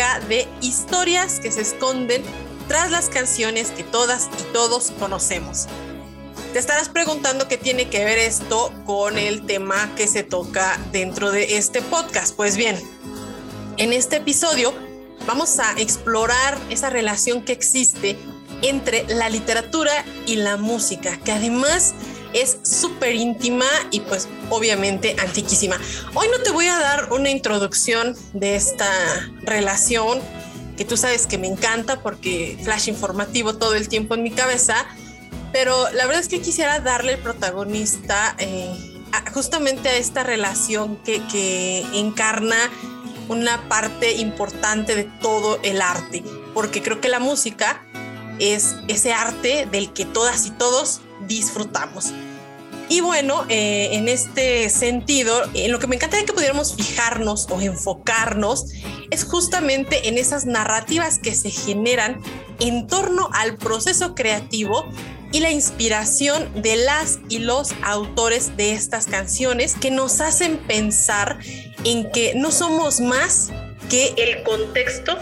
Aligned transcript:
de 0.00 0.48
historias 0.62 1.40
que 1.40 1.52
se 1.52 1.60
esconden 1.60 2.22
tras 2.68 2.90
las 2.90 3.10
canciones 3.10 3.70
que 3.70 3.84
todas 3.84 4.30
y 4.40 4.52
todos 4.54 4.92
conocemos. 4.98 5.66
Te 6.54 6.58
estarás 6.58 6.88
preguntando 6.88 7.48
qué 7.48 7.58
tiene 7.58 7.90
que 7.90 8.02
ver 8.02 8.18
esto 8.18 8.72
con 8.86 9.18
el 9.18 9.44
tema 9.44 9.94
que 9.96 10.06
se 10.06 10.22
toca 10.22 10.80
dentro 10.90 11.30
de 11.30 11.58
este 11.58 11.82
podcast. 11.82 12.34
Pues 12.34 12.56
bien, 12.56 12.80
en 13.76 13.92
este 13.92 14.16
episodio 14.16 14.72
vamos 15.26 15.58
a 15.58 15.78
explorar 15.78 16.56
esa 16.70 16.88
relación 16.88 17.42
que 17.44 17.52
existe 17.52 18.16
entre 18.62 19.04
la 19.06 19.28
literatura 19.28 19.92
y 20.26 20.36
la 20.36 20.56
música, 20.56 21.18
que 21.18 21.32
además 21.32 21.92
es 22.32 22.58
súper 22.62 23.14
íntima 23.14 23.66
y 23.90 24.00
pues 24.00 24.28
obviamente 24.48 25.16
antiquísima. 25.18 25.78
Hoy 26.14 26.28
no 26.30 26.42
te 26.42 26.50
voy 26.50 26.66
a 26.66 26.78
dar 26.78 27.12
una 27.12 27.30
introducción 27.30 28.16
de 28.32 28.56
esta 28.56 28.90
relación 29.42 30.20
que 30.76 30.84
tú 30.84 30.96
sabes 30.96 31.26
que 31.26 31.38
me 31.38 31.46
encanta 31.46 32.00
porque 32.00 32.58
flash 32.62 32.88
informativo 32.88 33.56
todo 33.56 33.74
el 33.74 33.88
tiempo 33.88 34.14
en 34.14 34.22
mi 34.22 34.30
cabeza, 34.30 34.86
pero 35.52 35.90
la 35.92 36.06
verdad 36.06 36.20
es 36.20 36.28
que 36.28 36.40
quisiera 36.40 36.80
darle 36.80 37.12
el 37.12 37.18
protagonista 37.18 38.34
eh, 38.38 38.70
justamente 39.32 39.88
a 39.88 39.96
esta 39.96 40.22
relación 40.22 40.96
que, 40.98 41.20
que 41.30 41.84
encarna 41.94 42.56
una 43.28 43.68
parte 43.68 44.14
importante 44.14 44.96
de 44.96 45.04
todo 45.04 45.60
el 45.62 45.82
arte, 45.82 46.24
porque 46.54 46.82
creo 46.82 47.00
que 47.00 47.08
la 47.08 47.20
música 47.20 47.84
es 48.38 48.76
ese 48.88 49.12
arte 49.12 49.68
del 49.70 49.92
que 49.92 50.04
todas 50.04 50.46
y 50.46 50.50
todos 50.50 51.02
disfrutamos. 51.26 52.12
Y 52.90 53.02
bueno, 53.02 53.46
eh, 53.48 53.90
en 53.92 54.08
este 54.08 54.68
sentido, 54.68 55.42
en 55.54 55.70
lo 55.70 55.78
que 55.78 55.86
me 55.86 55.94
encantaría 55.94 56.26
que 56.26 56.32
pudiéramos 56.32 56.74
fijarnos 56.74 57.46
o 57.48 57.60
enfocarnos 57.60 58.66
es 59.12 59.22
justamente 59.22 60.08
en 60.08 60.18
esas 60.18 60.44
narrativas 60.44 61.20
que 61.20 61.36
se 61.36 61.50
generan 61.50 62.20
en 62.58 62.88
torno 62.88 63.30
al 63.32 63.56
proceso 63.58 64.16
creativo 64.16 64.84
y 65.30 65.38
la 65.38 65.52
inspiración 65.52 66.50
de 66.62 66.74
las 66.76 67.20
y 67.28 67.38
los 67.38 67.70
autores 67.84 68.56
de 68.56 68.72
estas 68.72 69.06
canciones 69.06 69.76
que 69.80 69.92
nos 69.92 70.20
hacen 70.20 70.58
pensar 70.58 71.38
en 71.84 72.10
que 72.10 72.34
no 72.34 72.50
somos 72.50 73.00
más 73.00 73.50
que 73.88 74.14
el 74.16 74.42
contexto 74.42 75.16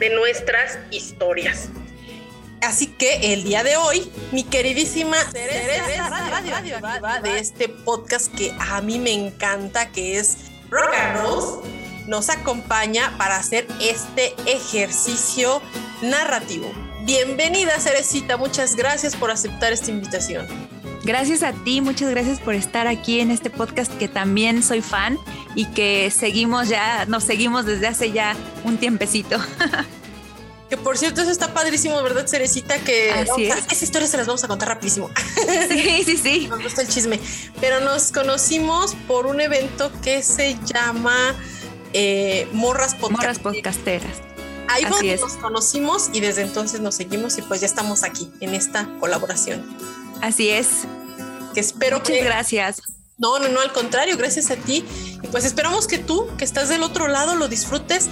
de 0.00 0.10
nuestras 0.10 0.78
historias. 0.90 1.68
Así 2.62 2.86
que 2.86 3.32
el 3.32 3.44
día 3.44 3.62
de 3.62 3.76
hoy, 3.76 4.10
mi 4.32 4.42
queridísima 4.42 5.16
Teresa 5.32 7.20
de 7.22 7.38
este 7.38 7.68
podcast 7.68 8.32
que 8.34 8.54
a 8.58 8.80
mí 8.80 8.98
me 8.98 9.12
encanta, 9.12 9.90
que 9.90 10.18
es 10.18 10.38
Rock 10.70 10.94
and 10.94 11.20
Roll, 11.20 11.62
nos 12.06 12.30
acompaña 12.30 13.16
para 13.18 13.36
hacer 13.36 13.66
este 13.80 14.34
ejercicio 14.46 15.60
narrativo. 16.02 16.70
Bienvenida, 17.02 17.78
Cerecita. 17.78 18.36
Muchas 18.36 18.74
gracias 18.74 19.14
por 19.14 19.30
aceptar 19.30 19.72
esta 19.72 19.90
invitación. 19.90 20.46
Gracias 21.04 21.44
a 21.44 21.52
ti, 21.52 21.80
muchas 21.80 22.10
gracias 22.10 22.40
por 22.40 22.54
estar 22.54 22.88
aquí 22.88 23.20
en 23.20 23.30
este 23.30 23.48
podcast 23.48 23.92
que 23.96 24.08
también 24.08 24.60
soy 24.64 24.82
fan 24.82 25.18
y 25.54 25.66
que 25.66 26.10
seguimos 26.10 26.68
ya, 26.68 27.04
nos 27.06 27.22
seguimos 27.22 27.64
desde 27.64 27.86
hace 27.86 28.10
ya 28.10 28.34
un 28.64 28.76
tiempecito. 28.76 29.38
Que 30.68 30.76
por 30.76 30.98
cierto, 30.98 31.22
eso 31.22 31.30
está 31.30 31.54
padrísimo, 31.54 32.02
¿verdad, 32.02 32.26
Cerecita? 32.26 32.78
Que 32.78 33.12
Así 33.12 33.44
es. 33.44 33.54
esa 33.70 33.84
historia 33.84 34.08
se 34.08 34.16
las 34.16 34.26
vamos 34.26 34.42
a 34.42 34.48
contar 34.48 34.68
rapidísimo. 34.68 35.10
Sí, 35.68 36.02
sí, 36.04 36.16
sí. 36.16 36.48
Me 36.56 36.62
gusta 36.62 36.82
el 36.82 36.88
chisme. 36.88 37.20
Pero 37.60 37.80
nos 37.80 38.10
conocimos 38.10 38.94
por 39.06 39.26
un 39.26 39.40
evento 39.40 39.92
que 40.02 40.22
se 40.22 40.56
llama 40.64 41.34
eh, 41.92 42.48
Morras 42.52 42.94
Podcast. 42.94 43.18
Morras 43.18 43.38
podcasteras. 43.38 44.16
Ahí 44.68 44.82
Así 44.84 44.92
donde 44.92 45.14
es. 45.14 45.20
nos 45.20 45.34
conocimos 45.34 46.10
y 46.12 46.20
desde 46.20 46.42
entonces 46.42 46.80
nos 46.80 46.96
seguimos 46.96 47.38
y 47.38 47.42
pues 47.42 47.60
ya 47.60 47.66
estamos 47.66 48.02
aquí 48.02 48.28
en 48.40 48.54
esta 48.54 48.88
colaboración. 48.98 49.64
Así 50.20 50.50
es. 50.50 50.68
Que 51.54 51.60
espero 51.60 51.98
Muchas 51.98 52.16
que... 52.16 52.24
gracias. 52.24 52.82
No, 53.18 53.38
no, 53.38 53.48
no, 53.48 53.60
al 53.60 53.72
contrario, 53.72 54.16
gracias 54.16 54.50
a 54.50 54.56
ti. 54.56 54.84
Y 55.22 55.26
pues 55.28 55.44
esperamos 55.44 55.86
que 55.86 55.98
tú, 55.98 56.28
que 56.36 56.44
estás 56.44 56.68
del 56.68 56.82
otro 56.82 57.08
lado, 57.08 57.36
lo 57.36 57.48
disfrutes 57.48 58.08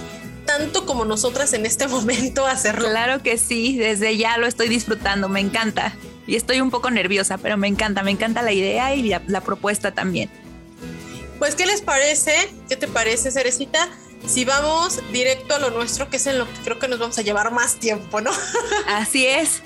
tanto 0.57 0.85
como 0.85 1.05
nosotras 1.05 1.53
en 1.53 1.65
este 1.65 1.87
momento 1.95 2.45
hacerlo. 2.45 2.89
Claro 2.89 3.21
que 3.21 3.37
sí, 3.37 3.77
desde 3.77 4.17
ya 4.17 4.37
lo 4.37 4.47
estoy 4.47 4.69
disfrutando, 4.69 5.29
me 5.29 5.39
encanta. 5.39 5.93
Y 6.27 6.35
estoy 6.35 6.61
un 6.61 6.71
poco 6.71 6.89
nerviosa, 6.89 7.37
pero 7.37 7.57
me 7.57 7.67
encanta, 7.67 8.01
me 8.01 8.11
encanta 8.11 8.41
la 8.41 8.51
idea 8.51 8.95
y 8.95 9.03
la, 9.03 9.21
la 9.27 9.41
propuesta 9.41 9.91
también. 9.91 10.29
Pues, 11.37 11.53
¿qué 11.55 11.65
les 11.65 11.81
parece? 11.81 12.33
¿Qué 12.67 12.75
te 12.75 12.87
parece, 12.87 13.31
Cerecita? 13.31 13.89
Si 14.25 14.43
vamos 14.43 15.01
directo 15.11 15.55
a 15.55 15.59
lo 15.59 15.69
nuestro, 15.69 16.09
que 16.09 16.17
es 16.17 16.25
en 16.25 16.39
lo 16.39 16.45
que 16.45 16.59
creo 16.63 16.79
que 16.79 16.87
nos 16.87 16.97
vamos 16.97 17.19
a 17.19 17.21
llevar 17.21 17.51
más 17.51 17.75
tiempo, 17.75 18.21
¿no? 18.21 18.31
Así 18.87 19.27
es. 19.27 19.61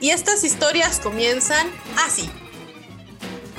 Y 0.00 0.10
estas 0.10 0.44
historias 0.44 0.98
comienzan 0.98 1.68
así. 1.96 2.28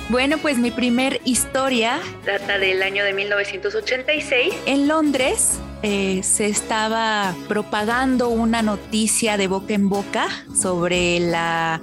Bueno, 0.10 0.38
pues 0.38 0.58
mi 0.58 0.72
primer 0.72 1.22
historia 1.24 2.02
data 2.26 2.60
del 2.60 2.84
año 2.84 3.06
de 3.06 3.14
1986. 3.14 4.54
En 4.66 4.90
Londres 4.90 5.60
eh, 5.86 6.24
se 6.24 6.48
estaba 6.48 7.36
propagando 7.50 8.30
una 8.30 8.62
noticia 8.62 9.36
de 9.36 9.48
boca 9.48 9.74
en 9.74 9.90
boca 9.90 10.30
sobre 10.56 11.18
eh, 11.18 11.80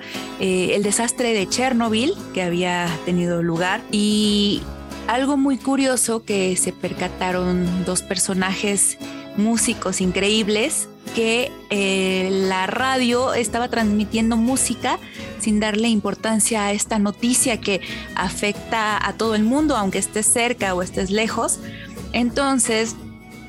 el 0.75 0.83
desastre 0.83 1.35
de 1.35 1.47
Chernobyl 1.47 2.15
que 2.33 2.43
había 2.43 2.89
tenido 3.05 3.43
lugar 3.43 3.83
y 3.93 4.63
algo 5.07 5.37
muy 5.37 5.59
curioso 5.59 6.25
que 6.25 6.57
se 6.57 6.73
percataron 6.73 7.85
dos 7.85 8.01
personajes 8.01 8.97
músicos 9.37 10.01
increíbles 10.01 10.89
que 11.15 11.53
eh, 11.69 12.29
la 12.49 12.67
radio 12.67 13.35
estaba 13.35 13.69
transmitiendo 13.69 14.39
música 14.39 14.99
sin 15.41 15.61
darle 15.61 15.89
importancia 15.89 16.65
a 16.65 16.73
esta 16.73 16.99
noticia 16.99 17.61
que 17.61 17.83
afecta 18.15 18.97
a 19.07 19.13
todo 19.15 19.35
el 19.35 19.43
mundo, 19.43 19.77
aunque 19.77 19.99
estés 19.99 20.25
cerca 20.25 20.75
o 20.75 20.81
estés 20.81 21.11
lejos. 21.11 21.59
Entonces, 22.13 22.97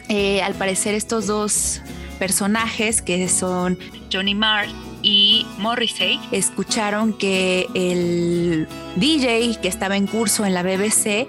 eh, 0.10 0.42
al 0.42 0.54
parecer 0.56 0.94
estos 0.94 1.28
dos 1.28 1.82
personajes 2.20 3.02
que 3.02 3.28
son 3.28 3.80
Johnny 4.12 4.36
Marr 4.36 4.68
y 5.02 5.46
Morrissey 5.58 6.20
escucharon 6.32 7.14
que 7.14 7.68
el 7.74 8.68
DJ 8.98 9.58
que 9.62 9.68
estaba 9.68 9.98
en 9.98 10.06
curso 10.06 10.46
en 10.46 10.54
la 10.54 10.62
BBC 10.62 11.28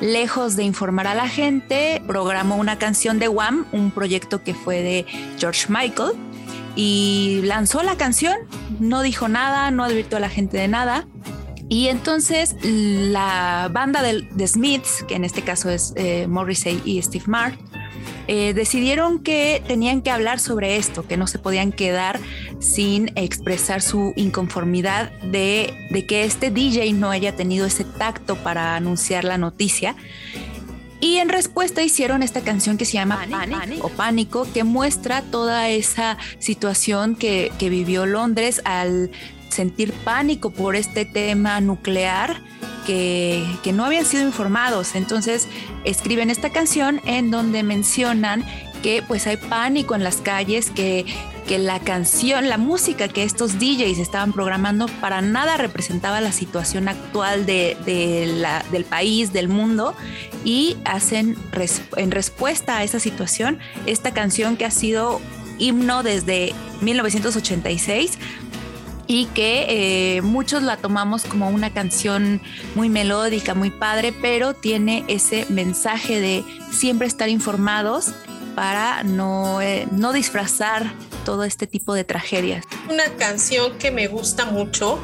lejos 0.00 0.56
de 0.56 0.64
informar 0.64 1.06
a 1.06 1.14
la 1.14 1.28
gente, 1.28 2.02
programó 2.06 2.56
una 2.56 2.78
canción 2.78 3.18
de 3.18 3.28
Wham, 3.28 3.66
un 3.72 3.90
proyecto 3.90 4.42
que 4.42 4.54
fue 4.54 4.82
de 4.82 5.06
George 5.38 5.66
Michael, 5.68 6.12
y 6.76 7.40
lanzó 7.44 7.82
la 7.82 7.96
canción, 7.96 8.36
no 8.80 9.02
dijo 9.02 9.28
nada, 9.28 9.70
no 9.70 9.84
advirtió 9.84 10.18
a 10.18 10.20
la 10.20 10.28
gente 10.28 10.58
de 10.58 10.68
nada. 10.68 11.06
Y 11.68 11.88
entonces 11.88 12.56
la 12.62 13.70
banda 13.72 14.02
de, 14.02 14.28
de 14.30 14.46
Smiths, 14.46 15.04
que 15.08 15.14
en 15.14 15.24
este 15.24 15.42
caso 15.42 15.70
es 15.70 15.94
eh, 15.96 16.26
Morrissey 16.26 16.82
y 16.84 17.00
Steve 17.00 17.24
Marr, 17.26 17.56
eh, 18.26 18.54
decidieron 18.54 19.18
que 19.22 19.62
tenían 19.66 20.02
que 20.02 20.10
hablar 20.10 20.40
sobre 20.40 20.76
esto, 20.76 21.06
que 21.06 21.16
no 21.16 21.26
se 21.26 21.38
podían 21.38 21.72
quedar 21.72 22.18
sin 22.58 23.10
expresar 23.16 23.82
su 23.82 24.12
inconformidad 24.16 25.10
de, 25.20 25.88
de 25.90 26.06
que 26.06 26.24
este 26.24 26.50
DJ 26.50 26.92
no 26.92 27.10
haya 27.10 27.36
tenido 27.36 27.66
ese 27.66 27.84
tacto 27.84 28.36
para 28.36 28.76
anunciar 28.76 29.24
la 29.24 29.38
noticia. 29.38 29.96
Y 31.00 31.18
en 31.18 31.28
respuesta 31.28 31.82
hicieron 31.82 32.22
esta 32.22 32.40
canción 32.40 32.78
que 32.78 32.86
se 32.86 32.94
llama 32.94 33.26
Panic, 33.30 33.84
o 33.84 33.90
Pánico, 33.90 34.46
que 34.54 34.64
muestra 34.64 35.20
toda 35.20 35.68
esa 35.68 36.16
situación 36.38 37.14
que, 37.14 37.52
que 37.58 37.68
vivió 37.68 38.06
Londres 38.06 38.62
al 38.64 39.10
sentir 39.54 39.92
pánico 39.92 40.50
por 40.50 40.76
este 40.76 41.04
tema 41.04 41.60
nuclear 41.60 42.40
que, 42.86 43.46
que, 43.62 43.72
no 43.72 43.84
habían 43.84 44.04
sido 44.04 44.24
informados. 44.24 44.94
Entonces 44.94 45.48
escriben 45.84 46.28
esta 46.28 46.50
canción 46.50 47.00
en 47.06 47.30
donde 47.30 47.62
mencionan 47.62 48.44
que 48.82 49.02
pues 49.02 49.26
hay 49.26 49.38
pánico 49.38 49.94
en 49.94 50.04
las 50.04 50.16
calles, 50.16 50.70
que, 50.70 51.06
que 51.46 51.58
la 51.58 51.80
canción, 51.80 52.50
la 52.50 52.58
música 52.58 53.08
que 53.08 53.22
estos 53.22 53.58
DJs 53.58 53.98
estaban 53.98 54.34
programando 54.34 54.88
para 55.00 55.22
nada 55.22 55.56
representaba 55.56 56.20
la 56.20 56.32
situación 56.32 56.88
actual 56.88 57.46
de, 57.46 57.76
la, 58.36 58.62
del 58.70 58.84
país, 58.84 59.32
del 59.32 59.48
mundo, 59.48 59.94
y 60.44 60.76
hacen 60.84 61.34
en 61.96 62.10
respuesta 62.10 62.76
a 62.76 62.84
esa 62.84 63.00
situación 63.00 63.58
esta 63.86 64.12
canción 64.12 64.58
que 64.58 64.66
ha 64.66 64.70
sido 64.70 65.22
himno 65.58 66.02
desde 66.02 66.52
1986 66.82 68.18
y 69.06 69.26
que 69.26 69.66
eh, 70.16 70.22
muchos 70.22 70.62
la 70.62 70.76
tomamos 70.76 71.24
como 71.24 71.48
una 71.50 71.70
canción 71.72 72.40
muy 72.74 72.88
melódica, 72.88 73.54
muy 73.54 73.70
padre, 73.70 74.12
pero 74.12 74.54
tiene 74.54 75.04
ese 75.08 75.46
mensaje 75.48 76.20
de 76.20 76.44
siempre 76.70 77.06
estar 77.06 77.28
informados 77.28 78.12
para 78.54 79.02
no, 79.02 79.60
eh, 79.60 79.86
no 79.90 80.12
disfrazar 80.12 80.94
todo 81.24 81.44
este 81.44 81.66
tipo 81.66 81.94
de 81.94 82.04
tragedias. 82.04 82.64
Una 82.88 83.04
canción 83.16 83.76
que 83.78 83.90
me 83.90 84.06
gusta 84.06 84.44
mucho 84.46 84.98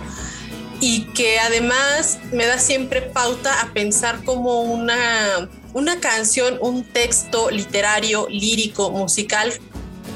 y 0.81 1.03
que 1.13 1.39
además 1.41 2.19
me 2.33 2.47
da 2.47 2.59
siempre 2.59 3.03
pauta 3.03 3.61
a 3.61 3.73
pensar 3.73 4.25
como 4.25 4.63
una, 4.63 5.49
una 5.75 6.01
canción, 6.01 6.59
un 6.61 6.85
texto 6.85 7.51
literario, 7.51 8.27
lírico, 8.31 8.91
musical, 8.91 9.53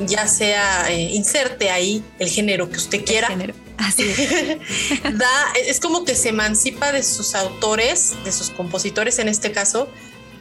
ya 0.06 0.26
sea 0.26 0.90
eh, 0.90 1.10
inserte 1.12 1.70
ahí 1.70 2.02
el 2.18 2.28
género 2.28 2.70
que 2.70 2.76
usted 2.76 3.04
quiera. 3.04 3.28
Así 3.76 4.02
es. 4.08 5.02
da, 5.18 5.52
es 5.66 5.80
como 5.80 6.04
que 6.04 6.14
se 6.14 6.30
emancipa 6.30 6.92
de 6.92 7.02
sus 7.02 7.34
autores, 7.34 8.14
de 8.24 8.32
sus 8.32 8.50
compositores 8.50 9.18
en 9.18 9.28
este 9.28 9.52
caso, 9.52 9.88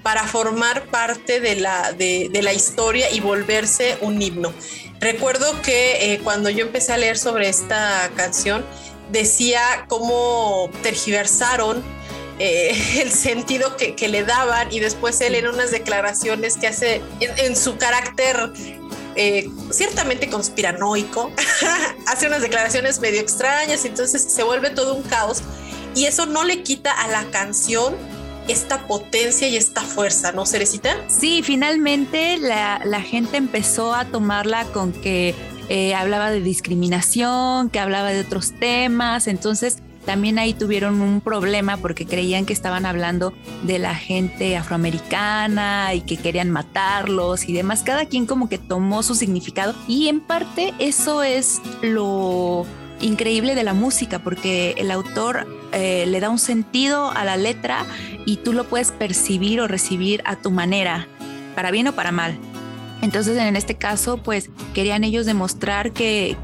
para 0.04 0.28
formar 0.28 0.86
parte 0.88 1.40
de 1.40 1.56
la, 1.56 1.94
de, 1.94 2.30
la 2.44 2.54
historia 2.54 3.10
y 3.12 3.22
volverse 3.22 3.98
un 4.02 4.22
himno. 4.22 4.54
Recuerdo 5.00 5.62
que 5.62 6.14
eh, 6.14 6.20
cuando 6.24 6.50
yo 6.50 6.66
empecé 6.66 6.94
a 6.94 6.98
leer 6.98 7.18
sobre 7.18 7.50
esta 7.50 8.12
canción, 8.16 8.66
decía 9.12 9.86
cómo 9.88 10.70
tergiversaron 10.82 11.84
eh, 12.40 12.76
el 13.02 13.12
sentido 13.12 13.78
que, 13.78 14.08
le 14.08 14.24
daban 14.24 14.72
y 14.72 14.80
después 14.80 15.22
él 15.22 15.36
en 15.36 15.48
unas 15.48 15.72
declaraciones 15.72 16.58
que 16.58 16.68
hace 16.68 17.02
en, 17.20 17.56
su 17.56 17.78
carácter 17.78 18.52
eh, 19.16 19.50
ciertamente 19.72 20.30
conspiranoico, 20.30 21.32
hace 22.08 22.28
unas 22.28 22.42
declaraciones 22.42 23.00
medio 23.00 23.22
extrañas, 23.22 23.86
entonces 23.86 24.24
se 24.24 24.44
vuelve 24.44 24.70
todo 24.70 24.96
un 24.96 25.04
caos 25.04 25.42
y 25.96 26.06
eso 26.06 26.26
no 26.26 26.44
le 26.44 26.64
quita 26.64 26.92
a 26.92 27.08
la 27.08 27.24
canción 27.32 27.96
esta 28.48 28.88
potencia 28.88 29.48
y 29.48 29.56
esta 29.56 29.82
fuerza, 29.82 30.32
¿no, 30.32 30.46
Cerecita? 30.46 30.98
Sí, 31.08 31.42
finalmente 31.44 32.38
la, 32.38 33.02
gente 33.02 33.38
empezó 33.38 33.94
a 33.94 34.06
tomarla 34.06 34.66
con 34.66 34.92
que 34.92 35.34
eh, 35.70 35.96
hablaba 35.96 36.30
de 36.30 36.42
discriminación, 36.42 37.70
que 37.70 37.80
hablaba 37.80 38.12
de 38.12 38.22
otros 38.22 38.54
temas, 38.60 39.28
entonces 39.28 39.78
también 40.06 40.40
ahí 40.40 40.54
tuvieron 40.54 41.02
un 41.02 41.22
problema 41.22 41.78
porque 41.78 42.06
creían 42.06 42.46
que 42.46 42.54
estaban 42.54 42.86
hablando 42.86 43.34
de 43.64 43.80
la 43.80 43.96
gente 43.96 44.58
afroamericana 44.58 45.94
y 45.94 46.02
que 46.02 46.18
querían 46.18 46.50
matarlos 46.50 47.48
y 47.48 47.54
demás. 47.54 47.84
Cada 47.84 48.06
quien 48.06 48.26
como 48.26 48.50
que 48.50 48.58
tomó 48.58 49.04
su 49.04 49.16
significado 49.16 49.74
y 49.88 50.08
en 50.08 50.20
parte 50.20 50.74
eso 50.80 51.24
es 51.24 51.62
lo 51.82 52.66
increíble 53.02 53.56
de 53.56 53.64
la 53.64 53.74
música 53.74 54.20
porque 54.20 54.76
el 54.78 54.92
autor 54.92 55.48
eh, 55.72 56.06
le 56.08 56.20
da 56.20 56.30
un 56.30 56.40
sentido 56.40 57.12
a 57.12 57.26
la 57.26 57.38
letra 57.38 57.86
y 58.26 58.38
tú 58.38 58.54
lo 58.54 58.66
puedes 58.66 58.92
percibir 58.92 59.60
o 59.62 59.68
recibir 59.68 60.22
a 60.26 60.36
tu 60.36 60.52
manera, 60.52 61.08
para 61.56 61.72
bien 61.72 61.88
o 61.88 61.94
para 61.94 62.12
mal. 62.12 62.38
Entonces, 63.04 63.38
en 63.38 63.58
este 63.58 63.76
caso, 63.76 64.16
pues 64.24 64.50
querían 64.74 65.04
ellos 65.04 65.26
demostrar 65.26 65.92
que, 65.92 66.38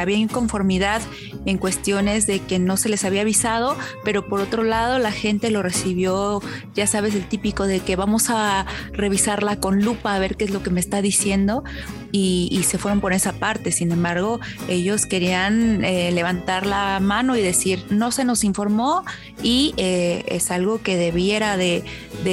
había 0.00 0.16
inconformidad 0.16 1.02
en 1.44 1.58
cuestiones 1.58 2.26
de 2.26 2.40
que 2.40 2.58
no 2.58 2.78
se 2.78 2.88
les 2.88 3.04
había 3.04 3.20
avisado, 3.20 3.76
pero 4.02 4.26
por 4.26 4.40
otro 4.40 4.62
lado, 4.62 4.98
la 4.98 5.12
gente 5.12 5.50
lo 5.50 5.62
recibió, 5.62 6.40
ya 6.74 6.86
sabes, 6.86 7.14
el 7.14 7.28
típico 7.28 7.66
de 7.66 7.80
que 7.80 7.96
vamos 7.96 8.30
a 8.30 8.64
revisarla 8.92 9.56
con 9.56 9.84
lupa 9.84 10.14
a 10.14 10.18
ver 10.18 10.38
qué 10.38 10.44
es 10.44 10.50
lo 10.52 10.62
que 10.62 10.70
me 10.70 10.80
está 10.80 11.02
diciendo 11.02 11.64
y, 12.12 12.64
se 12.66 12.78
fueron 12.78 13.02
por 13.02 13.12
esa 13.12 13.34
parte. 13.34 13.70
Sin 13.70 13.92
embargo, 13.92 14.40
ellos 14.68 15.04
querían 15.04 15.84
eh, 15.84 16.12
levantar 16.12 16.64
la 16.64 16.98
mano 17.00 17.36
y 17.36 17.42
decir, 17.42 17.84
no 17.90 18.10
se 18.10 18.24
nos 18.24 18.42
informó 18.42 19.04
y 19.42 19.74
eh, 19.76 20.24
es 20.28 20.50
algo 20.50 20.80
que 20.80 20.96
debiera 20.96 21.58
de 21.58 21.84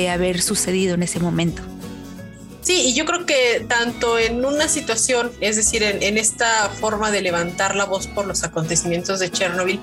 haber 0.09 0.41
sucedido 0.41 0.95
en 0.95 1.03
ese 1.03 1.19
momento. 1.19 1.63
Sí, 2.67 2.87
y 2.87 2.93
yo 2.93 3.05
creo 3.05 3.25
que 3.25 3.65
tanto 3.65 4.19
en 4.19 4.43
una 4.43 4.67
situación, 4.67 5.31
es 5.39 5.55
decir, 5.55 5.83
en, 5.83 6.17
esta 6.17 6.67
forma 6.67 7.11
de 7.11 7.21
levantar 7.21 7.77
la 7.77 7.85
voz 7.85 8.07
por 8.07 8.27
los 8.27 8.43
acontecimientos 8.43 9.21
de 9.21 9.31
Chernobyl, 9.31 9.79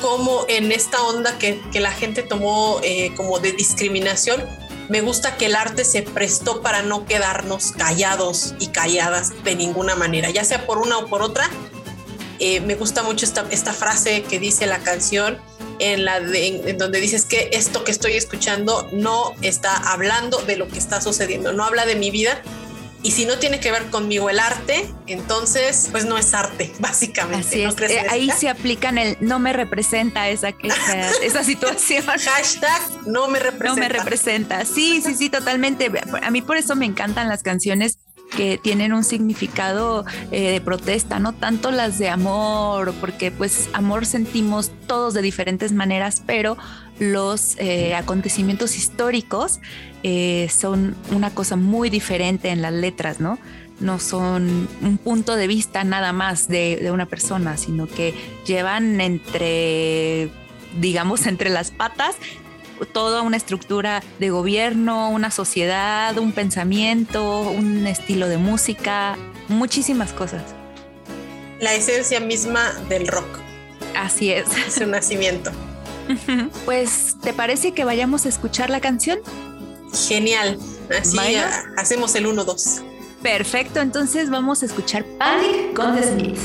como 0.00 0.46
en 0.48 0.72
esta 0.72 1.02
onda 1.02 1.36
que, 1.36 1.60
la 1.74 1.92
gente 1.92 2.22
tomó 2.22 2.80
eh, 2.82 3.12
como 3.14 3.40
de 3.40 3.52
discriminación, 3.52 4.42
me 4.88 5.02
gusta 5.02 5.36
que 5.36 5.44
el 5.44 5.54
arte 5.54 5.84
se 5.84 6.00
prestó 6.00 6.62
para 6.62 6.80
no 6.80 7.04
quedarnos 7.04 7.72
callados 7.72 8.54
y 8.58 8.68
calladas 8.68 9.44
de 9.44 9.54
ninguna 9.54 9.94
manera, 9.94 10.30
ya 10.30 10.44
sea 10.44 10.64
por 10.64 10.78
una 10.78 10.96
o 10.96 11.08
por 11.08 11.20
otra. 11.20 11.50
Eh, 12.38 12.62
me 12.62 12.74
gusta 12.74 13.02
mucho 13.02 13.26
esta, 13.26 13.44
esta 13.50 13.74
frase 13.74 14.22
que 14.22 14.38
dice 14.38 14.64
la 14.64 14.78
canción, 14.78 15.38
en 15.82 16.04
la 16.04 16.18
en 16.18 16.78
donde 16.78 17.00
dices 17.00 17.24
que 17.24 17.50
esto 17.52 17.82
que 17.82 17.90
estoy 17.90 18.12
escuchando 18.12 18.88
no 18.92 19.34
está 19.42 19.76
hablando 19.76 20.38
de 20.38 20.56
lo 20.56 20.68
que 20.68 20.78
está 20.78 21.00
sucediendo, 21.00 21.52
no 21.52 21.64
habla 21.64 21.86
de 21.86 21.96
mi 21.96 22.10
vida. 22.10 22.40
Y 23.04 23.10
si 23.10 23.24
no 23.24 23.36
tiene 23.36 23.58
que 23.58 23.72
ver 23.72 23.86
conmigo 23.86 24.30
el 24.30 24.38
arte, 24.38 24.88
entonces 25.08 25.88
pues 25.90 26.04
no 26.04 26.16
es 26.18 26.34
arte, 26.34 26.72
básicamente. 26.78 27.64
Eh, 27.64 28.06
ahí 28.08 28.30
se 28.30 28.48
aplican 28.48 28.96
el 28.96 29.16
no 29.18 29.40
me 29.40 29.52
representa 29.52 30.28
esa, 30.28 30.50
esa, 30.62 31.10
esa 31.10 31.42
situación. 31.42 32.04
Hashtag 32.06 32.80
no 33.06 33.26
me 33.26 33.40
representa. 33.40 33.74
No 33.74 33.76
me 33.76 33.88
representa. 33.88 34.64
Sí, 34.64 35.02
sí, 35.04 35.16
sí, 35.16 35.30
totalmente. 35.30 35.90
A 36.22 36.30
mí 36.30 36.42
por 36.42 36.56
eso 36.56 36.76
me 36.76 36.86
encantan 36.86 37.28
las 37.28 37.42
canciones 37.42 37.98
que 38.36 38.58
tienen 38.58 38.92
un 38.92 39.04
significado 39.04 40.04
eh, 40.30 40.52
de 40.52 40.60
protesta, 40.60 41.18
no 41.18 41.32
tanto 41.32 41.70
las 41.70 41.98
de 41.98 42.08
amor, 42.08 42.94
porque 43.00 43.30
pues 43.30 43.68
amor 43.72 44.06
sentimos 44.06 44.70
todos 44.86 45.14
de 45.14 45.22
diferentes 45.22 45.72
maneras, 45.72 46.22
pero 46.24 46.56
los 46.98 47.56
eh, 47.58 47.94
acontecimientos 47.94 48.76
históricos 48.76 49.60
eh, 50.02 50.48
son 50.50 50.96
una 51.10 51.30
cosa 51.34 51.56
muy 51.56 51.90
diferente 51.90 52.50
en 52.50 52.62
las 52.62 52.72
letras, 52.72 53.20
¿no? 53.20 53.38
No 53.80 53.98
son 53.98 54.68
un 54.82 54.98
punto 54.98 55.34
de 55.34 55.46
vista 55.46 55.82
nada 55.84 56.12
más 56.12 56.46
de, 56.48 56.76
de 56.76 56.90
una 56.90 57.06
persona, 57.06 57.56
sino 57.56 57.86
que 57.86 58.14
llevan 58.46 59.00
entre 59.00 60.30
digamos, 60.80 61.26
entre 61.26 61.50
las 61.50 61.70
patas 61.70 62.16
toda 62.86 63.22
una 63.22 63.36
estructura 63.36 64.02
de 64.18 64.30
gobierno, 64.30 65.10
una 65.10 65.30
sociedad, 65.30 66.16
un 66.18 66.32
pensamiento, 66.32 67.40
un 67.42 67.86
estilo 67.86 68.28
de 68.28 68.38
música, 68.38 69.16
muchísimas 69.48 70.12
cosas. 70.12 70.42
La 71.60 71.74
esencia 71.74 72.20
misma 72.20 72.72
del 72.88 73.06
rock. 73.06 73.38
Así 73.96 74.32
es. 74.32 74.46
Su 74.74 74.86
nacimiento. 74.86 75.50
Pues, 76.64 77.16
¿te 77.22 77.32
parece 77.32 77.72
que 77.72 77.84
vayamos 77.84 78.26
a 78.26 78.28
escuchar 78.28 78.70
la 78.70 78.80
canción? 78.80 79.20
Genial. 80.08 80.58
Así 80.90 81.18
hacemos 81.76 82.14
el 82.16 82.26
1-2. 82.26 82.82
Perfecto, 83.22 83.80
entonces 83.80 84.28
vamos 84.30 84.62
a 84.62 84.66
escuchar 84.66 85.04
Panic 85.18 85.74
con 85.74 85.94
The 85.94 86.02
Smiths. 86.02 86.42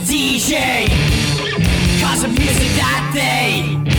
DJ. 0.00 0.88
Cause 2.02 2.22
the 2.22 2.28
music 2.28 2.68
that 2.76 3.10
they 3.14 3.95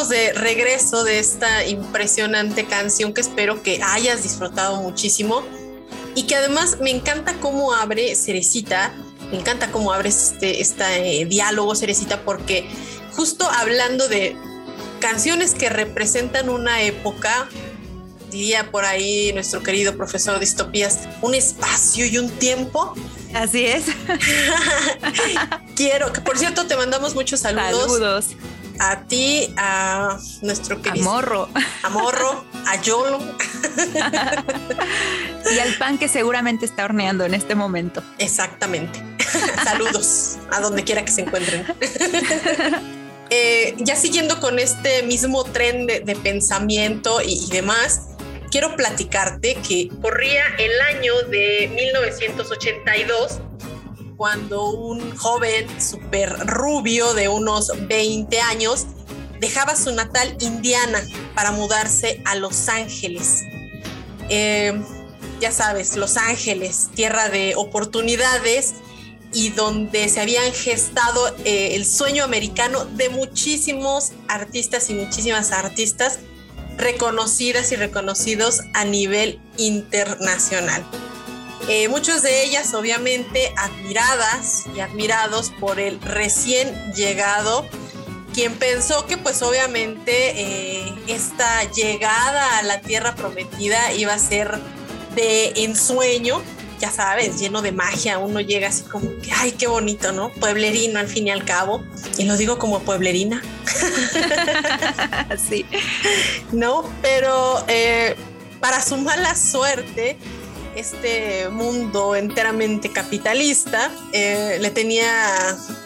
estamos 0.00 0.08
de 0.08 0.32
regreso 0.32 1.04
de 1.04 1.18
esta 1.18 1.66
impresionante 1.66 2.64
canción 2.64 3.12
que 3.12 3.20
espero 3.20 3.62
que 3.62 3.82
hayas 3.82 4.22
disfrutado 4.22 4.80
muchísimo 4.80 5.42
y 6.14 6.22
que 6.22 6.36
además 6.36 6.78
me 6.80 6.90
encanta 6.90 7.34
cómo 7.40 7.74
abre 7.74 8.14
Cerecita, 8.14 8.94
me 9.30 9.38
encanta 9.38 9.70
cómo 9.70 9.92
abre 9.92 10.08
este, 10.08 10.62
este 10.62 11.20
eh, 11.20 11.24
diálogo 11.26 11.74
Cerecita 11.74 12.22
porque 12.22 12.66
justo 13.12 13.46
hablando 13.50 14.08
de 14.08 14.36
canciones 15.00 15.54
que 15.54 15.68
representan 15.68 16.48
una 16.48 16.80
época, 16.82 17.48
diría 18.30 18.70
por 18.70 18.86
ahí 18.86 19.32
nuestro 19.34 19.62
querido 19.62 19.96
profesor 19.96 20.34
de 20.34 20.40
distopías, 20.40 21.00
un 21.20 21.34
espacio 21.34 22.06
y 22.06 22.16
un 22.16 22.30
tiempo. 22.30 22.94
Así 23.34 23.66
es. 23.66 23.84
Quiero, 25.76 26.12
que 26.12 26.20
por 26.20 26.38
cierto 26.38 26.66
te 26.66 26.76
mandamos 26.76 27.14
muchos 27.14 27.40
saludos. 27.40 27.92
Saludos. 27.92 28.26
A 28.80 29.04
ti, 29.06 29.52
a 29.58 30.18
nuestro 30.40 30.80
querido 30.80 31.04
morro. 31.04 31.48
a 31.82 31.88
Morro, 31.90 32.44
a 32.66 32.80
Yolo. 32.80 33.20
Y 35.52 35.58
al 35.58 35.74
pan 35.78 35.98
que 35.98 36.06
seguramente 36.06 36.64
está 36.64 36.84
horneando 36.84 37.24
en 37.24 37.34
este 37.34 37.54
momento. 37.54 38.02
Exactamente. 38.18 39.02
Saludos 39.64 40.38
a 40.52 40.60
donde 40.60 40.84
quiera 40.84 41.04
que 41.04 41.12
se 41.12 41.22
encuentren. 41.22 41.66
Eh, 43.32 43.76
ya 43.78 43.94
siguiendo 43.94 44.40
con 44.40 44.58
este 44.58 45.04
mismo 45.04 45.44
tren 45.44 45.86
de, 45.86 46.00
de 46.00 46.16
pensamiento 46.16 47.20
y, 47.22 47.44
y 47.44 47.50
demás, 47.52 48.08
quiero 48.50 48.74
platicarte 48.74 49.54
que 49.54 49.88
corría 50.02 50.42
el 50.58 50.80
año 50.80 51.14
de 51.30 51.70
1982 51.72 53.40
cuando 54.20 54.68
un 54.68 55.16
joven 55.16 55.66
súper 55.80 56.28
rubio 56.46 57.14
de 57.14 57.30
unos 57.30 57.72
20 57.88 58.38
años 58.38 58.84
dejaba 59.38 59.74
su 59.74 59.92
natal 59.92 60.36
Indiana 60.40 61.02
para 61.34 61.52
mudarse 61.52 62.20
a 62.26 62.34
Los 62.34 62.68
Ángeles. 62.68 63.40
Eh, 64.28 64.78
ya 65.40 65.50
sabes, 65.50 65.96
Los 65.96 66.18
Ángeles, 66.18 66.90
tierra 66.94 67.30
de 67.30 67.54
oportunidades 67.56 68.74
y 69.32 69.48
donde 69.48 70.06
se 70.10 70.20
habían 70.20 70.52
gestado 70.52 71.34
eh, 71.46 71.74
el 71.74 71.86
sueño 71.86 72.22
americano 72.22 72.84
de 72.84 73.08
muchísimos 73.08 74.12
artistas 74.28 74.90
y 74.90 74.94
muchísimas 74.96 75.50
artistas 75.50 76.18
reconocidas 76.76 77.72
y 77.72 77.76
reconocidos 77.76 78.60
a 78.74 78.84
nivel 78.84 79.40
internacional. 79.56 80.84
Eh, 81.72 81.86
muchos 81.86 82.22
de 82.22 82.42
ellas 82.42 82.74
obviamente 82.74 83.54
admiradas 83.56 84.64
y 84.74 84.80
admirados 84.80 85.52
por 85.60 85.78
el 85.78 86.00
recién 86.00 86.74
llegado, 86.94 87.64
quien 88.34 88.56
pensó 88.56 89.06
que 89.06 89.16
pues 89.16 89.40
obviamente 89.42 90.32
eh, 90.34 90.92
esta 91.06 91.62
llegada 91.70 92.58
a 92.58 92.62
la 92.62 92.80
tierra 92.80 93.14
prometida 93.14 93.92
iba 93.92 94.12
a 94.12 94.18
ser 94.18 94.58
de 95.14 95.52
ensueño, 95.62 96.42
ya 96.80 96.90
sabes, 96.90 97.38
lleno 97.38 97.62
de 97.62 97.70
magia, 97.70 98.18
uno 98.18 98.40
llega 98.40 98.66
así 98.66 98.82
como 98.82 99.08
que, 99.22 99.30
ay, 99.30 99.52
qué 99.52 99.68
bonito, 99.68 100.10
¿no? 100.10 100.30
Pueblerino 100.30 100.98
al 100.98 101.06
fin 101.06 101.28
y 101.28 101.30
al 101.30 101.44
cabo, 101.44 101.84
y 102.18 102.24
lo 102.24 102.36
digo 102.36 102.58
como 102.58 102.80
pueblerina, 102.80 103.44
Sí. 105.48 105.64
¿no? 106.50 106.82
Pero 107.00 107.64
eh, 107.68 108.16
para 108.58 108.82
su 108.82 108.96
mala 108.96 109.36
suerte, 109.36 110.18
este 110.80 111.48
mundo 111.50 112.16
enteramente 112.16 112.90
capitalista 112.90 113.90
eh, 114.12 114.58
le 114.60 114.70
tenía 114.70 115.06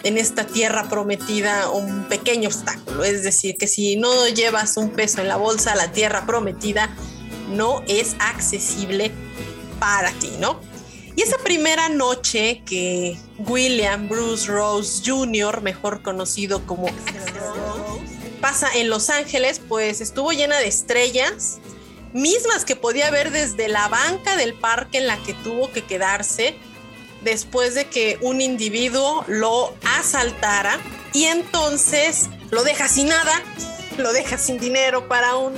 en 0.05 0.17
esta 0.17 0.47
tierra 0.47 0.89
prometida 0.89 1.71
un 1.71 2.05
pequeño 2.09 2.49
obstáculo. 2.49 3.05
Es 3.05 3.23
decir, 3.23 3.57
que 3.57 3.67
si 3.67 3.97
no 3.97 4.29
llevas 4.29 4.77
un 4.77 4.91
peso 4.91 5.21
en 5.21 5.29
la 5.29 5.37
bolsa 5.37 5.75
la 5.75 5.93
tierra 5.93 6.25
prometida, 6.27 6.95
no 7.51 7.83
es 7.87 8.17
accesible 8.19 9.11
para 9.79 10.11
ti, 10.13 10.33
¿no? 10.39 10.61
Y 11.17 11.23
esa 11.23 11.39
primera 11.39 11.89
noche 11.89 12.63
que 12.67 13.17
William 13.39 14.09
Bruce 14.09 14.51
Rose 14.51 15.03
Jr., 15.05 15.61
mejor 15.61 16.03
conocido 16.03 16.67
como 16.67 16.89
Axl 16.89 17.39
Rose, 17.39 18.41
pasa 18.41 18.69
en 18.75 18.91
Los 18.91 19.11
Ángeles, 19.11 19.61
pues 19.69 20.01
estuvo 20.01 20.33
llena 20.33 20.59
de 20.59 20.67
estrellas, 20.67 21.59
mismas 22.15 22.65
que 22.65 22.77
podía 22.77 23.11
ver 23.11 23.33
desde 23.33 23.69
la 23.69 23.89
banca 23.89 24.37
del 24.37 24.55
parque 24.55 24.99
en 24.99 25.09
la 25.09 25.19
que 25.19 25.35
tuvo 25.35 25.71
que 25.73 25.83
quedarse 25.83 26.57
después 27.23 27.75
de 27.75 27.87
que 27.87 28.19
un 28.21 28.41
individuo 28.41 29.25
lo 29.27 29.75
asaltara 29.99 30.79
y 31.13 31.25
entonces 31.25 32.29
lo 32.51 32.63
deja 32.63 32.87
sin 32.89 33.09
nada, 33.09 33.43
lo 33.99 34.13
deja 34.13 34.39
sin 34.39 34.59
dinero 34.59 35.09
para 35.09 35.37
un 35.37 35.55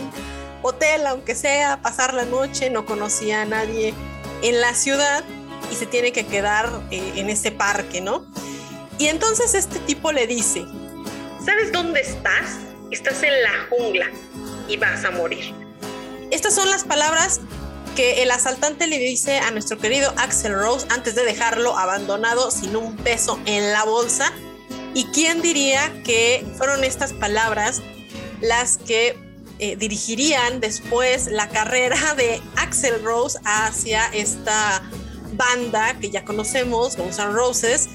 hotel, 0.62 1.06
aunque 1.06 1.34
sea 1.34 1.82
pasar 1.82 2.14
la 2.14 2.24
noche, 2.24 2.70
no 2.70 2.86
conocía 2.86 3.42
a 3.42 3.44
nadie 3.44 3.92
en 4.42 4.60
la 4.60 4.74
ciudad 4.74 5.24
y 5.70 5.74
se 5.74 5.84
tiene 5.84 6.10
que 6.12 6.26
quedar 6.26 6.70
eh, 6.90 7.12
en 7.16 7.28
ese 7.28 7.52
parque, 7.52 8.00
¿no? 8.00 8.24
Y 8.98 9.08
entonces 9.08 9.54
este 9.54 9.78
tipo 9.80 10.10
le 10.10 10.26
dice, 10.26 10.64
¿sabes 11.44 11.70
dónde 11.70 12.00
estás? 12.00 12.56
Estás 12.90 13.22
en 13.22 13.42
la 13.42 13.66
jungla 13.68 14.10
y 14.68 14.78
vas 14.78 15.04
a 15.04 15.10
morir. 15.10 15.65
Estas 16.30 16.54
son 16.54 16.68
las 16.70 16.84
palabras 16.84 17.40
que 17.94 18.22
el 18.22 18.30
asaltante 18.30 18.86
le 18.88 18.98
dice 18.98 19.38
a 19.38 19.50
nuestro 19.52 19.78
querido 19.78 20.12
Axel 20.16 20.54
Rose 20.54 20.86
antes 20.90 21.14
de 21.14 21.24
dejarlo 21.24 21.78
abandonado 21.78 22.50
sin 22.50 22.76
un 22.76 22.96
peso 22.96 23.38
en 23.46 23.72
la 23.72 23.84
bolsa. 23.84 24.32
¿Y 24.92 25.04
quién 25.06 25.40
diría 25.40 26.02
que 26.04 26.44
fueron 26.58 26.82
estas 26.82 27.12
palabras 27.12 27.80
las 28.40 28.76
que 28.76 29.16
eh, 29.60 29.76
dirigirían 29.76 30.60
después 30.60 31.28
la 31.28 31.48
carrera 31.48 32.14
de 32.16 32.42
Axel 32.56 33.02
Rose 33.04 33.38
hacia 33.44 34.06
esta 34.08 34.82
banda 35.34 35.96
que 36.00 36.10
ya 36.10 36.24
conocemos, 36.24 36.96
Guns 36.96 37.18
N' 37.18 37.32
Roses? 37.32 37.88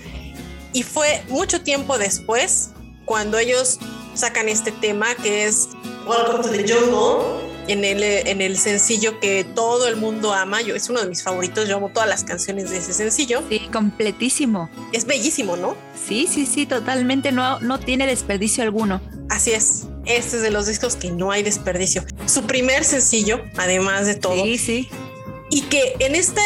Y 0.74 0.84
fue 0.84 1.22
mucho 1.28 1.62
tiempo 1.62 1.98
después 1.98 2.70
cuando 3.04 3.38
ellos 3.38 3.78
sacan 4.16 4.48
este 4.48 4.72
tema 4.72 5.16
que 5.16 5.46
es 5.46 5.68
Welcome 6.08 6.44
to 6.44 6.50
the 6.50 6.74
Jungle 6.74 7.52
en 7.72 7.84
el, 7.86 8.04
en 8.04 8.42
el 8.42 8.58
sencillo 8.58 9.20
que 9.20 9.44
todo 9.44 9.88
el 9.88 9.96
mundo 9.96 10.34
ama. 10.34 10.62
Yo, 10.62 10.76
es 10.76 10.90
uno 10.90 11.02
de 11.02 11.08
mis 11.08 11.24
favoritos, 11.24 11.68
yo 11.68 11.78
amo 11.78 11.90
todas 11.90 12.10
las 12.10 12.24
canciones 12.24 12.70
de 12.70 12.78
ese 12.78 12.94
sencillo. 12.94 13.44
Sí, 13.50 13.70
completísimo. 13.72 14.70
Es 14.92 15.06
bellísimo, 15.06 15.58
¿no? 15.58 15.76
Sí, 16.08 16.28
sí, 16.32 16.46
sí, 16.46 16.66
totalmente. 16.66 17.32
No, 17.32 17.60
no 17.60 17.80
tiene 17.80 18.08
desperdicio 18.08 18.64
alguno. 18.64 19.02
Así 19.30 19.52
es. 19.52 19.88
Este 20.06 20.38
es 20.38 20.42
de 20.42 20.52
los 20.52 20.66
discos 20.66 20.96
que 20.96 21.12
no 21.12 21.32
hay 21.32 21.44
desperdicio. 21.44 22.04
Su 22.26 22.44
primer 22.44 22.84
sencillo, 22.84 23.44
además 23.58 24.06
de 24.06 24.16
todo. 24.16 24.44
Sí, 24.44 24.58
sí. 24.58 24.90
Y 25.50 25.62
que 25.64 25.96
en 26.00 26.16
esta 26.16 26.42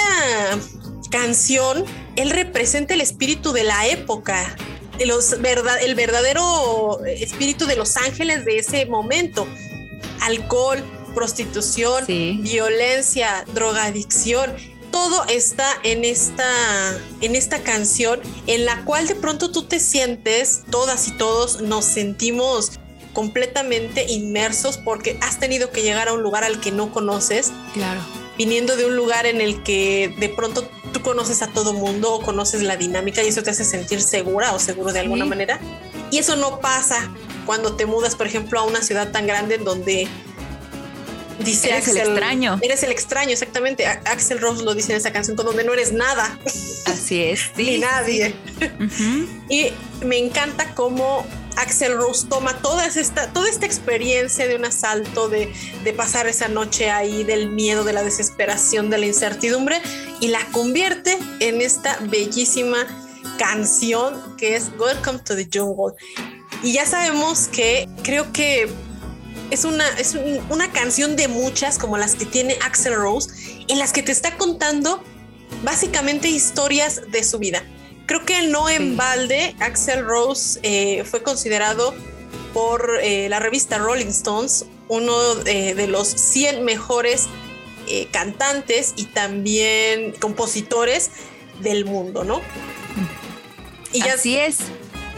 canción 1.09 1.85
él 2.15 2.29
representa 2.31 2.93
el 2.93 3.01
espíritu 3.01 3.53
de 3.53 3.63
la 3.63 3.87
época, 3.87 4.55
de 4.97 5.05
los 5.05 5.41
verdad, 5.41 5.77
el 5.81 5.95
verdadero 5.95 7.03
espíritu 7.05 7.65
de 7.65 7.75
los 7.75 7.97
ángeles 7.97 8.45
de 8.45 8.57
ese 8.57 8.85
momento. 8.85 9.47
Alcohol, 10.21 10.83
prostitución, 11.15 12.05
Sí. 12.05 12.37
violencia, 12.43 13.43
drogadicción. 13.53 14.53
Todo 14.91 15.25
está 15.25 15.67
en 15.83 16.05
esta, 16.05 16.45
en 17.21 17.35
esta 17.35 17.59
canción 17.63 18.19
en 18.47 18.65
la 18.65 18.85
cual 18.85 19.07
de 19.07 19.15
pronto 19.15 19.51
tú 19.51 19.63
te 19.63 19.79
sientes, 19.79 20.61
todas 20.69 21.07
y 21.07 21.11
todos 21.17 21.61
nos 21.61 21.83
sentimos 21.85 22.73
completamente 23.13 24.05
inmersos 24.11 24.77
porque 24.77 25.17
has 25.21 25.39
tenido 25.39 25.71
que 25.71 25.81
llegar 25.81 26.07
a 26.09 26.13
un 26.13 26.21
lugar 26.21 26.43
al 26.43 26.59
que 26.61 26.71
no 26.71 26.91
conoces 26.91 27.51
Claro. 27.73 28.01
viniendo 28.37 28.75
de 28.75 28.85
un 28.85 28.95
lugar 28.95 29.25
en 29.25 29.41
el 29.41 29.63
que 29.63 30.13
de 30.19 30.29
pronto 30.29 30.69
tú 30.93 31.01
conoces 31.01 31.41
a 31.41 31.47
todo 31.47 31.73
mundo 31.73 32.13
o 32.13 32.21
conoces 32.21 32.61
la 32.61 32.77
dinámica 32.77 33.23
y 33.23 33.27
eso 33.29 33.41
te 33.43 33.49
hace 33.49 33.63
sentir 33.65 34.01
segura 34.01 34.53
o 34.53 34.59
seguro 34.59 34.93
de 34.93 34.99
alguna 34.99 35.23
Sí. 35.25 35.29
manera. 35.29 35.59
Y 36.11 36.19
eso 36.19 36.35
no 36.35 36.59
pasa 36.59 37.09
cuando 37.45 37.75
te 37.75 37.85
mudas, 37.85 38.15
por 38.15 38.27
ejemplo, 38.27 38.59
a 38.59 38.63
una 38.63 38.81
ciudad 38.81 39.11
tan 39.11 39.27
grande 39.27 39.55
en 39.55 39.63
donde 39.65 40.07
dice 41.39 41.69
Eres 41.69 41.87
el 41.89 41.97
extraño. 41.97 42.59
Eres 42.61 42.83
el 42.83 42.91
extraño, 42.91 43.31
exactamente. 43.31 43.85
A- 43.87 44.01
Axel 44.05 44.39
Rose 44.39 44.63
lo 44.63 44.73
dice 44.73 44.91
en 44.93 44.97
esa 44.97 45.11
canción, 45.11 45.35
con 45.35 45.45
donde 45.45 45.63
no 45.63 45.73
eres 45.73 45.91
nada 45.91 46.37
Así 46.85 47.21
es. 47.23 47.41
ni 47.57 47.77
nadie. 47.79 48.35
Ujú. 48.79 49.27
Y 49.49 49.67
me 50.05 50.17
encanta 50.17 50.73
cómo 50.75 51.25
Axel 51.57 51.95
Rose 51.95 52.27
toma 52.27 52.57
toda 52.59 52.85
esta, 52.85 53.31
toda 53.31 53.49
esta 53.49 53.65
experiencia 53.65 54.47
de 54.47 54.55
un 54.55 54.65
asalto, 54.65 55.29
de, 55.29 55.51
de 55.83 55.93
pasar 55.93 56.27
esa 56.27 56.47
noche 56.47 56.89
ahí, 56.91 57.23
del 57.23 57.49
miedo, 57.49 57.83
de 57.83 57.93
la 57.93 58.03
desesperación, 58.03 58.89
de 58.89 58.97
la 58.97 59.05
incertidumbre, 59.05 59.81
y 60.19 60.27
la 60.27 60.45
convierte 60.51 61.17
en 61.39 61.61
esta 61.61 61.97
bellísima 62.01 62.85
canción 63.37 64.35
que 64.37 64.55
es 64.55 64.69
Welcome 64.77 65.19
to 65.19 65.35
the 65.35 65.47
Jungle. 65.51 65.95
Y 66.63 66.73
ya 66.73 66.85
sabemos 66.85 67.47
que 67.47 67.87
creo 68.03 68.31
que 68.31 68.67
es 69.51 69.63
una, 69.65 69.87
es 69.99 70.15
un- 70.15 70.41
una 70.49 70.71
canción 70.71 71.15
de 71.15 71.27
muchas, 71.27 71.77
como 71.77 71.97
las 71.97 72.15
que 72.15 72.25
tiene 72.25 72.57
Axel 72.63 72.95
Rose, 72.95 73.29
en 73.67 73.79
las 73.79 73.91
que 73.93 74.01
te 74.03 74.11
está 74.11 74.37
contando 74.37 75.03
básicamente 75.63 76.27
historias 76.29 77.01
de 77.11 77.23
su 77.23 77.39
vida. 77.39 77.63
Creo 78.07 78.25
que 78.25 78.43
no 78.47 78.69
en 78.69 78.91
Sí. 78.91 78.95
balde, 78.95 79.55
Axel 79.59 80.05
Rose 80.05 80.59
eh, 80.63 81.03
fue 81.05 81.23
considerado 81.23 81.93
por 82.53 82.99
eh, 83.01 83.27
la 83.29 83.39
revista 83.39 83.77
Rolling 83.77 84.07
Stones 84.07 84.65
uno 84.87 85.13
eh, 85.47 85.73
de 85.73 85.87
los 85.87 86.07
100 86.07 86.63
mejores 86.63 87.27
eh, 87.87 88.07
cantantes 88.11 88.93
y 88.95 89.05
también 89.05 90.11
compositores 90.19 91.09
del 91.61 91.85
mundo, 91.85 92.23
¿no? 92.23 92.41
Y 93.93 93.99
ya 93.99 94.13
Así 94.13 94.35
es. 94.37 94.57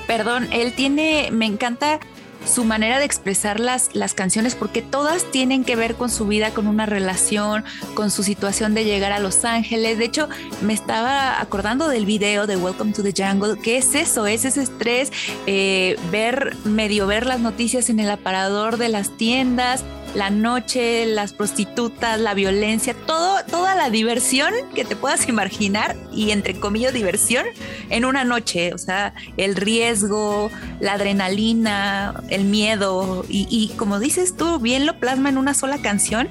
Perdón, 0.08 0.48
él 0.54 0.74
tiene, 0.74 1.30
me 1.32 1.46
encanta 1.46 2.00
su 2.48 2.64
manera 2.64 3.00
de 3.00 3.06
expresar 3.06 3.60
las, 3.60 3.94
las 3.94 4.14
canciones 4.14 4.56
porque 4.56 4.82
todas 4.82 5.30
tienen 5.32 5.64
que 5.64 5.76
ver 5.76 5.96
con 5.96 6.10
su 6.10 6.26
vida, 6.28 6.52
con 6.52 6.68
una 6.68 6.86
relación, 6.86 7.64
con 7.94 8.10
su 8.12 8.24
situación 8.24 8.74
de 8.74 8.86
llegar 8.86 9.12
a 9.12 9.20
Los 9.20 9.46
Ángeles. 9.46 9.98
De 9.98 10.06
hecho, 10.06 10.30
me 10.62 10.74
estaba 10.74 11.42
acordando 11.42 11.88
del 11.88 12.06
video 12.06 12.48
de 12.48 12.56
Welcome 12.56 12.94
to 12.94 13.04
the 13.04 13.14
Jungle. 13.16 13.60
¿Qué 13.62 13.78
es 13.78 13.96
eso? 13.96 14.28
Es 14.28 14.46
ese 14.46 14.64
estrés, 14.64 15.12
eh, 15.46 15.98
ver, 16.12 16.56
medio 16.64 17.08
ver 17.08 17.26
las 17.26 17.40
noticias 17.40 17.90
en 17.90 18.00
el 18.00 18.10
aparador 18.10 18.78
de 18.78 18.90
las 18.90 19.16
tiendas, 19.18 19.84
la 20.18 20.32
noche, 20.32 21.06
las 21.06 21.32
prostitutas, 21.32 22.20
la 22.20 22.34
violencia, 22.34 22.96
todo, 23.06 23.38
toda 23.46 23.76
la 23.76 23.92
diversión 23.92 24.52
que 24.74 24.84
te 24.84 24.96
puedas 24.96 25.30
imaginar 25.30 25.96
y 26.12 26.32
entre 26.32 26.60
comillas 26.60 26.92
diversión 26.92 27.46
en 27.92 28.04
una 28.04 28.24
noche, 28.24 28.74
o 28.74 28.80
sea, 28.80 29.14
el 29.38 29.56
riesgo, 29.56 30.50
la 30.80 30.94
adrenalina, 30.94 32.24
el 32.30 32.46
miedo 32.46 33.26
y, 33.30 33.72
como 33.78 34.00
dices 34.00 34.36
tú, 34.36 34.58
bien 34.60 34.88
lo 34.88 35.00
plasma 35.00 35.30
en 35.30 35.38
una 35.38 35.54
sola 35.54 35.78
canción 35.78 36.28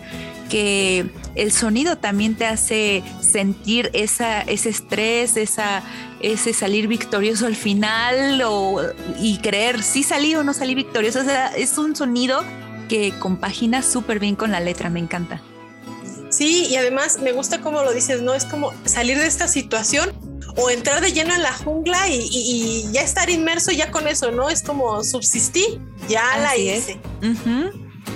que 0.51 1.07
el 1.37 1.53
sonido 1.53 1.97
también 1.97 2.35
te 2.35 2.47
hace 2.47 3.05
sentir 3.21 3.91
esa, 3.93 4.41
ese 4.43 4.71
estrés, 4.71 5.37
esa, 5.37 5.83
ese 6.21 6.53
salir 6.53 6.89
victorioso 6.89 7.47
al 7.47 7.57
final 7.57 8.43
o, 8.45 8.81
y 9.21 9.39
creer 9.39 9.83
si 9.83 10.03
salí 10.03 10.35
o 10.35 10.43
no 10.45 10.55
salí 10.55 10.75
victorioso. 10.75 11.21
O 11.21 11.25
sea, 11.25 11.49
es 11.49 11.79
un 11.79 11.97
sonido 11.97 12.45
que 12.89 13.13
compagina 13.19 13.83
súper 13.83 14.19
bien 14.19 14.37
con 14.37 14.51
la 14.53 14.61
letra, 14.61 14.91
me 14.91 15.01
encanta. 15.01 15.41
Sí, 16.31 16.67
y 16.69 16.77
además 16.77 17.21
me 17.23 17.33
gusta 17.33 17.61
cómo 17.61 17.83
lo 17.83 17.93
dices, 17.93 18.21
¿no? 18.23 18.35
Es 18.35 18.45
como 18.45 18.73
salir 18.85 19.19
de 19.19 19.27
esta 19.27 19.49
situación 19.49 20.13
o 20.57 20.71
entrar 20.71 21.01
de 21.01 21.13
lleno 21.13 21.35
en 21.35 21.43
la 21.43 21.53
jungla 21.53 22.09
y, 22.09 22.15
y- 22.31 22.87
y 22.89 22.93
ya 22.93 23.03
estar 23.03 23.31
inmerso 23.31 23.71
ya 23.73 23.91
con 23.91 24.09
eso, 24.09 24.31
¿no? 24.33 24.49
Es 24.51 24.63
como 24.63 25.03
subsistí, 25.05 25.65
ya 26.09 26.23
la 26.39 26.51
Así 26.51 26.71
hice. 26.71 27.01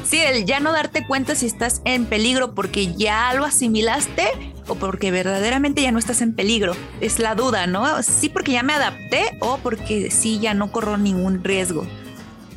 Sí, 0.09 0.18
el 0.18 0.44
ya 0.44 0.61
no 0.61 0.72
darte 0.72 1.06
cuenta 1.06 1.35
si 1.35 1.46
estás 1.46 1.83
en 1.85 2.06
peligro 2.06 2.54
porque 2.54 2.94
ya 2.94 3.33
lo 3.35 3.44
asimilaste 3.44 4.28
o 4.66 4.74
porque 4.74 5.11
verdaderamente 5.11 5.83
ya 5.83 5.92
no 5.92 5.98
estás 5.98 6.20
en 6.22 6.35
peligro. 6.35 6.74
Es 7.00 7.18
la 7.18 7.35
duda, 7.35 7.66
¿no? 7.66 8.02
Sí, 8.02 8.28
porque 8.28 8.52
ya 8.52 8.62
me 8.62 8.72
adapté 8.72 9.37
o 9.40 9.59
porque 9.59 10.11
sí, 10.11 10.38
ya 10.40 10.54
no 10.54 10.72
corro 10.72 10.96
ningún 10.96 11.44
riesgo. 11.44 11.87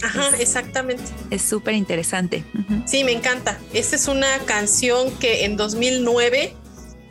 Ajá, 0.04 0.32
exactamente. 0.38 1.04
Es 1.30 1.42
súper 1.42 1.76
interesante. 1.76 2.44
Sí, 2.86 3.04
me 3.04 3.14
encanta. 3.14 3.60
Esta 3.74 3.96
es 3.96 4.08
una 4.08 4.40
canción 4.40 5.12
que 5.18 5.46
en 5.46 5.56
2009 5.56 6.56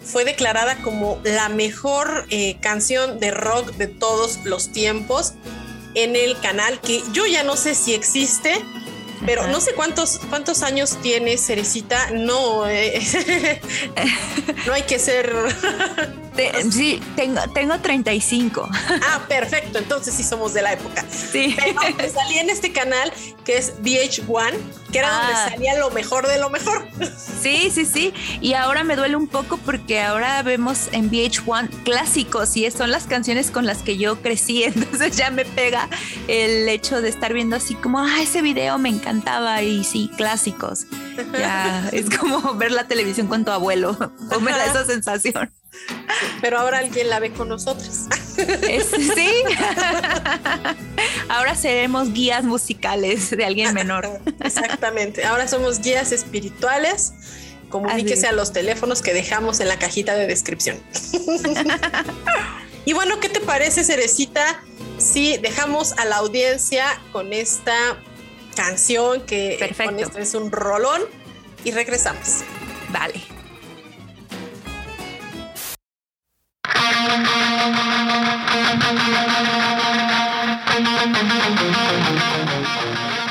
fue 0.01 0.25
declarada 0.25 0.77
como 0.83 1.21
la 1.25 1.49
mejor 1.49 2.27
eh, 2.31 2.59
canción 2.61 3.19
de 3.19 3.31
rock 3.31 3.73
de 3.77 3.87
todos 3.87 4.45
los 4.45 4.73
tiempos 4.73 5.35
en 5.95 6.17
el 6.17 6.39
canal 6.41 6.81
que 6.81 7.03
yo 7.13 7.27
ya 7.27 7.45
no 7.45 7.57
sé 7.57 7.75
si 7.75 7.95
existe, 7.95 8.55
pero 9.27 9.47
no 9.49 9.61
sé 9.61 9.75
cuántos, 9.75 10.21
cuántos 10.29 10.63
años 10.63 10.99
tiene 11.03 11.37
Cerecita. 11.39 12.11
No, 12.13 12.69
eh, 12.69 13.01
no 14.67 14.73
hay 14.73 14.83
que 14.83 14.99
ser. 14.99 15.33
Te- 16.37 16.71
sí, 16.73 16.99
tengo, 17.15 17.41
tengo 17.53 17.79
35. 17.79 18.69
Ah, 19.05 19.25
perfecto. 19.29 19.79
Entonces 19.79 20.15
sí 20.15 20.23
somos 20.25 20.55
de 20.55 20.63
la 20.63 20.73
época. 20.73 21.05
Sí. 21.11 21.55
Pero 21.57 21.75
me 21.97 22.09
salí 22.09 22.39
en 22.39 22.49
este 22.51 22.73
canal 22.73 23.13
que 23.45 23.57
es 23.59 23.75
VH1, 23.83 24.55
que 24.93 24.99
era 24.99 25.09
Ah. 25.11 25.23
donde 25.27 25.51
salía 25.57 25.79
lo 25.79 25.91
mejor 25.91 26.29
de 26.29 26.39
lo 26.39 26.51
mejor. 26.51 26.87
Sí, 27.43 27.71
sí, 27.73 27.85
sí. 27.87 28.15
Y 28.41 28.55
ahora 28.55 28.85
me 28.85 28.95
duele 28.95 29.17
un 29.17 29.27
poco 29.27 29.57
porque 29.57 30.01
ahora 30.01 30.43
vemos 30.43 30.89
en 30.93 31.11
VH1 31.11 31.69
clásicos 31.85 32.57
y 32.57 32.71
son 32.71 32.91
las 32.91 33.05
canciones 33.05 33.51
con 33.51 33.67
las 33.67 33.79
que 33.79 33.97
yo 33.97 34.21
crecí. 34.23 34.63
Entonces 34.65 35.17
ya 35.17 35.31
me 35.31 35.45
pega 35.45 35.89
el 36.29 36.69
hecho 36.69 37.01
de 37.03 37.09
estar 37.09 37.33
viendo 37.33 37.57
así 37.57 37.75
como, 37.75 37.99
ah, 37.99 38.23
ese 38.23 38.43
video 38.43 38.79
me 38.79 38.91
encantaba 38.91 39.63
y 39.63 39.83
sí, 39.83 40.11
clásicos. 40.17 40.87
Ya 41.33 41.89
es 41.93 42.09
como 42.17 42.55
ver 42.55 42.71
la 42.71 42.87
televisión 42.87 43.27
con 43.27 43.45
tu 43.45 43.51
abuelo. 43.51 43.97
O 44.35 44.41
me 44.41 44.51
da 44.53 44.65
esa 44.67 44.85
sensación. 44.85 45.51
Pero 46.41 46.59
ahora 46.59 46.79
alguien 46.79 47.09
la 47.11 47.19
ve 47.19 47.33
con 47.33 47.49
nosotros. 47.49 48.07
Es- 48.69 48.91
sí. 48.91 49.31
Ahora 51.29 51.55
seremos 51.55 52.13
guías 52.13 52.45
musicales 52.45 53.31
de 53.31 53.45
alguien 53.45 53.75
menor. 53.75 54.09
Exactamente. 54.41 55.25
Ahora 55.25 55.49
somos 55.49 55.81
guías 55.81 56.13
espirituales. 56.13 57.13
Comuníquese 57.69 58.27
a 58.27 58.33
los 58.33 58.53
teléfonos 58.53 59.01
que 59.01 59.15
dejamos 59.15 59.61
en 59.61 59.69
la 59.69 59.79
cajita 59.79 60.15
de 60.15 60.27
descripción. 60.27 60.79
y 62.85 62.93
bueno, 62.93 63.19
¿qué 63.21 63.29
te 63.31 63.41
parece, 63.41 63.83
Cerecita? 63.83 64.63
Si 64.99 65.39
dejamos 65.39 65.93
a 65.99 66.05
la 66.05 66.17
audiencia 66.17 66.87
con 67.13 67.33
esta 67.33 67.75
canción 68.55 69.23
que 69.23 69.57
Perfecto. 69.59 69.93
con 69.93 70.01
esto 70.01 70.19
es 70.19 70.35
un 70.35 70.53
rolón 70.53 71.01
y 71.65 71.71
regresamos. 71.71 72.43
Vale. 72.91 73.23
Thank 76.95 77.27
you. 83.17 83.22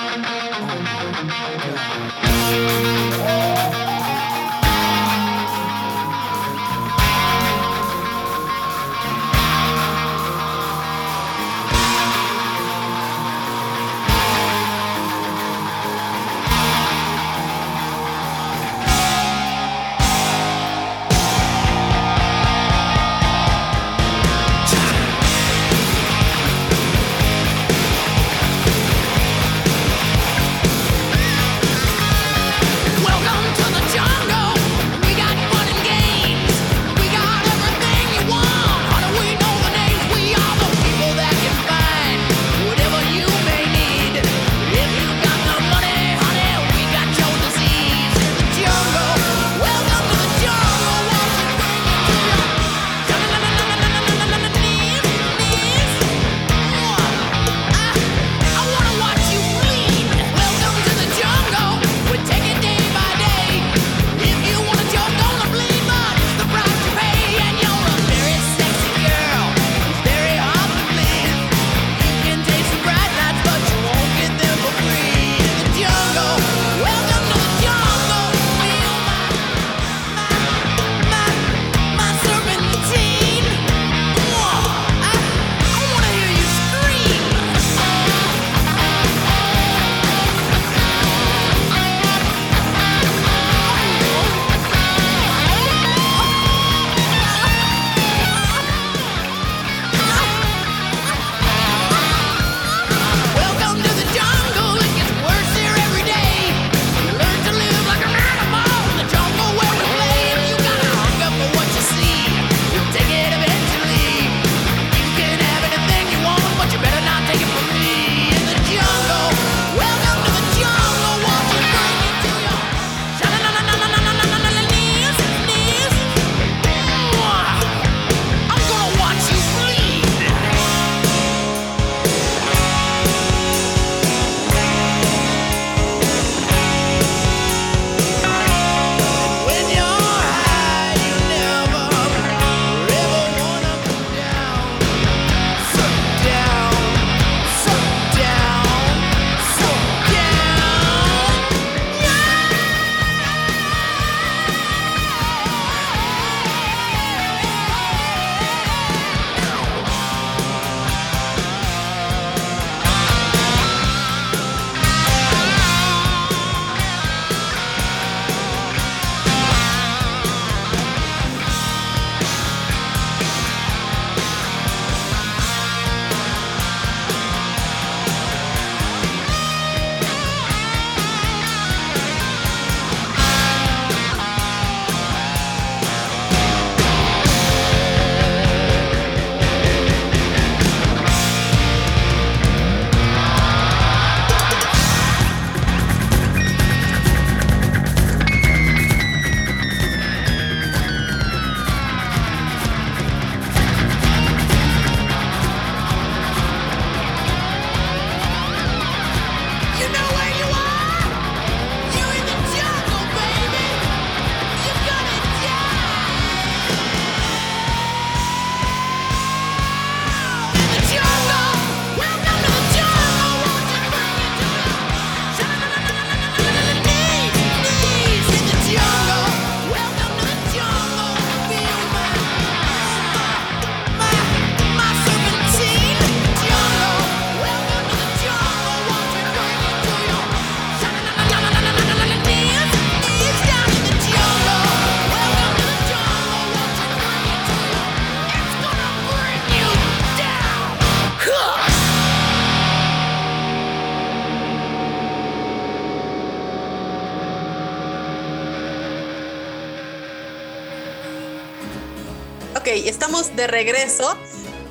De 263.41 263.47
regreso 263.47 264.15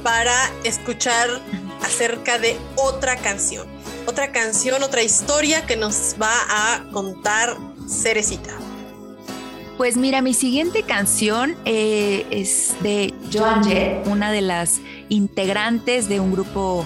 para 0.05 0.33
escuchar 0.63 1.29
acerca 1.83 2.39
de 2.39 2.57
otra 2.77 3.17
canción. 3.17 3.67
Otra 4.07 4.31
canción, 4.31 4.85
otra 4.85 5.03
historia 5.03 5.67
que 5.67 5.77
nos 5.77 6.15
va 6.23 6.33
a 6.49 6.85
contar 6.93 7.57
Cerecita. 7.89 8.53
Pues 9.77 9.97
mira, 9.97 10.23
mi 10.23 10.35
siguiente 10.35 10.85
canción 10.85 11.57
eh, 11.65 12.25
es 12.31 12.77
de 12.81 13.13
Joan 13.33 13.65
Jett, 13.65 14.07
una 14.07 14.31
de 14.31 14.43
las 14.43 14.81
integrantes 15.09 16.09
de 16.09 16.21
un 16.21 16.31
grupo 16.31 16.85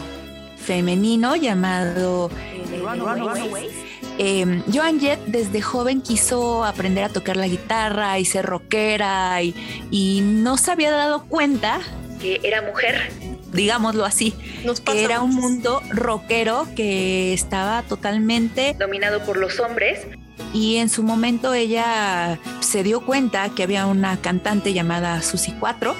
femenino 0.56 1.36
llamado 1.36 2.30
eh, 2.72 2.80
Runaways. 2.80 3.72
Eh, 4.16 4.62
Joan 4.72 5.00
Jett 5.00 5.13
desde 5.34 5.60
joven 5.60 6.00
quiso 6.00 6.64
aprender 6.64 7.02
a 7.02 7.08
tocar 7.08 7.36
la 7.36 7.48
guitarra 7.48 8.20
y 8.20 8.24
ser 8.24 8.46
rockera 8.46 9.42
y, 9.42 9.52
y 9.90 10.20
no 10.22 10.56
se 10.56 10.70
había 10.70 10.92
dado 10.92 11.24
cuenta 11.24 11.80
que 12.20 12.40
era 12.44 12.62
mujer, 12.62 13.10
digámoslo 13.52 14.04
así, 14.04 14.32
Nos 14.64 14.80
que 14.80 15.02
era 15.02 15.20
un 15.20 15.34
mundo 15.34 15.82
rockero 15.90 16.68
que 16.76 17.34
estaba 17.34 17.82
totalmente 17.82 18.76
dominado 18.78 19.24
por 19.24 19.36
los 19.36 19.58
hombres. 19.58 20.06
Y 20.52 20.76
en 20.76 20.88
su 20.88 21.02
momento 21.02 21.52
ella 21.52 22.38
se 22.60 22.84
dio 22.84 23.04
cuenta 23.04 23.48
que 23.48 23.64
había 23.64 23.86
una 23.86 24.20
cantante 24.20 24.72
llamada 24.72 25.20
Susi 25.20 25.52
4 25.58 25.96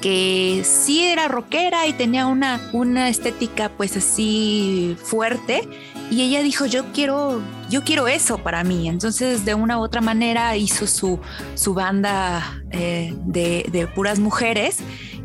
que 0.00 0.62
sí 0.64 1.04
era 1.04 1.28
rockera 1.28 1.86
y 1.86 1.92
tenía 1.92 2.26
una, 2.26 2.60
una 2.72 3.08
estética 3.08 3.70
pues 3.70 3.96
así 3.96 4.96
fuerte 5.00 5.68
y 6.10 6.22
ella 6.22 6.42
dijo 6.42 6.66
yo 6.66 6.92
quiero 6.92 7.40
yo 7.72 7.82
quiero 7.84 8.06
eso 8.06 8.36
para 8.36 8.62
mí 8.64 8.86
entonces 8.86 9.46
de 9.46 9.54
una 9.54 9.78
u 9.78 9.82
otra 9.82 10.02
manera 10.02 10.54
hizo 10.58 10.86
su, 10.86 11.18
su 11.54 11.72
banda 11.72 12.62
eh, 12.70 13.14
de, 13.24 13.64
de 13.72 13.86
puras 13.86 14.18
mujeres 14.18 14.80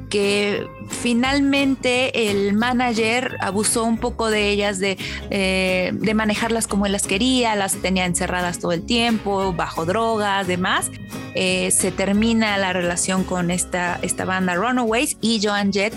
que 0.09 0.65
finalmente 0.87 2.31
el 2.31 2.53
manager 2.53 3.35
abusó 3.41 3.83
un 3.83 3.97
poco 3.97 4.29
de 4.29 4.49
ellas, 4.49 4.79
de, 4.79 4.97
eh, 5.29 5.91
de 5.93 6.13
manejarlas 6.13 6.65
como 6.65 6.85
él 6.85 6.93
las 6.93 7.07
quería, 7.07 7.57
las 7.57 7.73
tenía 7.81 8.05
encerradas 8.05 8.59
todo 8.59 8.71
el 8.71 8.85
tiempo, 8.85 9.51
bajo 9.51 9.85
drogas, 9.85 10.47
demás. 10.47 10.89
Eh, 11.35 11.71
se 11.71 11.91
termina 11.91 12.57
la 12.57 12.71
relación 12.71 13.25
con 13.25 13.51
esta, 13.51 13.99
esta 14.01 14.23
banda 14.23 14.55
Runaways 14.55 15.17
y 15.19 15.41
Joan 15.43 15.73
Jett 15.73 15.93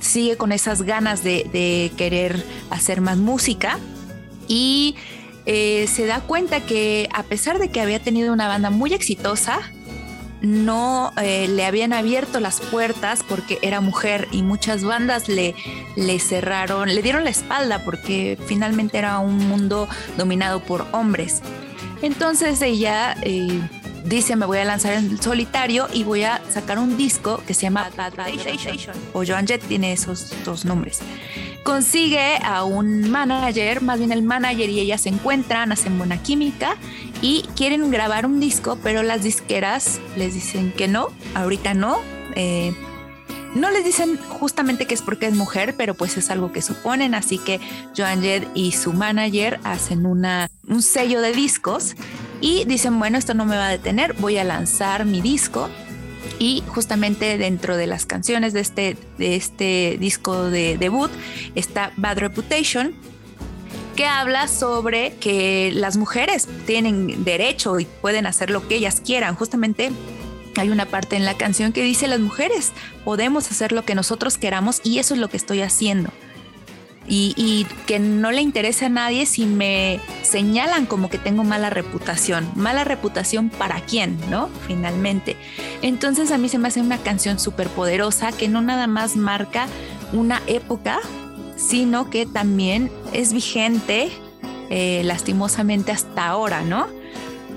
sigue 0.00 0.38
con 0.38 0.50
esas 0.50 0.80
ganas 0.80 1.22
de, 1.22 1.46
de 1.52 1.92
querer 1.98 2.42
hacer 2.70 3.02
más 3.02 3.18
música 3.18 3.78
y 4.48 4.96
eh, 5.46 5.86
se 5.88 6.06
da 6.06 6.20
cuenta 6.20 6.60
que 6.60 7.08
a 7.12 7.22
pesar 7.22 7.58
de 7.58 7.68
que 7.68 7.80
había 7.80 8.00
tenido 8.00 8.32
una 8.32 8.48
banda 8.48 8.70
muy 8.70 8.94
exitosa, 8.94 9.60
no 10.42 11.12
eh, 11.22 11.46
le 11.48 11.64
habían 11.64 11.92
abierto 11.92 12.40
las 12.40 12.60
puertas 12.60 13.22
porque 13.26 13.58
era 13.62 13.80
mujer 13.80 14.28
y 14.32 14.42
muchas 14.42 14.82
bandas 14.82 15.28
le, 15.28 15.54
le 15.96 16.18
cerraron, 16.18 16.92
le 16.92 17.00
dieron 17.00 17.24
la 17.24 17.30
espalda 17.30 17.84
porque 17.84 18.36
finalmente 18.46 18.98
era 18.98 19.18
un 19.20 19.38
mundo 19.38 19.88
dominado 20.16 20.60
por 20.60 20.86
hombres. 20.92 21.42
Entonces 22.02 22.60
ella 22.60 23.14
eh, 23.22 23.60
dice 24.04 24.36
me 24.36 24.46
voy 24.46 24.58
a 24.58 24.64
lanzar 24.64 24.94
en 24.94 25.20
solitario 25.20 25.88
y 25.92 26.04
voy 26.04 26.24
a 26.24 26.40
sacar 26.50 26.78
un 26.78 26.96
disco 26.96 27.42
que 27.46 27.54
se 27.54 27.62
llama 27.62 27.88
Station 27.88 28.96
o 29.12 29.24
Joan 29.26 29.46
Jett 29.46 29.62
tiene 29.66 29.92
esos 29.92 30.32
dos 30.44 30.64
nombres. 30.64 31.00
Consigue 31.62 32.38
a 32.42 32.64
un 32.64 33.10
manager, 33.10 33.82
más 33.82 33.98
bien 33.98 34.10
el 34.10 34.22
manager 34.22 34.68
y 34.68 34.80
ella 34.80 34.98
se 34.98 35.08
encuentran, 35.08 35.70
hacen 35.70 35.96
buena 35.96 36.22
química 36.22 36.76
y 37.20 37.42
quieren 37.54 37.90
grabar 37.90 38.26
un 38.26 38.40
disco, 38.40 38.78
pero 38.82 39.02
las 39.02 39.22
disqueras 39.22 40.00
les 40.16 40.34
dicen 40.34 40.72
que 40.72 40.88
no, 40.88 41.08
ahorita 41.34 41.74
no. 41.74 41.98
eh, 42.34 42.74
no 43.54 43.70
les 43.70 43.84
dicen 43.84 44.18
justamente 44.40 44.86
que 44.86 44.94
es 44.94 45.02
porque 45.02 45.26
es 45.26 45.34
mujer, 45.34 45.74
pero 45.76 45.94
pues 45.94 46.16
es 46.16 46.30
algo 46.30 46.52
que 46.52 46.62
suponen, 46.62 47.14
así 47.14 47.38
que 47.38 47.60
Joan 47.96 48.22
Jett 48.22 48.48
y 48.54 48.72
su 48.72 48.92
manager 48.92 49.60
hacen 49.62 50.06
una, 50.06 50.48
un 50.66 50.82
sello 50.82 51.20
de 51.20 51.32
discos 51.32 51.94
y 52.42 52.64
dicen, 52.66 52.98
bueno, 52.98 53.16
esto 53.16 53.32
no 53.32 53.46
me 53.46 53.56
va 53.56 53.68
a 53.68 53.70
detener, 53.70 54.14
voy 54.14 54.36
a 54.36 54.44
lanzar 54.44 55.06
mi 55.06 55.22
disco. 55.22 55.70
Y 56.38 56.62
justamente 56.66 57.38
dentro 57.38 57.76
de 57.76 57.86
las 57.86 58.04
canciones 58.04 58.52
de 58.52 58.60
este, 58.60 58.96
de 59.16 59.36
este 59.36 59.96
disco 59.98 60.50
de 60.50 60.76
debut 60.76 61.10
está 61.54 61.92
Bad 61.96 62.18
Reputation, 62.18 62.94
que 63.94 64.06
habla 64.06 64.48
sobre 64.48 65.14
que 65.14 65.70
las 65.72 65.96
mujeres 65.96 66.48
tienen 66.66 67.22
derecho 67.22 67.78
y 67.78 67.84
pueden 67.84 68.26
hacer 68.26 68.50
lo 68.50 68.66
que 68.66 68.74
ellas 68.74 69.00
quieran. 69.00 69.36
Justamente 69.36 69.92
hay 70.56 70.70
una 70.70 70.86
parte 70.86 71.14
en 71.14 71.24
la 71.24 71.34
canción 71.34 71.72
que 71.72 71.82
dice 71.82 72.08
las 72.08 72.20
mujeres 72.20 72.72
podemos 73.04 73.50
hacer 73.50 73.72
lo 73.72 73.84
que 73.84 73.94
nosotros 73.94 74.36
queramos 74.36 74.80
y 74.84 74.98
eso 74.98 75.14
es 75.14 75.20
lo 75.20 75.28
que 75.28 75.36
estoy 75.36 75.60
haciendo. 75.60 76.10
Y, 77.06 77.66
que 77.86 77.98
no 77.98 78.30
le 78.30 78.40
interesa 78.40 78.86
a 78.86 78.88
nadie 78.88 79.26
si 79.26 79.44
me 79.44 80.00
señalan 80.22 80.86
como 80.86 81.10
que 81.10 81.18
tengo 81.18 81.44
mala 81.44 81.68
reputación. 81.68 82.50
Mala 82.54 82.84
reputación 82.84 83.50
para 83.50 83.80
quién, 83.80 84.18
¿no? 84.30 84.48
Finalmente. 84.66 85.36
Entonces 85.82 86.30
a 86.30 86.38
mí 86.38 86.48
se 86.48 86.58
me 86.58 86.68
hace 86.68 86.80
una 86.80 86.98
canción 86.98 87.38
súper 87.38 87.68
poderosa 87.68 88.32
que 88.32 88.48
no 88.48 88.62
nada 88.62 88.86
más 88.86 89.16
marca 89.16 89.66
una 90.12 90.40
época, 90.46 91.00
sino 91.56 92.08
que 92.08 92.26
también 92.26 92.90
es 93.12 93.32
vigente 93.32 94.10
eh, 94.70 95.02
lastimosamente 95.04 95.92
hasta 95.92 96.26
ahora, 96.28 96.62
¿no? 96.62 96.86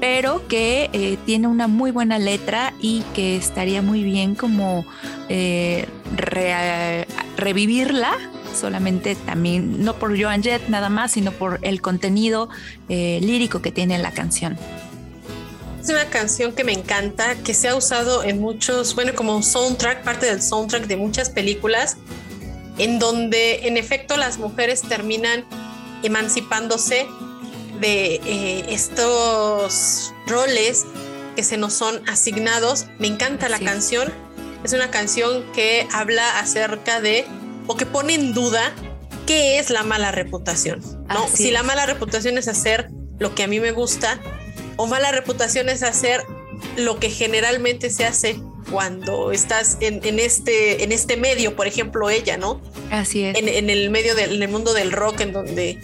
Pero 0.02 0.46
que 0.48 0.90
eh, 0.92 1.18
tiene 1.26 1.48
una 1.48 1.68
muy 1.68 1.92
buena 1.92 2.20
letra 2.20 2.74
y 2.82 3.04
que 3.14 3.38
estaría 3.38 3.82
muy 3.82 4.04
bien 4.04 4.36
como 4.36 4.86
eh, 5.30 5.88
re, 6.16 7.08
revivirla 7.38 8.18
solamente 8.56 9.16
también, 9.16 9.84
no 9.84 9.96
por 9.96 10.20
Joan 10.20 10.42
Jett 10.44 10.68
nada 10.70 10.90
más, 10.90 11.12
sino 11.12 11.32
por 11.32 11.60
el 11.62 11.82
contenido 11.82 12.50
eh, 12.90 13.20
lírico 13.22 13.62
que 13.62 13.72
tiene 13.72 13.98
la 13.98 14.12
canción. 14.12 14.58
Es 15.82 15.90
una 15.90 16.06
canción 16.06 16.54
que 16.54 16.64
me 16.64 16.74
encanta, 16.74 17.36
que 17.36 17.54
se 17.54 17.68
ha 17.70 17.76
usado 17.76 18.24
en 18.24 18.40
muchos, 18.42 18.96
bueno, 18.96 19.14
como 19.14 19.44
soundtrack, 19.44 20.04
parte 20.04 20.26
del 20.26 20.42
soundtrack 20.42 20.88
de 20.88 20.98
muchas 20.98 21.30
películas, 21.30 21.98
en 22.80 22.98
donde 22.98 23.68
en 23.68 23.78
efecto 23.78 24.18
las 24.18 24.40
mujeres 24.40 24.82
terminan 24.82 25.46
emancipándose 26.02 27.06
de 27.80 28.16
eh, 28.26 28.66
estos 28.70 30.14
roles 30.28 30.86
que 31.36 31.44
se 31.44 31.58
nos 31.58 31.74
son 31.74 32.02
asignados. 32.10 32.88
Me 32.98 33.08
encanta 33.08 33.50
la 33.50 33.58
Sí. 33.60 33.66
canción. 33.66 34.12
Es 34.64 34.74
una 34.74 34.90
canción 34.90 35.44
que 35.54 35.88
habla 35.94 36.40
acerca 36.40 37.00
de 37.02 37.26
o 37.68 37.76
que 37.76 37.86
pone 37.86 38.14
en 38.14 38.34
duda 38.34 38.74
qué 39.26 39.60
es 39.60 39.70
la 39.70 39.84
mala 39.84 40.12
reputación. 40.12 40.82
¿no? 41.08 41.24
Así 41.26 41.44
Si 41.46 41.52
la 41.52 41.64
mala 41.64 41.86
reputación 41.86 42.38
es 42.38 42.48
hacer 42.48 42.88
lo 43.20 43.34
que 43.36 43.44
a 43.44 43.48
mí 43.48 43.60
me 43.60 43.72
gusta 43.72 44.20
o 44.78 44.88
mala 44.88 45.12
reputación 45.12 45.70
es 45.70 45.84
hacer 45.84 46.22
lo 46.78 47.00
que 47.00 47.10
generalmente 47.10 47.90
se 47.90 48.06
hace 48.06 48.40
cuando 48.72 49.32
estás 49.32 49.78
en, 49.80 50.02
en 50.04 50.20
este, 50.20 50.84
en 50.84 50.92
este 50.92 51.18
medio, 51.18 51.56
por 51.56 51.68
ejemplo, 51.68 52.10
ella, 52.10 52.38
¿no? 52.38 52.62
Así 52.92 53.24
es. 53.24 53.38
En, 53.38 53.48
en 53.48 53.70
el 53.70 53.90
medio 53.90 54.16
del 54.16 54.34
en 54.36 54.44
el 54.44 54.50
mundo 54.50 54.74
del 54.74 54.92
rock, 54.92 55.22
en 55.22 55.34
donde 55.34 55.78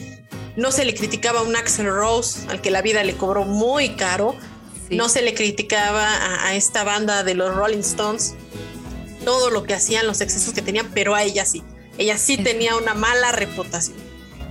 no 0.57 0.71
se 0.71 0.83
le 0.83 0.93
criticaba 0.93 1.39
a 1.39 1.43
un 1.43 1.55
Axel 1.55 1.85
Rose, 1.85 2.39
al 2.49 2.59
que 2.61 2.71
la 2.71 2.81
vida 2.81 3.03
le 3.03 3.13
cobró 3.15 3.45
muy 3.45 3.89
caro, 3.89 4.35
Sí. 4.89 4.97
no 4.97 5.07
se 5.07 5.21
le 5.21 5.33
criticaba 5.33 6.05
a, 6.05 6.47
a 6.47 6.55
esta 6.55 6.83
banda 6.83 7.23
de 7.23 7.33
los 7.35 7.55
Rolling 7.55 7.79
Stones, 7.79 8.33
todo 9.23 9.49
lo 9.49 9.63
que 9.63 9.73
hacían, 9.73 10.07
los 10.07 10.21
excesos 10.21 10.53
que 10.53 10.61
tenían, 10.61 10.89
pero 10.93 11.15
a 11.15 11.23
ella 11.23 11.45
sí. 11.45 11.63
Ella 11.97 12.17
sí 12.17 12.33
Exacto. 12.33 12.51
tenía 12.51 12.75
una 12.75 12.93
mala 12.93 13.31
reputación. 13.31 13.97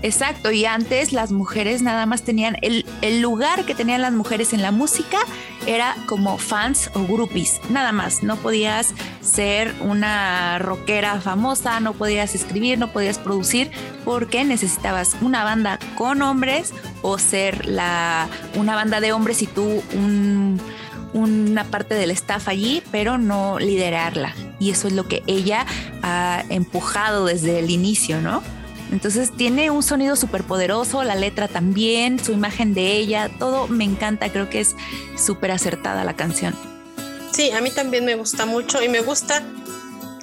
Exacto, 0.02 0.50
y 0.50 0.64
antes 0.64 1.12
las 1.12 1.30
mujeres 1.30 1.82
nada 1.82 2.06
más 2.06 2.22
tenían 2.22 2.56
el, 2.62 2.86
el 3.02 3.20
lugar 3.20 3.66
que 3.66 3.74
tenían 3.74 4.00
las 4.00 4.12
mujeres 4.12 4.54
en 4.54 4.62
la 4.62 4.70
música 4.70 5.18
era 5.66 5.94
como 6.06 6.38
fans 6.38 6.90
o 6.94 7.04
groupies, 7.04 7.60
nada 7.68 7.92
más. 7.92 8.22
No 8.22 8.36
podías 8.36 8.94
ser 9.20 9.74
una 9.82 10.58
rockera 10.58 11.20
famosa, 11.20 11.80
no 11.80 11.92
podías 11.92 12.34
escribir, 12.34 12.78
no 12.78 12.92
podías 12.92 13.18
producir, 13.18 13.70
porque 14.06 14.42
necesitabas 14.44 15.16
una 15.20 15.44
banda 15.44 15.78
con 15.96 16.22
hombres 16.22 16.72
o 17.02 17.18
ser 17.18 17.66
la, 17.66 18.26
una 18.54 18.74
banda 18.74 19.00
de 19.00 19.12
hombres 19.12 19.42
y 19.42 19.48
tú 19.48 19.82
un, 19.92 20.58
una 21.12 21.64
parte 21.64 21.94
del 21.94 22.10
staff 22.10 22.48
allí, 22.48 22.82
pero 22.90 23.18
no 23.18 23.58
liderarla. 23.58 24.34
Y 24.58 24.70
eso 24.70 24.88
es 24.88 24.94
lo 24.94 25.08
que 25.08 25.22
ella 25.26 25.66
ha 26.02 26.44
empujado 26.48 27.26
desde 27.26 27.58
el 27.58 27.70
inicio, 27.70 28.20
¿no? 28.20 28.42
Entonces 28.92 29.30
tiene 29.36 29.70
un 29.70 29.82
sonido 29.82 30.16
súper 30.16 30.42
poderoso, 30.42 31.04
la 31.04 31.14
letra 31.14 31.46
también, 31.46 32.22
su 32.22 32.32
imagen 32.32 32.74
de 32.74 32.96
ella, 32.96 33.30
todo 33.38 33.68
me 33.68 33.84
encanta, 33.84 34.30
creo 34.30 34.50
que 34.50 34.60
es 34.60 34.74
súper 35.16 35.52
acertada 35.52 36.04
la 36.04 36.16
canción. 36.16 36.54
Sí, 37.32 37.52
a 37.52 37.60
mí 37.60 37.70
también 37.70 38.04
me 38.04 38.16
gusta 38.16 38.46
mucho 38.46 38.82
y 38.82 38.88
me 38.88 39.00
gusta 39.00 39.44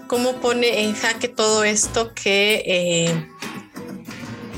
cómo 0.07 0.33
pone 0.33 0.83
en 0.83 0.93
jaque 0.93 1.29
todo 1.29 1.63
esto 1.63 2.13
que, 2.13 2.63
eh, 2.65 3.27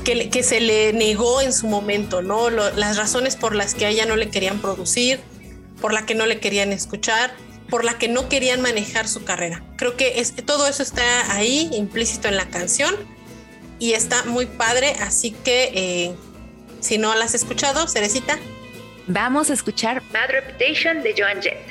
que, 0.04 0.42
se 0.42 0.60
le 0.60 0.92
negó 0.92 1.40
en 1.40 1.52
su 1.52 1.68
momento, 1.68 2.20
¿no? 2.22 2.50
Las 2.50 2.96
razones 2.96 3.36
por 3.36 3.54
las 3.54 3.74
que 3.74 3.86
a 3.86 3.90
ella 3.90 4.06
no 4.06 4.16
le 4.16 4.28
querían 4.28 4.60
producir, 4.60 5.20
por 5.80 5.92
la 5.92 6.06
que 6.06 6.14
no 6.14 6.26
le 6.26 6.40
querían 6.40 6.72
escuchar 6.72 7.32
por 7.70 7.84
la 7.84 7.96
que 7.96 8.08
no 8.08 8.28
querían 8.28 8.60
manejar 8.60 9.08
su 9.08 9.24
carrera. 9.24 9.62
Creo 9.76 9.96
que 9.96 10.20
es, 10.20 10.34
todo 10.44 10.66
eso 10.66 10.82
está 10.82 11.32
ahí 11.32 11.70
implícito 11.72 12.28
en 12.28 12.36
la 12.36 12.46
canción 12.46 12.94
y 13.78 13.92
está 13.92 14.24
muy 14.24 14.46
padre, 14.46 14.94
así 15.00 15.30
que 15.30 15.70
eh, 15.72 16.14
si 16.80 16.98
no 16.98 17.14
la 17.14 17.24
has 17.24 17.34
escuchado, 17.34 17.86
Cerecita. 17.86 18.38
Vamos 19.06 19.50
a 19.50 19.54
escuchar 19.54 20.02
Bad 20.12 20.30
Reputation 20.30 21.02
de 21.02 21.14
Joan 21.16 21.40
Jett. 21.40 21.69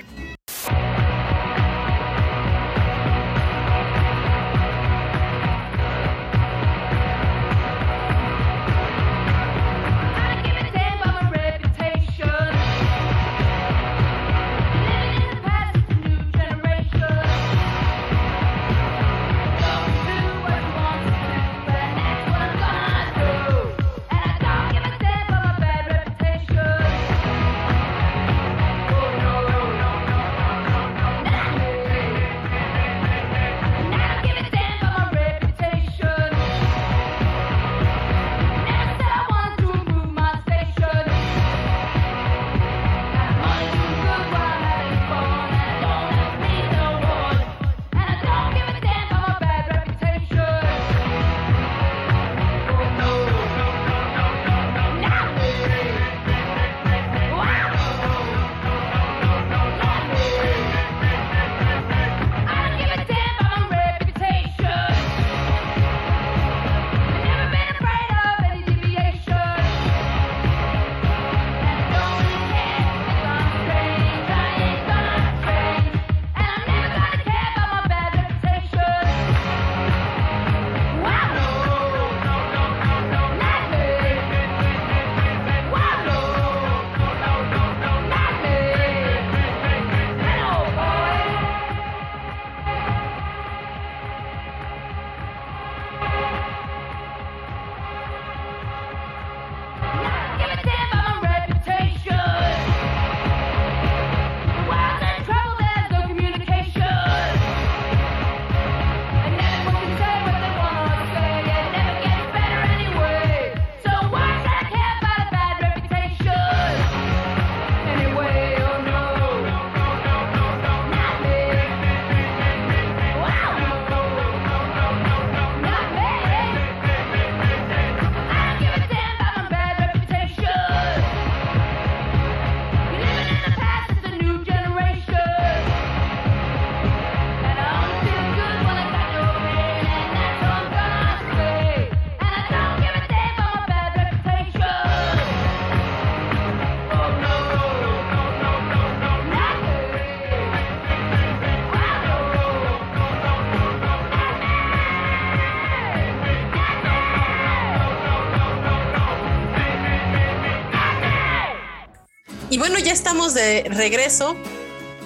Bueno, 162.70 162.86
ya 162.86 162.94
estamos 162.94 163.34
de 163.34 163.64
regreso. 163.68 164.36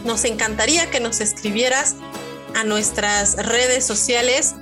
Nos 0.04 0.26
encantaría 0.26 0.92
que 0.92 1.00
nos 1.00 1.22
escribieras 1.22 1.96
a 2.56 2.66
nuestras 2.66 3.38
redes 3.38 3.86
sociales 3.86 4.56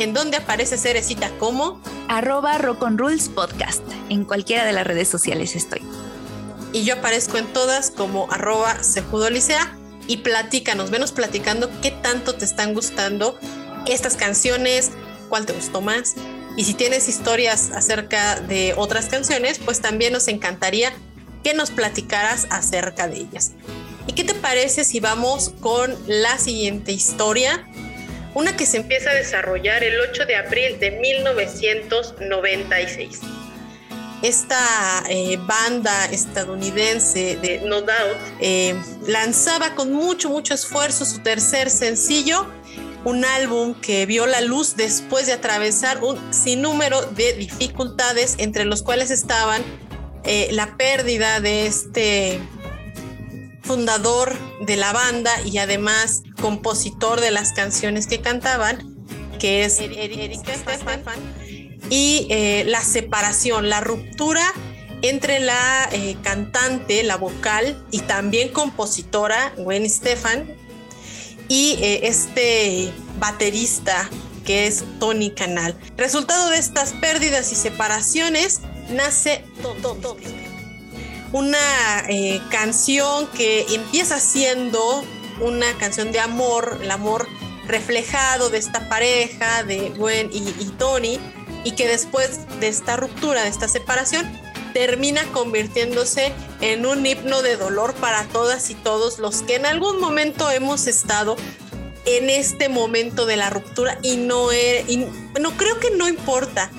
en 0.00 0.12
donde 0.12 0.38
aparece 0.38 0.76
Cerecita 0.76 1.30
como 1.38 1.80
Arroba 2.08 2.58
Rock 2.58 2.82
on 2.82 2.98
Rules 2.98 3.28
Podcast. 3.28 3.82
En 4.08 4.24
cualquiera 4.24 4.64
de 4.64 4.72
las 4.72 4.84
redes 4.84 5.06
sociales 5.06 5.54
estoy. 5.54 5.82
y 6.72 6.82
yo 6.82 6.94
aparezco 6.94 7.38
en 7.38 7.46
todas 7.52 7.92
como 7.92 8.28
arroba 8.32 8.82
sejudolicea 8.82 9.72
y 10.08 10.16
platícanos, 10.18 10.90
venos 10.90 11.12
platicando 11.12 11.70
qué 11.80 11.92
tanto 11.92 12.34
te 12.34 12.44
están 12.44 12.74
gustando 12.74 13.38
estas 13.86 14.16
canciones, 14.16 14.90
cuál 15.28 15.46
te 15.46 15.52
gustó 15.52 15.80
más. 15.80 16.14
Y 16.56 16.64
si 16.64 16.74
tienes 16.74 17.08
historias 17.08 17.70
acerca 17.70 18.40
de 18.40 18.74
otras 18.76 19.06
canciones, 19.06 19.60
pues 19.64 19.80
también 19.80 20.12
nos 20.12 20.26
encantaría 20.26 20.92
nos 21.54 21.70
platicaras 21.70 22.46
acerca 22.50 23.08
de 23.08 23.16
ellas. 23.18 23.52
¿Y 24.06 24.12
qué 24.12 24.24
te 24.24 24.34
parece 24.34 24.84
si 24.84 25.00
vamos 25.00 25.54
con 25.60 25.96
la 26.06 26.36
siguiente 26.38 26.92
historia? 26.92 27.66
Una 28.34 28.56
que 28.56 28.66
se 28.66 28.76
empieza 28.78 29.10
a 29.10 29.14
desarrollar 29.14 29.84
el 29.84 30.00
8 30.00 30.24
de 30.26 30.36
abril 30.36 30.78
de 30.78 30.90
1996. 30.92 33.20
Esta 34.22 35.04
eh, 35.08 35.38
banda 35.42 36.06
estadounidense 36.06 37.36
de 37.36 37.60
No 37.60 37.82
Doubt 37.82 38.16
eh, 38.40 38.74
lanzaba 39.06 39.74
con 39.74 39.92
mucho, 39.92 40.30
mucho 40.30 40.54
esfuerzo 40.54 41.04
su 41.04 41.18
tercer 41.20 41.70
sencillo, 41.70 42.46
un 43.04 43.24
álbum 43.24 43.80
que 43.80 44.06
vio 44.06 44.26
la 44.26 44.40
luz 44.40 44.74
después 44.76 45.26
de 45.26 45.34
atravesar 45.34 46.02
un 46.02 46.18
sinnúmero 46.32 47.02
de 47.02 47.34
dificultades, 47.34 48.34
entre 48.38 48.64
los 48.64 48.82
cuales 48.82 49.12
estaban 49.12 49.62
eh, 50.28 50.48
la 50.52 50.76
pérdida 50.76 51.40
de 51.40 51.66
este 51.66 52.40
fundador 53.62 54.34
de 54.60 54.76
la 54.76 54.92
banda 54.92 55.32
y 55.44 55.58
además 55.58 56.22
compositor 56.40 57.20
de 57.20 57.30
las 57.30 57.52
canciones 57.52 58.06
que 58.06 58.20
cantaban, 58.20 58.96
que 59.38 59.64
es 59.64 59.80
Eric 59.80 60.44
Stefan, 60.44 61.20
y 61.90 62.26
eh, 62.30 62.64
la 62.66 62.82
separación, 62.82 63.68
la 63.68 63.80
ruptura 63.80 64.42
entre 65.02 65.40
la 65.40 65.88
eh, 65.92 66.16
cantante, 66.22 67.02
la 67.02 67.16
vocal 67.16 67.82
y 67.90 68.00
también 68.00 68.48
compositora 68.48 69.52
Gwen 69.56 69.88
Stefan 69.88 70.54
y 71.48 71.78
eh, 71.80 72.08
este 72.08 72.92
baterista 73.18 74.08
que 74.44 74.66
es 74.66 74.84
Tony 74.98 75.30
Canal. 75.30 75.76
Resultado 75.96 76.50
de 76.50 76.58
estas 76.58 76.94
pérdidas 76.94 77.52
y 77.52 77.54
separaciones 77.54 78.60
nace 78.90 79.44
una 81.32 82.04
eh, 82.08 82.40
canción 82.50 83.26
que 83.28 83.66
empieza 83.74 84.18
siendo 84.18 85.04
una 85.40 85.72
canción 85.78 86.10
de 86.12 86.20
amor, 86.20 86.78
el 86.82 86.90
amor 86.90 87.28
reflejado 87.66 88.48
de 88.48 88.58
esta 88.58 88.88
pareja 88.88 89.62
de 89.62 89.90
Gwen 89.90 90.30
y, 90.32 90.40
Tony, 90.78 91.20
y 91.64 91.72
que 91.72 91.86
después 91.86 92.40
de 92.60 92.68
esta 92.68 92.96
ruptura, 92.96 93.42
de 93.42 93.48
esta 93.48 93.68
separación, 93.68 94.26
termina 94.72 95.22
convirtiéndose 95.32 96.32
en 96.60 96.86
un 96.86 97.04
himno 97.04 97.42
de 97.42 97.56
dolor 97.56 97.94
para 97.94 98.24
todas 98.24 98.70
y 98.70 98.74
todos 98.74 99.18
los 99.18 99.42
que 99.42 99.56
en 99.56 99.66
algún 99.66 100.00
momento 100.00 100.50
hemos 100.50 100.86
estado 100.86 101.36
en 102.06 102.30
este 102.30 102.68
momento 102.68 103.26
de 103.26 103.36
la 103.36 103.50
ruptura 103.50 103.98
y 104.02 104.16
no, 104.16 104.50
e- 104.50 104.84
y 104.88 104.96
no 105.40 105.56
creo 105.56 105.78
que 105.78 105.90
no 105.90 106.08
importa. 106.08 106.70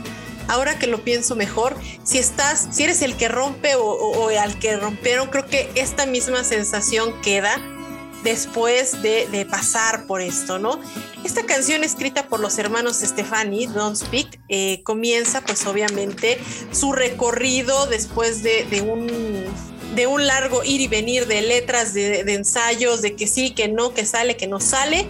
Ahora 0.49 0.77
que 0.79 0.87
lo 0.87 1.03
pienso 1.03 1.35
mejor, 1.35 1.77
si 2.03 2.17
estás, 2.17 2.67
si 2.71 2.83
eres 2.83 3.01
el 3.01 3.15
que 3.15 3.27
rompe 3.29 3.75
o, 3.75 3.83
o- 3.85 4.29
al 4.29 4.59
que 4.59 4.75
rompieron, 4.77 5.29
creo 5.29 5.45
que 5.45 5.69
esta 5.75 6.05
misma 6.05 6.43
sensación 6.43 7.13
queda 7.21 7.61
después 8.23 9.01
de, 9.01 9.47
pasar 9.49 10.05
por 10.05 10.21
esto, 10.21 10.59
¿no? 10.59 10.79
Esta 11.23 11.45
canción 11.45 11.83
escrita 11.83 12.27
por 12.27 12.39
los 12.39 12.57
hermanos 12.57 12.97
Stefani, 12.99 13.67
Don't 13.67 13.95
Speak, 13.95 14.39
eh, 14.49 14.81
comienza 14.83 15.41
pues 15.41 15.65
obviamente 15.65 16.37
su 16.71 16.91
recorrido 16.91 17.85
después 17.85 18.43
de, 18.43 18.65
un, 18.81 19.07
de 19.95 20.07
un 20.07 20.27
largo 20.27 20.63
ir 20.65 20.81
y 20.81 20.87
venir 20.87 21.27
de 21.27 21.41
letras, 21.41 21.93
de, 21.93 22.23
de, 22.23 22.33
ensayos, 22.33 23.01
de 23.01 23.15
que 23.15 23.25
sí, 23.27 23.51
que 23.51 23.67
no, 23.69 23.93
que 23.93 24.05
sale, 24.05 24.35
que 24.35 24.47
no 24.47 24.59
sale, 24.59 25.07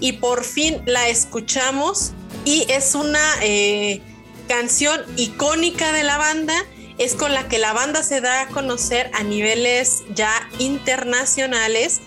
y 0.00 0.12
por 0.12 0.44
fin 0.44 0.82
la 0.84 1.08
escuchamos 1.08 2.12
y 2.44 2.66
es 2.70 2.94
una 2.94 3.22
eh, 3.40 4.02
canción 4.48 5.00
icónica 5.16 5.92
de 5.92 6.04
la 6.04 6.18
banda 6.18 6.54
es 6.98 7.14
con 7.14 7.32
la 7.32 7.48
que 7.48 7.58
la 7.58 7.72
banda 7.72 8.02
se 8.02 8.20
da 8.20 8.42
a 8.42 8.48
conocer 8.48 9.10
a 9.14 9.22
niveles 9.22 10.02
ya 10.14 10.48
internacionales. 10.58 12.00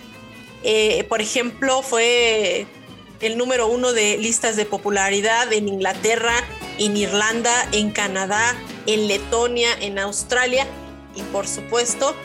Eh, 0.64 1.04
por 1.10 1.22
ejemplo, 1.22 1.82
fue 1.82 2.66
el 3.20 3.38
número 3.38 3.68
uno 3.68 3.94
de 3.94 4.18
listas 4.18 4.56
de 4.56 4.66
popularidad 4.66 5.52
en 5.52 5.68
Inglaterra, 5.68 6.34
en 6.78 6.96
Irlanda, 6.98 7.54
en 7.72 7.92
Canadá, 7.92 8.56
en 8.86 9.08
Letonia, 9.08 9.70
en 9.80 10.00
Australia 10.00 10.68
y 11.16 11.22
por 11.24 11.48
supuesto 11.48 12.16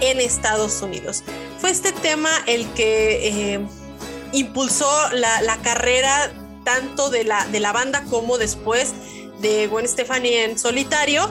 en 0.00 0.20
Estados 0.20 0.82
Unidos. 0.82 1.22
Fue 1.60 1.70
este 1.70 1.92
tema 1.92 2.30
el 2.46 2.66
que 2.72 3.54
eh, 3.54 3.60
impulsó 4.32 4.90
la, 5.12 5.42
la, 5.42 5.56
carrera 5.58 6.32
tanto 6.64 7.10
de 7.10 7.24
la, 7.24 7.46
de 7.46 7.60
la 7.60 7.72
banda 7.72 8.04
como 8.10 8.38
después 8.38 8.92
de 9.40 9.66
Gwen 9.66 9.88
Stefani 9.88 10.34
en 10.34 10.58
solitario 10.58 11.28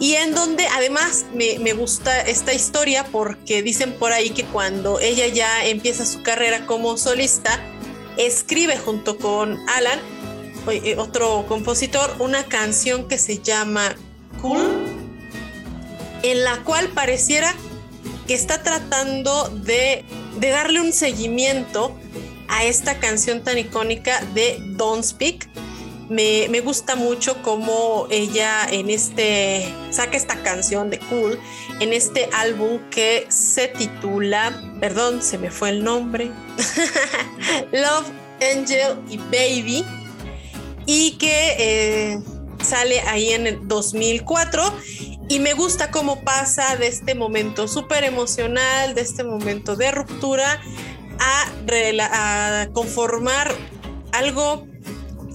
y 0.00 0.14
en 0.14 0.34
donde 0.34 0.66
además 0.66 1.24
me, 1.34 1.58
me, 1.60 1.72
gusta 1.72 2.20
esta 2.22 2.52
historia 2.52 3.04
porque 3.12 3.62
dicen 3.62 3.92
por 3.92 4.12
ahí 4.12 4.30
que 4.30 4.44
cuando 4.44 4.98
ella 4.98 5.28
ya 5.28 5.64
empieza 5.66 6.04
su 6.04 6.22
carrera 6.22 6.66
como 6.66 6.96
solista, 6.96 7.60
escribe 8.16 8.76
junto 8.76 9.18
con 9.18 9.58
Alan, 9.68 10.00
eh, 10.70 10.96
otro 10.98 11.44
compositor, 11.46 12.16
una 12.18 12.44
canción 12.44 13.06
que 13.06 13.18
se 13.18 13.38
llama 13.38 13.94
Cool, 14.42 14.62
en 16.22 16.42
la 16.42 16.62
cual 16.64 16.88
pareciera 16.88 17.54
que 18.26 18.34
está 18.34 18.62
tratando 18.62 19.48
de, 19.48 20.04
de 20.38 20.48
darle 20.48 20.80
un 20.80 20.92
seguimiento 20.92 21.96
a 22.48 22.64
esta 22.64 22.98
canción 22.98 23.42
tan 23.44 23.58
icónica 23.58 24.20
de 24.34 24.56
Don't 24.76 25.04
Speak 25.04 25.48
me, 26.08 26.48
me, 26.50 26.60
gusta 26.60 26.96
mucho 26.96 27.42
cómo 27.42 28.06
ella 28.10 28.66
en 28.70 28.90
este 28.90 29.72
saca 29.90 30.16
esta 30.16 30.42
canción 30.42 30.90
de 30.90 30.98
Cool 30.98 31.38
en 31.80 31.92
este 31.92 32.28
álbum 32.32 32.78
que 32.90 33.26
se 33.28 33.68
titula, 33.68 34.52
perdón, 34.80 35.22
se 35.22 35.38
me 35.38 35.50
fue 35.50 35.70
el 35.70 35.84
nombre, 35.84 36.30
Love 37.72 38.10
Angel 38.54 38.98
y 39.08 39.18
Baby 39.18 39.84
y 40.86 41.12
que 41.18 41.56
eh, 41.58 42.18
sale 42.62 43.00
ahí 43.00 43.30
en 43.30 43.46
el 43.46 43.66
2004 43.66 44.62
y 45.28 45.38
me 45.38 45.54
gusta 45.54 45.90
cómo 45.90 46.22
pasa 46.22 46.76
de 46.76 46.86
este 46.86 47.14
momento 47.14 47.66
súper 47.66 48.04
emocional, 48.04 48.94
de 48.94 49.00
este 49.00 49.24
momento 49.24 49.74
de 49.74 49.90
ruptura 49.90 50.60
a, 51.18 52.62
a 52.62 52.68
conformar 52.72 53.54
algo 54.12 54.66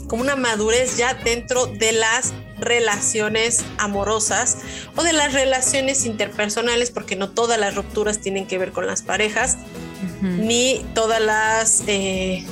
como 0.10 0.24
una 0.24 0.36
madurez 0.36 0.98
ya 0.98 1.14
dentro 1.14 1.68
de 1.68 1.94
las 1.94 2.34
relaciones 2.58 3.64
amorosas 3.78 4.58
o 4.98 5.04
de 5.04 5.14
las 5.14 5.32
relaciones 5.32 6.06
interpersonales, 6.06 6.92
porque 6.92 7.16
no 7.16 7.30
todas 7.30 7.58
las 7.58 7.76
rupturas 7.76 8.20
tienen 8.20 8.46
que 8.48 8.58
ver 8.58 8.74
con 8.74 8.86
las 8.88 9.02
parejas, 9.04 9.56
uh 9.56 10.26
-huh. 10.26 10.38
ni 10.40 10.86
todas 10.94 11.22
las 11.22 11.84
eh, 11.88 12.46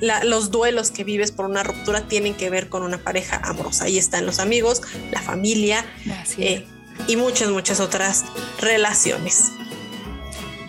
la, 0.00 0.24
los 0.24 0.50
duelos 0.50 0.90
que 0.90 1.04
vives 1.04 1.30
por 1.32 1.44
una 1.44 1.62
ruptura 1.62 2.02
tienen 2.08 2.34
que 2.34 2.48
ver 2.48 2.68
con 2.68 2.82
una 2.82 2.98
pareja 2.98 3.40
amorosa. 3.42 3.84
Ahí 3.84 3.98
están 3.98 4.24
los 4.24 4.38
amigos, 4.38 4.80
la 5.10 5.20
familia 5.20 5.84
eh, 6.38 6.64
y 7.06 7.16
muchas, 7.16 7.50
muchas 7.50 7.80
otras 7.80 8.24
relaciones. 8.60 9.52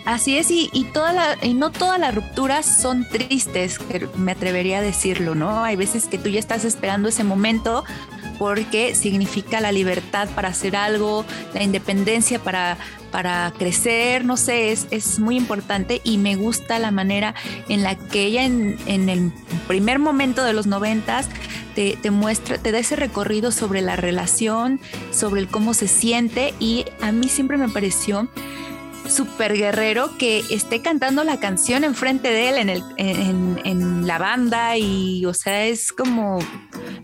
Así 0.04 0.36
es, 0.36 0.50
y, 0.50 0.68
y, 0.72 0.84
toda 0.84 1.12
la, 1.12 1.38
y 1.42 1.54
no 1.54 1.70
todas 1.70 1.98
las 1.98 2.12
rupturas 2.12 2.66
son 2.66 3.08
tristes, 3.08 3.78
me 4.16 4.32
atrevería 4.32 4.78
a 4.78 4.82
decirlo, 4.82 5.36
¿no? 5.36 5.62
Hay 5.62 5.76
veces 5.76 6.06
que 6.06 6.18
tú 6.18 6.28
ya 6.28 6.40
estás 6.40 6.64
esperando 6.64 7.08
ese 7.08 7.22
momento 7.22 7.84
porque 8.38 8.96
significa 8.96 9.60
la 9.60 9.70
libertad 9.70 10.28
para 10.34 10.48
hacer 10.48 10.74
algo, 10.74 11.24
la 11.54 11.62
independencia 11.62 12.40
para, 12.40 12.76
para 13.12 13.52
crecer, 13.56 14.24
no 14.24 14.36
sé, 14.36 14.72
es, 14.72 14.88
es, 14.90 15.20
muy 15.20 15.36
importante 15.36 16.00
y 16.02 16.18
me 16.18 16.34
gusta 16.34 16.80
la 16.80 16.90
manera 16.90 17.36
en 17.68 17.84
la 17.84 17.94
que 17.94 18.24
ella 18.24 18.44
en, 18.44 18.78
en 18.86 19.08
el 19.08 19.32
primer 19.68 20.00
momento 20.00 20.42
de 20.42 20.52
los 20.52 20.66
noventas 20.66 21.28
te, 21.76 21.96
te, 22.02 22.10
muestra, 22.10 22.58
te 22.58 22.72
da 22.72 22.80
ese 22.80 22.96
recorrido 22.96 23.52
sobre 23.52 23.80
la 23.82 23.94
relación, 23.94 24.80
sobre 25.12 25.40
el 25.40 25.46
cómo 25.46 25.72
se 25.72 25.86
siente 25.86 26.54
y 26.58 26.86
a 27.00 27.12
mí 27.12 27.28
siempre 27.28 27.56
me 27.56 27.68
pareció 27.68 28.28
súper 29.08 29.56
guerrero 29.56 30.16
que 30.16 30.42
esté 30.50 30.80
cantando 30.80 31.24
la 31.24 31.38
canción 31.38 31.84
enfrente 31.84 32.28
de 32.28 32.48
él 32.48 32.56
en, 32.56 32.68
el, 32.68 32.82
en, 32.96 33.60
en, 33.64 34.06
la 34.06 34.18
banda 34.18 34.76
y, 34.76 35.24
o 35.26 35.34
sea, 35.34 35.66
es 35.66 35.92
como, 35.92 36.38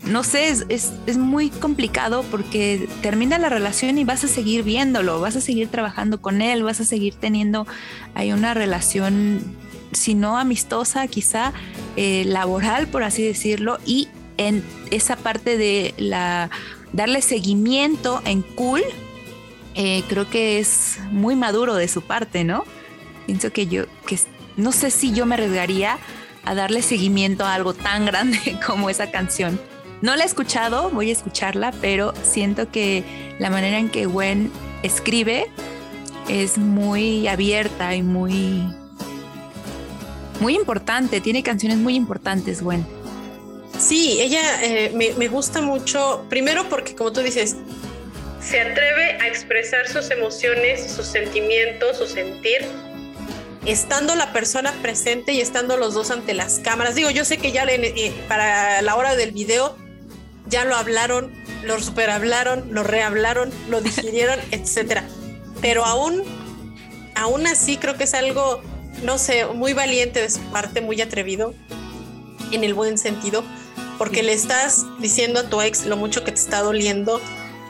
no 0.03 0.23
sé, 0.23 0.49
es, 0.49 0.65
es, 0.69 0.91
es, 1.05 1.17
muy 1.17 1.49
complicado 1.49 2.23
porque 2.29 2.89
termina 3.01 3.37
la 3.37 3.49
relación 3.49 3.97
y 3.97 4.03
vas 4.03 4.23
a 4.23 4.27
seguir 4.27 4.63
viéndolo, 4.63 5.19
vas 5.21 5.35
a 5.35 5.41
seguir 5.41 5.69
trabajando 5.69 6.21
con 6.21 6.41
él, 6.41 6.63
vas 6.63 6.79
a 6.81 6.85
seguir 6.85 7.15
teniendo 7.15 7.67
hay 8.15 8.33
una 8.33 8.53
relación, 8.53 9.41
si 9.91 10.13
no 10.13 10.37
amistosa, 10.37 11.07
quizá 11.07 11.53
eh, 11.95 12.23
laboral, 12.25 12.87
por 12.87 13.03
así 13.03 13.23
decirlo, 13.23 13.79
y 13.85 14.07
en 14.37 14.63
esa 14.91 15.15
parte 15.15 15.57
de 15.57 15.93
la 15.97 16.49
darle 16.93 17.21
seguimiento 17.21 18.21
en 18.25 18.41
cool 18.41 18.81
eh, 19.75 20.03
creo 20.07 20.29
que 20.29 20.59
es 20.59 20.97
muy 21.11 21.35
maduro 21.35 21.75
de 21.75 21.87
su 21.87 22.01
parte, 22.01 22.43
¿no? 22.43 22.63
Pienso 23.25 23.51
que 23.51 23.67
yo, 23.67 23.85
que 24.05 24.19
no 24.57 24.71
sé 24.71 24.91
si 24.91 25.13
yo 25.13 25.25
me 25.25 25.35
arriesgaría 25.35 25.97
a 26.45 26.55
darle 26.55 26.81
seguimiento 26.81 27.45
a 27.45 27.53
algo 27.53 27.73
tan 27.73 28.05
grande 28.07 28.59
como 28.65 28.89
esa 28.89 29.11
canción. 29.11 29.59
No 30.01 30.15
la 30.15 30.23
he 30.23 30.27
escuchado, 30.27 30.89
voy 30.91 31.09
a 31.09 31.13
escucharla, 31.13 31.73
pero 31.81 32.13
siento 32.23 32.71
que 32.71 33.03
la 33.37 33.49
manera 33.49 33.77
en 33.77 33.89
que 33.89 34.05
Gwen 34.05 34.51
escribe 34.81 35.47
es 36.29 36.57
muy 36.57 37.27
abierta 37.27 37.95
y 37.95 38.01
muy 38.01 38.63
muy 40.39 40.55
importante, 40.55 41.19
tiene 41.19 41.43
canciones 41.43 41.77
muy 41.77 41.95
importantes, 41.95 42.61
Gwen. 42.61 42.85
Sí, 43.77 44.21
ella 44.21 44.63
eh, 44.63 44.91
me, 44.95 45.13
me 45.15 45.27
gusta 45.27 45.61
mucho, 45.61 46.25
primero 46.29 46.69
porque 46.69 46.95
como 46.95 47.11
tú 47.11 47.19
dices, 47.21 47.57
se 48.49 48.59
atreve 48.59 49.11
a 49.21 49.27
expresar 49.27 49.87
sus 49.87 50.09
emociones, 50.09 50.91
sus 50.91 51.05
sentimientos, 51.05 51.97
su 51.97 52.07
sentir, 52.07 52.65
estando 53.65 54.15
la 54.15 54.33
persona 54.33 54.71
presente 54.81 55.33
y 55.33 55.41
estando 55.41 55.77
los 55.77 55.93
dos 55.93 56.09
ante 56.09 56.33
las 56.33 56.57
cámaras. 56.59 56.95
Digo, 56.95 57.11
yo 57.11 57.25
sé 57.25 57.37
que 57.37 57.51
ya 57.51 57.65
le, 57.65 57.75
eh, 57.75 58.13
para 58.27 58.81
la 58.81 58.95
hora 58.95 59.15
del 59.15 59.31
video 59.31 59.77
ya 60.47 60.65
lo 60.65 60.75
hablaron, 60.75 61.31
lo 61.63 61.79
superhablaron, 61.79 62.73
lo 62.73 62.81
rehablaron, 62.81 63.51
lo 63.69 63.81
digirieron, 63.83 64.39
etcétera. 64.49 65.03
Pero 65.61 65.85
aún, 65.85 66.23
aún 67.13 67.45
así 67.45 67.77
creo 67.77 67.97
que 67.97 68.05
es 68.05 68.15
algo, 68.15 68.63
no 69.03 69.19
sé, 69.19 69.45
muy 69.45 69.73
valiente 69.73 70.21
de 70.21 70.29
su 70.29 70.39
parte, 70.51 70.81
muy 70.81 70.99
atrevido, 71.01 71.53
en 72.51 72.63
el 72.63 72.73
buen 72.73 72.97
sentido, 72.97 73.43
porque 73.99 74.23
le 74.23 74.33
estás 74.33 74.85
diciendo 74.99 75.41
a 75.41 75.43
tu 75.43 75.61
ex 75.61 75.85
lo 75.85 75.97
mucho 75.97 76.23
que 76.23 76.31
te 76.31 76.39
está 76.39 76.63
doliendo, 76.63 77.21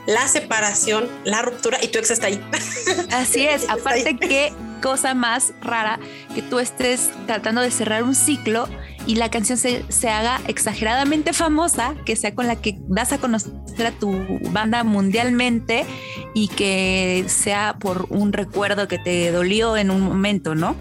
la 0.06 0.26
separación, 0.28 1.08
la 1.24 1.42
ruptura 1.42 1.78
y 1.82 1.88
tu 1.88 1.98
ex 1.98 2.10
está 2.10 2.26
ahí. 2.26 2.40
Así 3.10 3.46
es, 3.46 3.68
aparte 3.68 4.16
qué 4.16 4.52
cosa 4.80 5.14
más 5.14 5.52
rara 5.60 6.00
que 6.34 6.42
tú 6.42 6.58
estés 6.58 7.10
tratando 7.26 7.60
de 7.60 7.70
cerrar 7.70 8.02
un 8.02 8.14
ciclo 8.14 8.68
y 9.06 9.16
la 9.16 9.30
canción 9.30 9.58
se, 9.58 9.84
se, 9.88 10.08
haga 10.08 10.40
exageradamente 10.46 11.32
famosa, 11.32 11.94
que 12.04 12.16
sea 12.16 12.34
con 12.34 12.46
la 12.46 12.56
que 12.56 12.78
das 12.88 13.12
a 13.12 13.18
conocer 13.18 13.86
a 13.86 13.92
tu 13.92 14.12
banda 14.50 14.84
mundialmente 14.84 15.86
y 16.34 16.48
que 16.48 17.24
sea 17.28 17.76
por 17.78 18.06
un 18.10 18.32
recuerdo 18.32 18.88
que 18.88 18.98
te 18.98 19.32
dolió 19.32 19.76
en 19.76 19.90
un 19.90 20.02
momento, 20.02 20.54
¿no? 20.54 20.76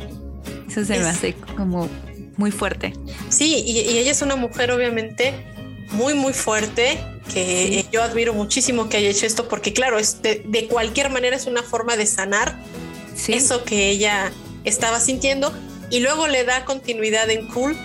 Eso 0.67 0.85
se 0.85 0.97
es, 0.97 1.03
me 1.03 1.09
hace 1.09 1.33
como 1.55 1.89
muy 2.37 2.51
fuerte. 2.51 2.93
Sí, 3.29 3.63
y, 3.65 3.79
y 3.79 3.97
ella 3.97 4.11
es 4.11 4.21
una 4.21 4.35
mujer 4.35 4.71
obviamente 4.71 5.33
muy, 5.91 6.13
muy 6.13 6.33
fuerte, 6.33 6.99
que 7.33 7.85
yo 7.91 8.03
admiro 8.03 8.33
muchísimo 8.33 8.89
que 8.89 8.97
haya 8.97 9.09
hecho 9.09 9.25
esto, 9.25 9.47
porque 9.47 9.71
claro, 9.73 9.97
es 9.97 10.21
de, 10.21 10.43
de 10.45 10.67
cualquier 10.67 11.09
manera 11.09 11.35
es 11.35 11.45
una 11.45 11.63
forma 11.63 11.95
de 11.95 12.05
sanar 12.05 12.59
sí. 13.15 13.33
eso 13.33 13.63
que 13.63 13.89
ella 13.89 14.31
estaba 14.65 14.99
sintiendo 14.99 15.53
y 15.89 15.99
luego 15.99 16.27
le 16.27 16.43
da 16.43 16.65
continuidad 16.65 17.29
en 17.29 17.47
Cool, 17.47 17.77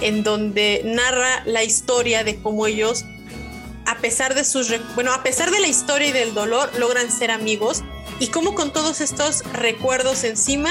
en 0.00 0.22
donde 0.22 0.82
narra 0.84 1.42
la 1.44 1.62
historia 1.62 2.24
de 2.24 2.40
cómo 2.40 2.66
ellos, 2.66 3.04
a 3.86 3.98
pesar 3.98 4.34
de 4.34 4.44
sus, 4.44 4.72
bueno, 4.94 5.12
a 5.12 5.22
pesar 5.22 5.50
de 5.50 5.60
la 5.60 5.68
historia 5.68 6.08
y 6.08 6.12
del 6.12 6.32
dolor, 6.32 6.70
logran 6.78 7.10
ser 7.10 7.30
amigos 7.30 7.82
y 8.18 8.28
cómo 8.28 8.54
con 8.54 8.72
todos 8.72 9.00
estos 9.00 9.42
recuerdos 9.52 10.24
encima 10.24 10.70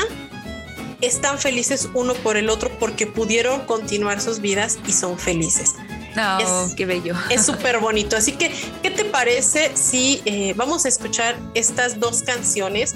están 1.02 1.40
felices 1.40 1.90
uno 1.94 2.14
por 2.16 2.38
el 2.38 2.50
otro 2.50 2.70
porque 2.80 3.08
pudieron 3.08 3.62
continuar 3.66 4.22
sus 4.22 4.40
vidas 4.40 4.80
y 4.88 4.94
son 4.94 5.18
felices. 5.18 5.76
No, 6.16 6.40
Es- 6.68 6.74
qué 6.76 6.86
bello. 6.86 7.14
Es 7.30 7.46
súper 7.46 7.80
bonito. 7.80 8.16
Así 8.18 8.34
que, 8.34 8.52
¿qué 8.82 8.92
te 8.92 9.06
parece 9.06 9.72
si 9.76 10.22
eh, 10.26 10.54
vamos 10.56 10.86
a 10.86 10.90
escuchar 10.90 11.38
estas 11.54 12.00
dos 12.00 12.24
canciones 12.24 12.96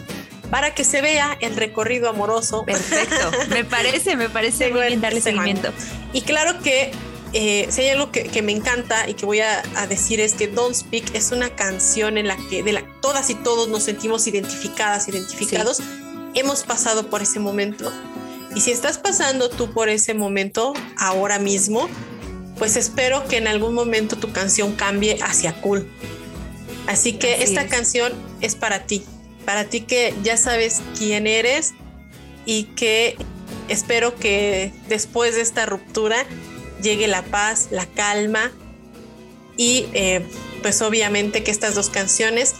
para 0.49 0.73
que 0.75 0.83
se 0.83 1.01
vea 1.01 1.37
el 1.41 1.55
recorrido 1.55 2.09
amoroso? 2.09 2.63
Perfecto. 2.65 3.31
Me 3.49 3.63
parece, 3.65 4.15
me 4.15 4.29
parece 4.29 4.69
muy 4.71 4.81
bien 4.87 5.01
darle 5.01 5.21
semana. 5.21 5.43
seguimiento. 5.47 5.71
Y 6.13 6.21
claro 6.21 6.59
que 6.61 6.91
eh, 7.33 7.67
si 7.71 7.81
hay 7.81 7.89
algo 7.89 8.11
que, 8.11 8.23
que 8.25 8.41
me 8.43 8.51
encanta 8.51 9.09
y 9.09 9.15
que 9.15 9.25
voy 9.25 9.39
a, 9.39 9.63
a 9.75 9.87
decir 9.87 10.19
es 10.19 10.33
que 10.35 10.47
Don't 10.47 10.75
Speak 10.75 11.15
es 11.15 11.31
una 11.31 11.49
canción 11.55 12.17
en 12.19 12.27
la 12.27 12.37
que 12.49 12.61
de 12.61 12.73
la, 12.73 12.83
todas 13.01 13.29
y 13.31 13.35
todos 13.35 13.67
nos 13.69 13.83
sentimos 13.83 14.27
identificadas, 14.27 15.07
identificados. 15.07 15.81
Hemos 16.35 16.63
pasado 16.63 17.09
por 17.09 17.21
ese 17.23 17.39
momento. 17.39 17.91
Y 18.55 18.61
si 18.61 18.71
estás 18.71 18.99
pasando 18.99 19.49
tú 19.49 19.71
por 19.71 19.89
ese 19.89 20.13
momento 20.13 20.73
ahora 20.97 21.39
mismo, 21.39 21.89
pues 22.57 22.75
espero 22.75 23.27
que 23.27 23.37
en 23.37 23.47
algún 23.47 23.73
momento 23.73 24.17
tu 24.17 24.31
canción 24.31 24.73
cambie 24.73 25.17
hacia 25.21 25.53
cool. 25.61 25.89
Así 26.87 27.13
que 27.13 27.35
Así 27.35 27.43
esta 27.43 27.63
es. 27.63 27.71
canción 27.71 28.13
es 28.41 28.55
para 28.55 28.85
ti, 28.85 29.03
para 29.45 29.65
ti 29.65 29.81
que 29.81 30.13
ya 30.23 30.37
sabes 30.37 30.81
quién 30.97 31.27
eres 31.27 31.73
y 32.45 32.65
que 32.75 33.17
espero 33.69 34.15
que 34.15 34.73
después 34.89 35.35
de 35.35 35.41
esta 35.41 35.65
ruptura 35.65 36.25
llegue 36.81 37.07
la 37.07 37.23
paz, 37.23 37.69
la 37.71 37.85
calma 37.85 38.51
y 39.55 39.85
eh, 39.93 40.25
pues 40.61 40.81
obviamente 40.81 41.43
que 41.43 41.51
estas 41.51 41.75
dos 41.75 41.89
canciones 41.89 42.55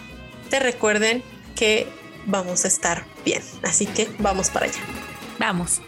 te 0.50 0.60
recuerden 0.60 1.24
que 1.56 1.88
vamos 2.26 2.66
a 2.66 2.68
estar 2.68 3.06
bien. 3.26 3.42
Así 3.64 3.86
que 3.86 4.08
vamos 4.20 4.50
para 4.50 4.68
allá. 4.68 4.80
Vamos. 5.40 5.82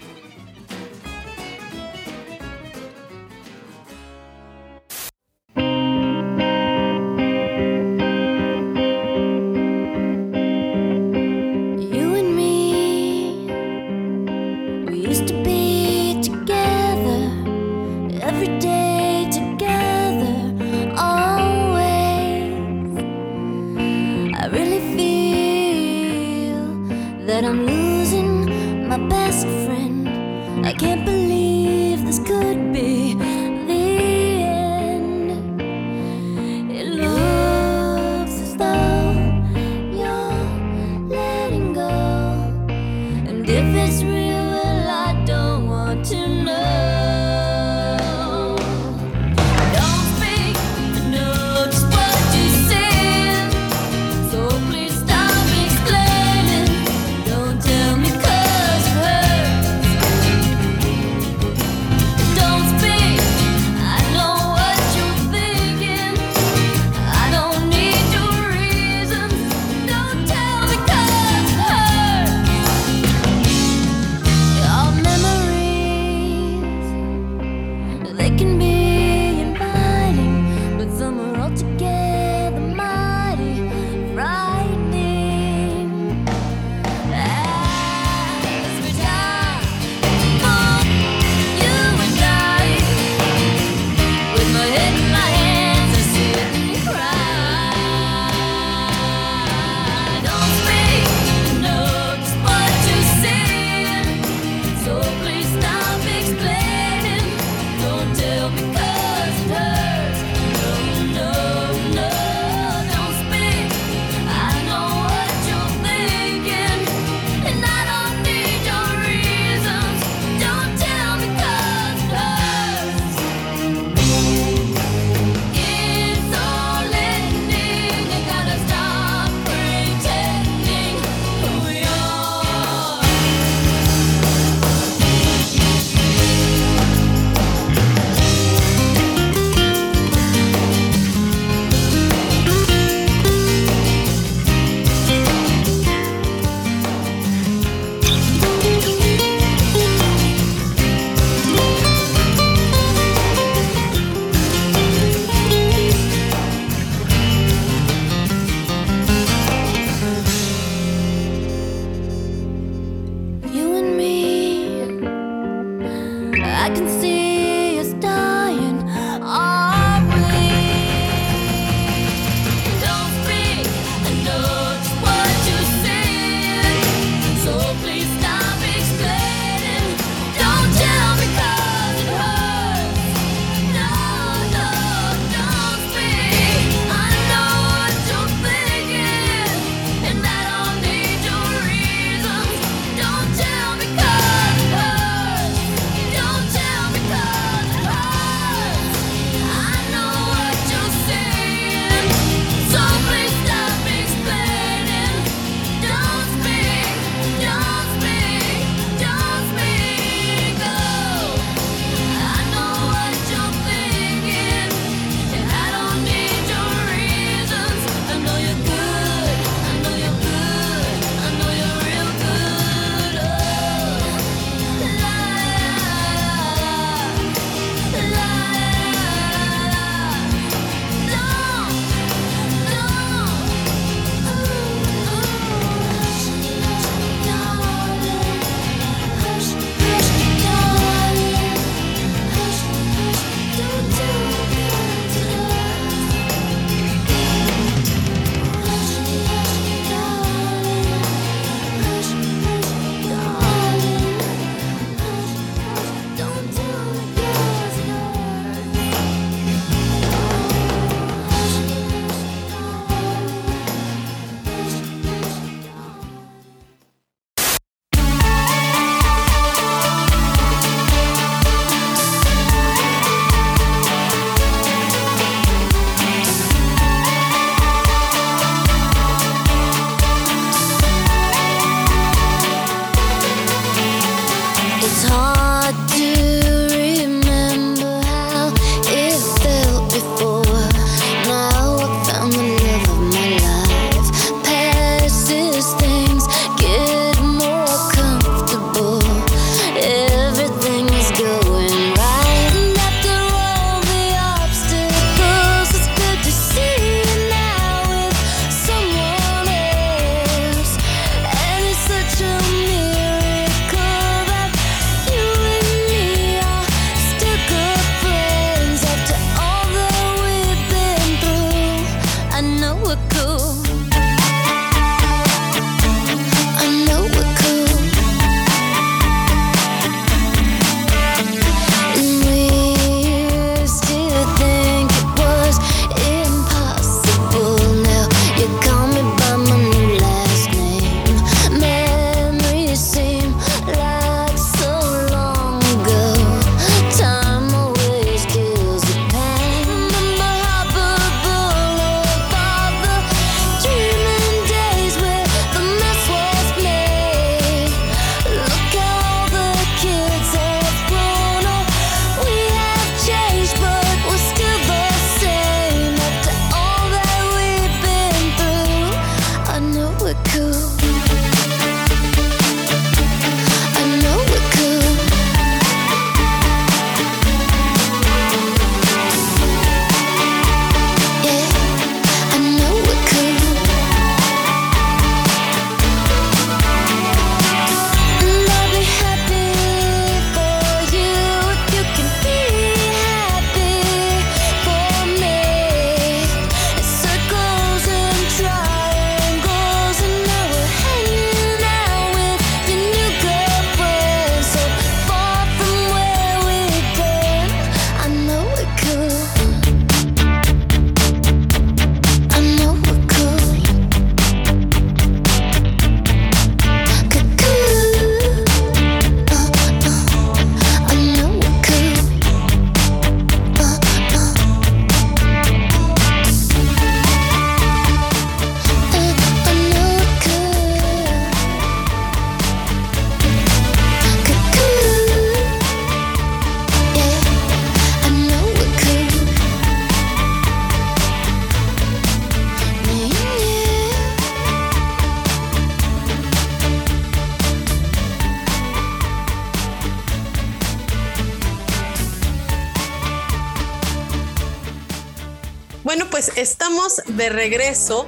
De 457.25 457.29
regreso 457.29 458.05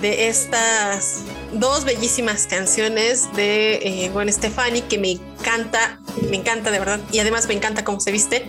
de 0.00 0.28
estas 0.28 1.22
dos 1.52 1.84
bellísimas 1.84 2.46
canciones 2.46 3.28
de 3.34 3.74
eh, 3.82 4.08
Gwen 4.10 4.32
Stefani 4.32 4.82
que 4.82 4.98
me 4.98 5.10
encanta, 5.10 5.98
me 6.30 6.36
encanta 6.36 6.70
de 6.70 6.78
verdad 6.78 7.00
y 7.10 7.18
además 7.18 7.48
me 7.48 7.54
encanta 7.54 7.82
cómo 7.82 7.98
se 7.98 8.12
viste. 8.12 8.46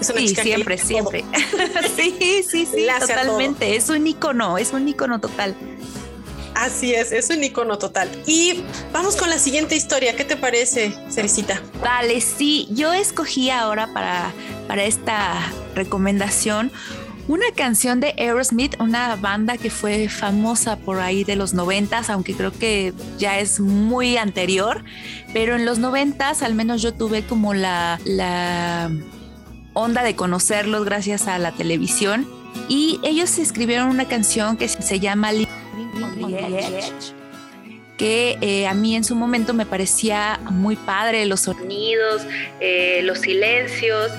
Es 0.00 0.08
una 0.10 0.20
Sí, 0.20 0.28
chica 0.28 0.42
siempre, 0.42 0.76
que 0.76 0.84
siempre. 0.84 1.24
sí, 1.96 2.44
sí, 2.48 2.66
sí, 2.66 2.86
totalmente. 3.00 3.74
Es 3.74 3.88
un 3.88 4.06
icono, 4.06 4.56
es 4.56 4.72
un 4.72 4.86
icono 4.86 5.20
total. 5.20 5.56
Así 6.54 6.94
es, 6.94 7.10
es 7.10 7.28
un 7.30 7.42
icono 7.42 7.76
total. 7.76 8.08
Y 8.26 8.62
vamos 8.92 9.16
con 9.16 9.28
la 9.28 9.38
siguiente 9.38 9.74
historia. 9.74 10.14
¿Qué 10.14 10.24
te 10.24 10.36
parece, 10.36 10.94
Cerecita? 11.10 11.60
Vale, 11.82 12.20
sí, 12.20 12.68
yo 12.70 12.92
escogí 12.92 13.50
ahora 13.50 13.92
para, 13.92 14.32
para 14.68 14.84
esta 14.84 15.52
recomendación 15.74 16.70
una 17.28 17.46
canción 17.54 18.00
de 18.00 18.14
Aerosmith, 18.18 18.76
una 18.80 19.16
banda 19.16 19.56
que 19.56 19.70
fue 19.70 20.08
famosa 20.08 20.76
por 20.76 21.00
ahí 21.00 21.24
de 21.24 21.36
los 21.36 21.54
noventas, 21.54 22.10
aunque 22.10 22.34
creo 22.34 22.52
que 22.52 22.92
ya 23.18 23.38
es 23.38 23.60
muy 23.60 24.16
anterior, 24.16 24.84
pero 25.32 25.56
en 25.56 25.64
los 25.64 25.78
noventas 25.78 26.42
al 26.42 26.54
menos 26.54 26.82
yo 26.82 26.94
tuve 26.94 27.22
como 27.22 27.54
la, 27.54 27.98
la 28.04 28.90
onda 29.72 30.02
de 30.02 30.14
conocerlos 30.14 30.84
gracias 30.84 31.28
a 31.28 31.38
la 31.38 31.52
televisión 31.52 32.26
y 32.68 33.00
ellos 33.02 33.38
escribieron 33.38 33.88
una 33.88 34.06
canción 34.06 34.56
que 34.56 34.68
se 34.68 35.00
llama 35.00 35.30
que 37.96 38.36
eh, 38.40 38.66
a 38.66 38.74
mí 38.74 38.94
en 38.94 39.04
su 39.04 39.14
momento 39.14 39.54
me 39.54 39.66
parecía 39.66 40.38
muy 40.50 40.76
padre, 40.76 41.24
los 41.26 41.40
sonidos, 41.40 42.26
eh, 42.60 43.00
los 43.02 43.18
silencios. 43.18 44.12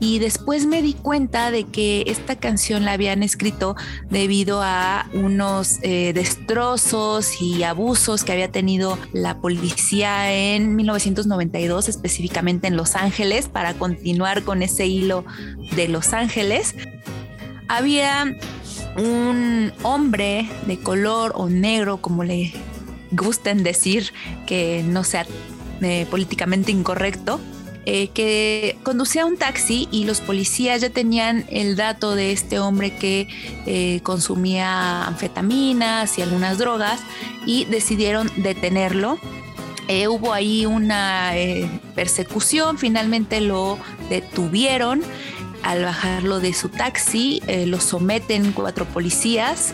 Y 0.00 0.18
después 0.18 0.66
me 0.66 0.82
di 0.82 0.94
cuenta 0.94 1.50
de 1.50 1.64
que 1.64 2.04
esta 2.06 2.36
canción 2.36 2.84
la 2.84 2.92
habían 2.92 3.22
escrito 3.22 3.76
debido 4.10 4.60
a 4.62 5.08
unos 5.12 5.78
eh, 5.82 6.12
destrozos 6.12 7.40
y 7.40 7.62
abusos 7.62 8.24
que 8.24 8.32
había 8.32 8.50
tenido 8.50 8.98
la 9.12 9.40
policía 9.40 10.32
en 10.32 10.76
1992, 10.76 11.88
específicamente 11.88 12.68
en 12.68 12.76
Los 12.76 12.96
Ángeles, 12.96 13.48
para 13.48 13.74
continuar 13.74 14.42
con 14.42 14.62
ese 14.62 14.86
hilo 14.86 15.24
de 15.74 15.88
Los 15.88 16.12
Ángeles. 16.12 16.74
Había 17.68 18.36
un 18.96 19.72
hombre 19.82 20.48
de 20.66 20.78
color 20.78 21.32
o 21.34 21.48
negro, 21.48 21.98
como 21.98 22.24
le 22.24 22.52
gusten 23.10 23.62
decir, 23.62 24.12
que 24.46 24.82
no 24.84 25.04
sea 25.04 25.26
eh, 25.80 26.06
políticamente 26.10 26.72
incorrecto, 26.72 27.40
eh, 27.90 28.08
que 28.08 28.76
conducía 28.82 29.24
un 29.24 29.38
taxi 29.38 29.88
y 29.90 30.04
los 30.04 30.20
policías 30.20 30.82
ya 30.82 30.90
tenían 30.90 31.46
el 31.48 31.74
dato 31.74 32.14
de 32.14 32.32
este 32.32 32.58
hombre 32.58 32.94
que 32.94 33.28
eh, 33.64 34.00
consumía 34.02 35.06
anfetaminas 35.06 36.18
y 36.18 36.20
algunas 36.20 36.58
drogas 36.58 37.00
y 37.46 37.64
decidieron 37.64 38.30
detenerlo. 38.36 39.18
Eh, 39.88 40.06
hubo 40.06 40.34
ahí 40.34 40.66
una 40.66 41.32
persecución, 41.94 42.76
finalmente 42.76 43.40
lo 43.40 43.78
detuvieron. 44.10 45.00
Al 45.62 45.82
bajarlo 45.82 46.40
de 46.40 46.52
su 46.52 46.68
taxi, 46.68 47.40
lo 47.66 47.80
someten 47.80 48.52
cuatro 48.52 48.84
policías, 48.84 49.72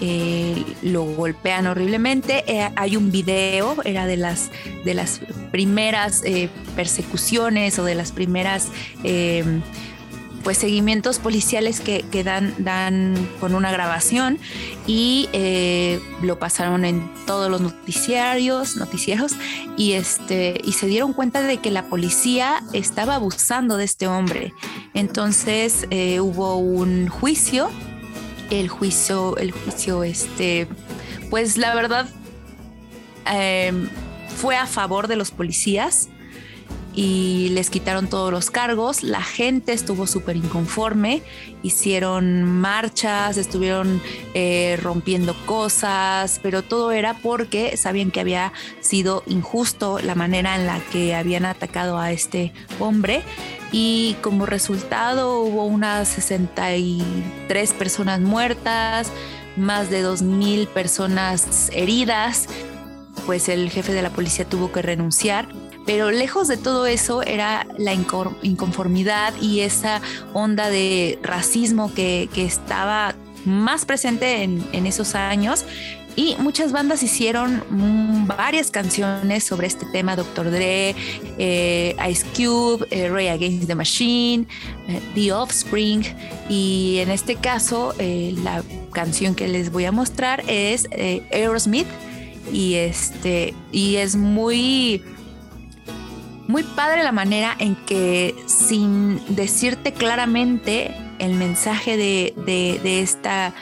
eh, 0.00 0.64
lo 0.82 1.04
golpean 1.04 1.66
horriblemente. 1.66 2.44
Eh, 2.46 2.70
hay 2.76 2.96
un 2.96 3.10
video, 3.10 3.76
era 3.84 4.06
de 4.06 4.16
las, 4.16 4.50
de 4.84 4.94
las 4.94 5.20
primeras 5.50 6.22
eh, 6.24 6.48
persecuciones 6.74 7.78
o 7.78 7.84
de 7.84 7.94
las 7.94 8.12
primeras 8.12 8.68
pues 10.42 10.56
seguimientos 10.56 11.18
policiales 11.18 11.82
que, 11.82 12.02
que 12.10 12.24
dan, 12.24 12.54
dan 12.56 13.28
con 13.40 13.54
una 13.54 13.70
grabación 13.70 14.38
y 14.86 15.28
eh, 15.34 16.00
lo 16.22 16.38
pasaron 16.38 16.86
en 16.86 17.10
todos 17.26 17.50
los 17.50 17.60
noticiarios, 17.60 18.76
noticieros 18.76 19.32
y 19.76 19.92
este 19.92 20.58
y 20.64 20.72
se 20.72 20.86
dieron 20.86 21.12
cuenta 21.12 21.42
de 21.42 21.58
que 21.58 21.70
la 21.70 21.90
policía 21.90 22.62
estaba 22.72 23.16
abusando 23.16 23.76
de 23.76 23.84
este 23.84 24.06
hombre. 24.06 24.54
Entonces 24.94 25.86
hubo 25.90 26.56
un 26.56 27.08
juicio, 27.08 27.68
el 28.50 28.68
juicio, 28.68 29.36
el 29.38 29.52
juicio, 29.52 30.04
este, 30.04 30.68
pues 31.30 31.56
la 31.56 31.74
verdad 31.74 32.08
eh, 33.32 33.88
fue 34.36 34.56
a 34.56 34.66
favor 34.66 35.08
de 35.08 35.16
los 35.16 35.30
policías 35.30 36.09
y 36.94 37.50
les 37.50 37.70
quitaron 37.70 38.08
todos 38.08 38.32
los 38.32 38.50
cargos. 38.50 39.02
La 39.02 39.22
gente 39.22 39.72
estuvo 39.72 40.06
súper 40.06 40.36
inconforme, 40.36 41.22
hicieron 41.62 42.44
marchas, 42.44 43.36
estuvieron 43.36 44.02
eh, 44.34 44.78
rompiendo 44.82 45.34
cosas, 45.46 46.40
pero 46.42 46.62
todo 46.62 46.92
era 46.92 47.14
porque 47.14 47.76
sabían 47.76 48.10
que 48.10 48.20
había 48.20 48.52
sido 48.80 49.22
injusto 49.26 49.98
la 50.00 50.14
manera 50.14 50.56
en 50.56 50.66
la 50.66 50.80
que 50.92 51.14
habían 51.14 51.44
atacado 51.44 51.98
a 51.98 52.12
este 52.12 52.52
hombre. 52.78 53.22
Y 53.72 54.16
como 54.20 54.46
resultado 54.46 55.40
hubo 55.42 55.64
unas 55.64 56.08
63 56.08 57.72
personas 57.74 58.20
muertas, 58.20 59.12
más 59.56 59.90
de 59.90 60.04
2.000 60.04 60.66
personas 60.66 61.70
heridas, 61.72 62.48
pues 63.26 63.48
el 63.48 63.70
jefe 63.70 63.92
de 63.92 64.02
la 64.02 64.10
policía 64.10 64.44
tuvo 64.44 64.72
que 64.72 64.82
renunciar. 64.82 65.48
Pero 65.86 66.10
lejos 66.10 66.48
de 66.48 66.56
todo 66.56 66.86
eso 66.86 67.22
era 67.22 67.66
la 67.78 67.94
inconformidad 67.94 69.34
y 69.40 69.60
esa 69.60 70.00
onda 70.34 70.68
de 70.68 71.18
racismo 71.22 71.92
que, 71.94 72.28
que 72.34 72.44
estaba 72.44 73.14
más 73.44 73.84
presente 73.84 74.42
en, 74.42 74.64
en 74.72 74.86
esos 74.86 75.14
años. 75.14 75.64
Y 76.16 76.36
muchas 76.38 76.72
bandas 76.72 77.02
hicieron 77.02 77.62
mm, 77.70 78.26
varias 78.26 78.70
canciones 78.70 79.44
sobre 79.44 79.66
este 79.66 79.86
tema, 79.86 80.16
Dr. 80.16 80.50
Dre, 80.50 80.94
eh, 81.38 81.96
Ice 82.10 82.26
Cube, 82.36 82.86
eh, 82.90 83.08
Ray 83.08 83.28
Against 83.28 83.66
the 83.66 83.74
Machine, 83.74 84.46
eh, 84.88 85.00
The 85.14 85.32
Offspring. 85.32 86.02
Y 86.48 86.98
en 86.98 87.10
este 87.10 87.36
caso, 87.36 87.94
eh, 87.98 88.34
la 88.42 88.62
canción 88.92 89.34
que 89.34 89.48
les 89.48 89.70
voy 89.70 89.84
a 89.84 89.92
mostrar 89.92 90.42
es 90.46 90.88
Aerosmith. 90.90 91.86
Y, 92.52 92.74
este, 92.74 93.54
y 93.70 93.96
es 93.96 94.16
muy 94.16 95.02
muy 96.50 96.62
padre 96.62 97.02
la 97.04 97.12
manera 97.12 97.54
en 97.58 97.76
que 97.76 98.34
sin 98.46 99.20
decirte 99.34 99.92
claramente 99.92 100.94
el 101.18 101.34
mensaje 101.34 101.96
de, 101.96 102.34
de- 102.44 102.80
de 102.82 103.00
esta, 103.02 103.54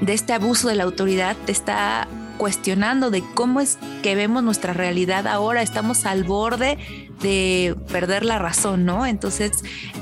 de 0.00 0.12
este 0.14 0.32
abuso 0.32 0.68
de 0.68 0.74
la 0.76 0.84
autoridad, 0.84 1.36
te 1.46 1.52
está 1.52 2.08
cuestionando 2.38 3.10
de 3.10 3.22
cómo 3.34 3.60
es 3.60 3.78
que 4.02 4.14
vemos 4.14 4.42
nuestra 4.42 4.72
realidad 4.74 5.26
ahora, 5.26 5.62
estamos 5.62 6.04
al 6.04 6.22
borde 6.24 6.76
de 7.22 7.74
perder 7.90 8.26
la 8.26 8.38
razón, 8.38 8.84
¿no? 8.84 9.06
Entonces 9.06 9.52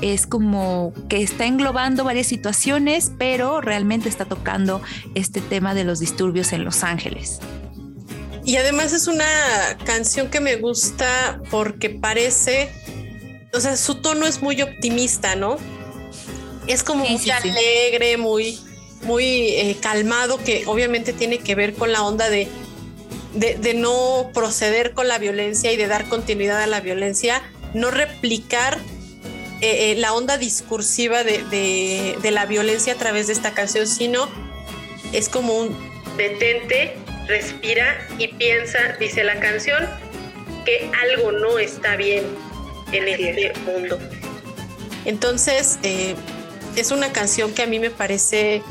es 0.01 0.27
como 0.27 0.91
que 1.07 1.23
está 1.23 1.45
englobando 1.45 2.03
varias 2.03 2.27
situaciones, 2.27 3.11
pero 3.17 3.61
realmente 3.61 4.09
está 4.09 4.25
tocando 4.25 4.81
este 5.15 5.39
tema 5.39 5.73
de 5.73 5.85
los 5.85 5.99
disturbios 5.99 6.51
en 6.51 6.65
Los 6.65 6.83
Ángeles. 6.83 7.39
Y 8.45 8.57
además 8.57 8.93
es 8.93 9.07
una 9.07 9.25
canción 9.85 10.29
que 10.29 10.39
me 10.39 10.55
gusta 10.57 11.41
porque 11.49 11.89
parece, 11.89 12.69
o 13.53 13.59
sea, 13.59 13.75
su 13.75 13.95
tono 14.01 14.27
es 14.27 14.41
muy 14.41 14.61
optimista, 14.61 15.35
¿no? 15.35 15.57
Es 16.67 16.83
como 16.83 17.05
Sí, 17.05 17.11
muy 17.13 17.19
sí, 17.19 17.31
sí. 17.41 17.49
alegre, 17.49 18.17
muy, 18.17 18.59
muy 19.03 19.23
eh, 19.49 19.77
calmado, 19.81 20.37
que 20.43 20.63
obviamente 20.67 21.11
tiene 21.13 21.39
que 21.39 21.55
ver 21.55 21.73
con 21.73 21.91
la 21.91 22.03
onda 22.03 22.29
de, 22.29 22.47
de, 23.33 23.55
de 23.55 23.73
no 23.73 24.29
proceder 24.33 24.93
con 24.93 25.07
la 25.07 25.17
violencia 25.17 25.71
y 25.71 25.77
de 25.77 25.87
dar 25.87 26.07
continuidad 26.07 26.61
a 26.61 26.67
la 26.67 26.81
violencia, 26.81 27.41
no 27.73 27.89
replicar 27.89 28.77
eh, 29.61 29.91
eh, 29.91 29.95
la 29.97 30.13
onda 30.13 30.37
discursiva 30.37 31.23
de, 31.23 31.43
de- 31.45 32.15
de 32.21 32.31
la 32.31 32.45
violencia 32.45 32.93
a 32.93 32.97
través 32.97 33.25
de 33.27 33.33
esta 33.33 33.55
canción, 33.55 33.87
sino 33.87 34.27
es 35.13 35.29
como 35.29 35.57
un 35.57 35.75
detente, 36.17 36.95
respira 37.27 38.07
y 38.17 38.29
piensa, 38.29 38.95
dice 38.99 39.23
la 39.23 39.39
canción, 39.39 39.87
que 40.65 40.89
algo 41.13 41.31
no 41.31 41.59
está 41.59 41.95
bien 41.95 42.25
en 42.91 43.07
este 43.07 43.53
mundo. 43.61 43.99
Entonces, 45.05 45.79
eh, 45.83 46.15
es 46.75 46.91
una 46.91 47.11
canción 47.11 47.53
que 47.53 47.63
a 47.63 47.67
mí 47.67 47.79
me 47.79 47.89
parece 47.89 48.63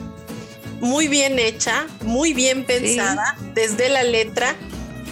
muy 0.81 1.09
bien 1.09 1.39
hecha, 1.39 1.87
muy 2.03 2.35
bien 2.35 2.65
pensada, 2.65 3.37
desde 3.55 3.89
la 3.89 4.03
letra 4.03 4.55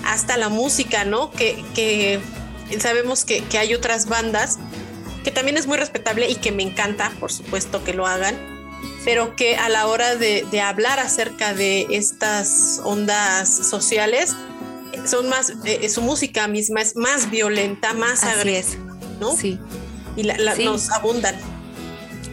hasta 0.05 0.37
la 0.37 0.49
música, 0.49 1.05
¿no? 1.05 1.31
Que, 1.31 1.65
que 1.75 2.21
sabemos 2.81 3.25
que, 3.25 3.43
que 3.45 3.59
hay 3.59 3.75
otras 3.75 4.07
bandas 4.07 4.59
que 5.25 5.31
también 5.31 5.57
es 5.57 5.67
muy 5.67 5.79
respetable 5.79 6.29
y 6.29 6.35
que 6.35 6.51
me 6.53 6.63
encanta, 6.63 7.13
por 7.21 7.33
supuesto, 7.33 7.85
que 7.85 7.95
lo 7.95 8.07
hagan, 8.07 8.37
pero 9.05 9.35
que 9.37 9.57
a 9.57 9.69
la 9.69 9.87
hora 9.87 10.17
de, 10.17 10.47
de 10.51 10.61
hablar 10.61 10.99
acerca 10.99 11.55
de 11.55 11.87
estas 11.91 12.81
ondas 12.85 13.49
sociales, 13.49 14.35
son 15.07 15.29
más, 15.29 15.53
eh, 15.65 15.89
su 15.89 16.03
música 16.03 16.47
misma 16.49 16.81
es 16.83 16.95
más 16.97 17.31
violenta, 17.31 17.95
más 17.95 18.23
Así 18.23 18.33
agresiva, 18.39 18.93
es. 18.93 19.19
¿no? 19.21 19.37
Sí. 19.37 19.59
Y 20.17 20.23
la- 20.25 20.37
la- 20.39 20.55
Sí. 20.55 20.65
nos 20.65 20.91
abundan. 20.91 21.35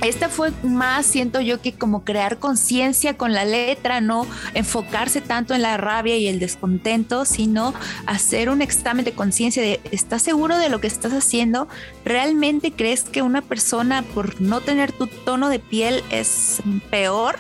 Esta 0.02 0.30
fue 0.30 0.52
más, 0.64 1.06
siento 1.06 1.42
yo, 1.42 1.62
que 1.62 1.74
como 1.74 2.06
crear 2.06 2.40
conciencia 2.40 3.18
con 3.18 3.34
la 3.34 3.44
letra, 3.44 4.00
no 4.00 4.26
enfocarse 4.54 5.20
tanto 5.20 5.54
en 5.54 5.62
la 5.62 5.76
rabia 5.76 6.16
y 6.16 6.28
el 6.28 6.40
descontento, 6.40 7.26
sino 7.26 7.74
hacer 8.06 8.50
un 8.50 8.62
examen 8.62 9.04
de 9.04 9.12
conciencia 9.12 9.62
de, 9.62 9.82
¿estás 9.92 10.22
seguro 10.22 10.58
de 10.58 10.70
lo 10.70 10.80
que 10.80 10.88
estás 10.88 11.12
haciendo? 11.12 11.68
¿Realmente 12.06 12.72
crees 12.72 13.04
que 13.04 13.22
una 13.22 13.42
persona 13.42 14.02
por 14.02 14.40
no 14.40 14.62
tener 14.62 14.94
tu 14.94 15.08
tono 15.08 15.50
de 15.50 15.60
piel 15.60 16.02
es 16.12 16.62
peor? 16.90 17.38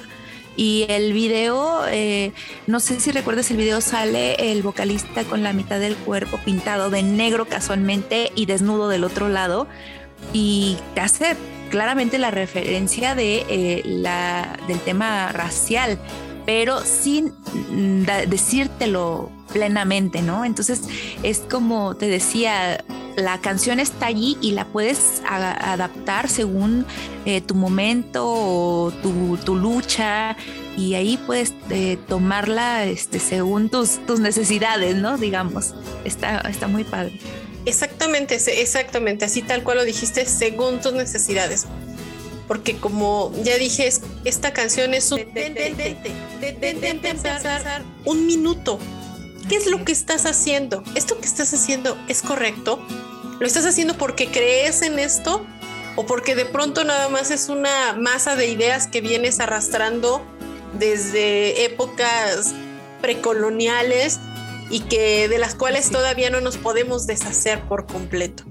Y 0.57 0.85
el 0.89 1.13
video, 1.13 1.83
eh, 1.87 2.33
no 2.67 2.81
sé 2.81 2.99
si 2.99 3.11
recuerdas 3.11 3.49
el 3.51 3.55
video, 3.55 3.79
sale 3.79 4.51
el 4.51 4.61
vocalista 4.63 5.23
con 5.23 5.43
la 5.43 5.53
mitad 5.53 5.79
del 5.79 5.95
cuerpo 5.95 6.37
pintado 6.43 6.89
de 6.89 7.03
negro 7.03 7.47
casualmente 7.47 8.33
y 8.35 8.45
desnudo 8.45 8.89
del 8.89 9.05
otro 9.05 9.29
lado 9.29 9.67
y 10.33 10.77
te 10.95 10.99
hace 10.99 11.37
claramente 11.69 12.17
la 12.17 12.31
referencia 12.31 13.15
de 13.15 13.45
eh, 13.49 13.81
la, 13.85 14.57
del 14.67 14.79
tema 14.79 15.31
racial, 15.31 15.99
pero 16.45 16.81
sin 16.81 17.33
mm, 17.71 18.03
decírtelo 18.27 19.31
plenamente, 19.51 20.21
¿no? 20.21 20.45
Entonces 20.45 20.81
es 21.23 21.39
como 21.39 21.95
te 21.95 22.07
decía, 22.07 22.83
la 23.15 23.39
canción 23.39 23.79
está 23.79 24.07
allí 24.07 24.37
y 24.41 24.51
la 24.51 24.65
puedes 24.65 25.21
adaptar 25.27 26.29
según 26.29 26.85
eh, 27.25 27.41
tu 27.41 27.55
momento 27.55 28.25
o 28.25 28.91
tu, 28.91 29.37
tu 29.37 29.55
lucha 29.55 30.35
y 30.77 30.93
ahí 30.93 31.17
puedes 31.17 31.53
eh, 31.69 31.97
tomarla 32.07 32.85
este, 32.85 33.19
según 33.19 33.69
tus, 33.69 34.05
tus 34.05 34.19
necesidades, 34.19 34.95
¿no? 34.95 35.17
Digamos, 35.17 35.75
está, 36.05 36.39
está 36.41 36.67
muy 36.67 36.83
padre. 36.83 37.19
Exactamente, 37.69 38.35
exactamente, 38.61 39.25
así 39.25 39.41
tal 39.41 39.63
cual 39.63 39.77
lo 39.77 39.85
dijiste, 39.85 40.25
según 40.25 40.81
tus 40.81 40.93
necesidades. 40.93 41.65
Porque 42.47 42.77
como 42.77 43.31
ya 43.43 43.57
dije, 43.57 43.85
es- 43.87 44.01
esta 44.25 44.53
canción 44.53 44.93
es 44.95 45.11
un 45.11 45.17
detente, 45.19 45.95
pensar 47.01 47.83
un 48.05 48.25
minuto. 48.25 48.79
¿Qué 49.47 49.55
es 49.55 49.67
lo 49.67 49.85
que 49.85 49.91
estás 49.91 50.25
haciendo? 50.25 50.83
¿Esto 50.95 51.19
que 51.19 51.27
estás 51.27 51.53
haciendo 51.53 51.95
es 52.07 52.21
correcto? 52.23 52.79
¿Lo 53.39 53.45
estás 53.47 53.65
haciendo 53.65 53.97
porque 53.97 54.27
crees 54.29 54.81
en 54.81 54.97
esto? 54.99 55.45
¿O 55.95 56.05
porque 56.05 56.33
de 56.35 56.45
pronto 56.45 56.83
nada 56.83 57.07
más 57.09 57.29
es 57.31 57.49
una 57.49 57.93
masa 57.93 58.35
de 58.35 58.47
ideas 58.47 58.87
que 58.87 59.01
vienes 59.01 59.39
arrastrando 59.39 60.21
desde 60.79 61.65
épocas 61.65 62.53
precoloniales 63.01 64.19
y 64.69 64.81
que 64.81 65.27
de 65.27 65.37
las 65.39 65.55
cuales 65.55 65.85
Sí. 65.85 65.91
todavía 65.91 66.29
no 66.29 66.41
nos 66.41 66.57
podemos 66.57 67.07
deshacer 67.07 67.61
por 67.61 67.85
completo? 67.87 68.43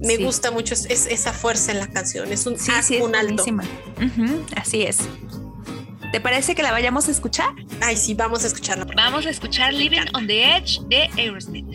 Me 0.00 0.16
Sí. 0.16 0.24
gusta 0.24 0.50
mucho 0.50 0.74
es- 0.74 0.86
es- 0.90 1.06
esa 1.06 1.32
fuerza 1.32 1.72
en 1.72 1.78
la 1.80 1.86
canción, 1.88 2.30
es 2.30 2.44
un, 2.46 2.58
Sí, 2.58 2.70
haz 2.70 2.86
sí, 2.86 2.96
es 2.96 3.02
un 3.02 3.14
alto. 3.16 3.44
así 4.56 4.82
es. 4.82 4.98
¿Te 6.12 6.20
parece 6.20 6.54
que 6.54 6.62
la 6.62 6.70
vayamos 6.70 7.08
a 7.08 7.10
escuchar? 7.10 7.48
Ay, 7.82 7.96
sí, 7.96 8.14
vamos 8.14 8.44
a 8.44 8.46
escucharla. 8.46 8.86
Vamos 8.96 9.26
a 9.26 9.30
escuchar 9.30 9.74
Living 9.74 10.02
on 10.14 10.26
the 10.26 10.56
Edge 10.56 10.78
de 10.88 11.10
Aerosmith. 11.18 11.66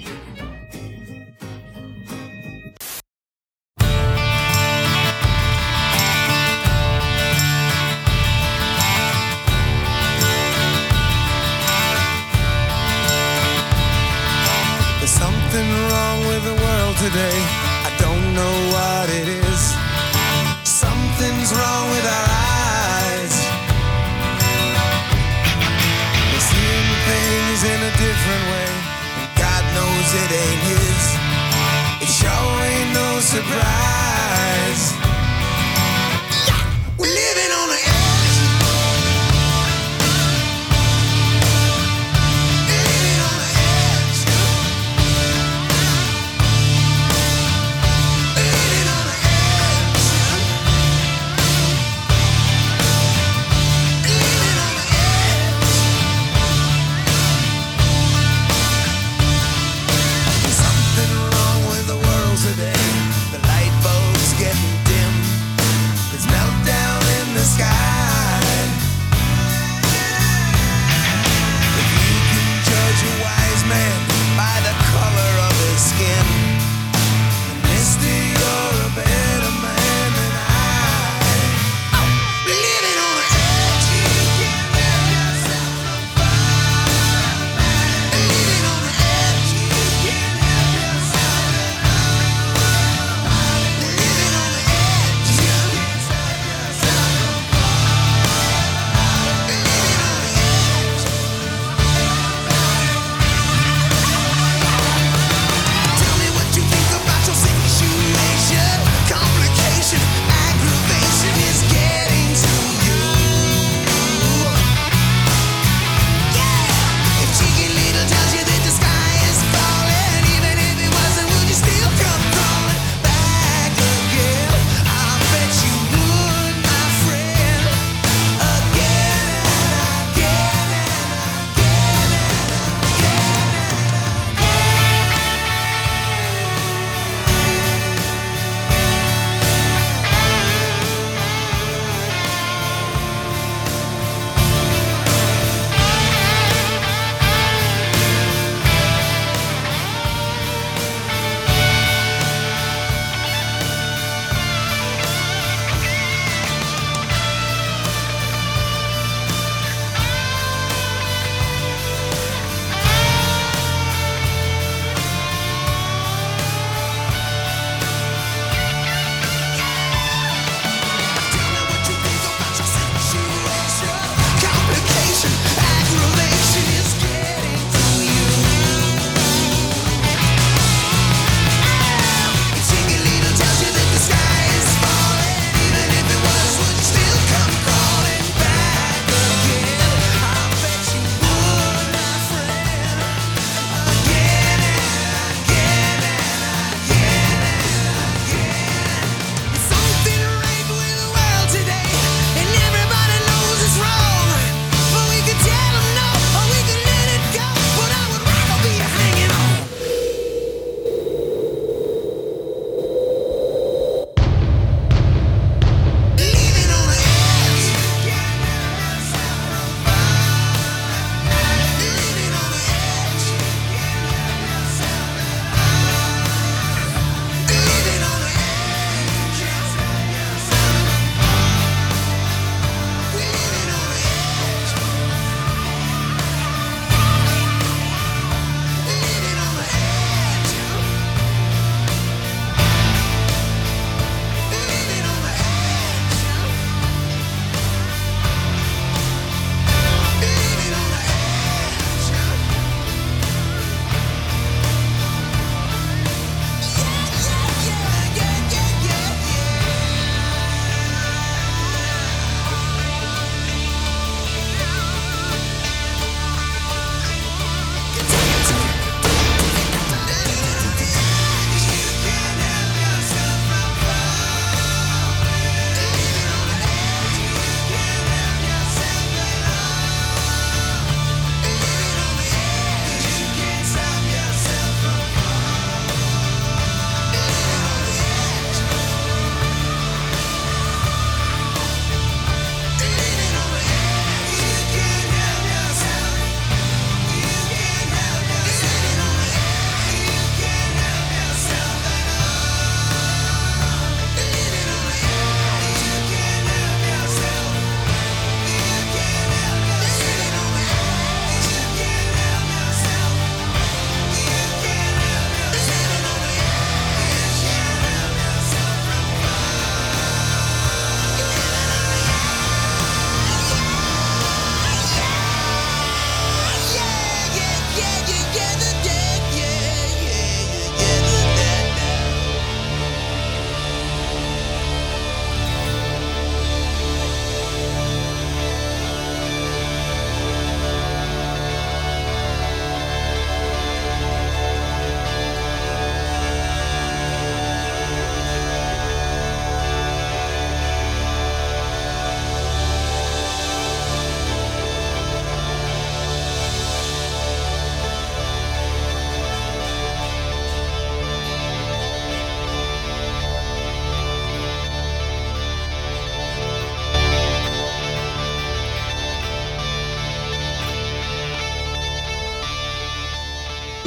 Today. 17.12 17.70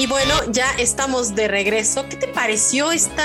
Y 0.04 0.06
bueno, 0.06 0.34
ya 0.50 0.70
estamos 0.78 1.34
de 1.34 1.48
regreso. 1.48 2.04
¿Qué 2.10 2.16
te 2.16 2.28
pareció 2.28 2.92
esta, 2.92 3.24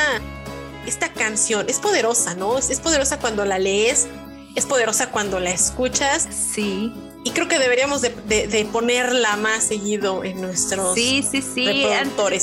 esta 0.88 1.12
canción? 1.12 1.66
Es 1.68 1.78
poderosa, 1.80 2.36
¿no? 2.36 2.58
Es, 2.58 2.70
es 2.70 2.80
poderosa 2.80 3.20
cuando 3.20 3.44
la 3.44 3.60
lees, 3.60 4.08
es 4.56 4.66
poderosa 4.66 5.10
cuando 5.12 5.42
la 5.42 5.50
escuchas. 5.52 6.26
Sí. 6.32 6.94
Y 7.26 7.32
creo 7.32 7.50
que 7.50 7.60
deberíamos 7.60 8.00
de, 8.00 8.16
de- 8.30 8.48
de 8.48 8.64
ponerla 8.64 9.36
más 9.36 9.66
seguido 9.66 10.24
en 10.24 10.40
nuestros 10.40 10.96
Sí, 10.96 11.22
sí, 11.30 11.42
sí. 11.42 11.66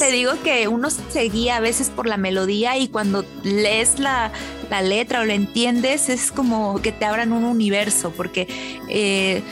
Te 0.01 0.11
digo 0.13 0.33
que 0.45 0.69
uno 0.69 0.91
se 0.91 1.23
guía 1.31 1.57
a 1.57 1.61
veces 1.61 1.89
por 1.89 2.07
la 2.07 2.19
melodía 2.19 2.77
y 2.77 2.89
cuando 2.89 3.25
lees 3.43 3.99
la, 3.99 4.33
la 4.69 4.83
letra 4.83 5.21
o 5.23 5.25
la 5.25 5.33
entiendes 5.33 6.11
es 6.11 6.31
como 6.31 6.83
que 6.83 6.93
te 6.93 7.07
abran 7.07 7.33
un 7.33 7.45
universo 7.45 8.13
porque 8.15 8.49
eh, 8.91 9.43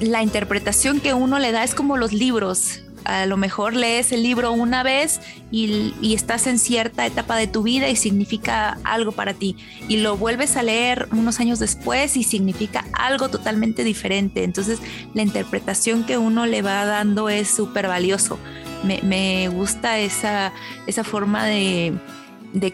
la 0.00 0.22
interpretación 0.22 0.98
que 1.00 1.12
uno 1.12 1.38
le 1.38 1.52
da 1.52 1.62
es 1.62 1.74
como 1.74 1.98
los 1.98 2.14
libros. 2.14 2.80
A 3.04 3.26
lo 3.26 3.36
mejor 3.36 3.74
lees 3.74 4.12
el 4.12 4.22
libro 4.22 4.52
una 4.52 4.82
vez 4.82 5.20
y, 5.50 5.94
estás 6.14 6.46
en 6.46 6.58
cierta 6.58 7.06
etapa 7.06 7.36
de 7.36 7.46
tu 7.46 7.62
vida 7.62 7.88
y 7.88 7.96
significa 7.96 8.78
algo 8.84 9.12
para 9.12 9.34
ti. 9.34 9.56
Y 9.88 9.98
lo 9.98 10.16
vuelves 10.16 10.56
a 10.56 10.62
leer 10.62 11.08
unos 11.12 11.40
años 11.40 11.58
después 11.58 12.16
y 12.16 12.22
significa 12.22 12.84
algo 12.92 13.28
totalmente 13.28 13.84
diferente. 13.84 14.44
Entonces 14.44 14.80
la 15.14 15.22
interpretación 15.22 16.04
que 16.04 16.18
uno 16.18 16.46
le 16.46 16.62
va 16.62 16.84
dando 16.84 17.28
es 17.28 17.48
súper 17.48 17.88
valioso. 17.88 18.38
Me, 18.84 19.48
gusta 19.48 19.98
esa, 19.98 20.52
esa 20.86 21.02
forma 21.02 21.44
de, 21.46 21.98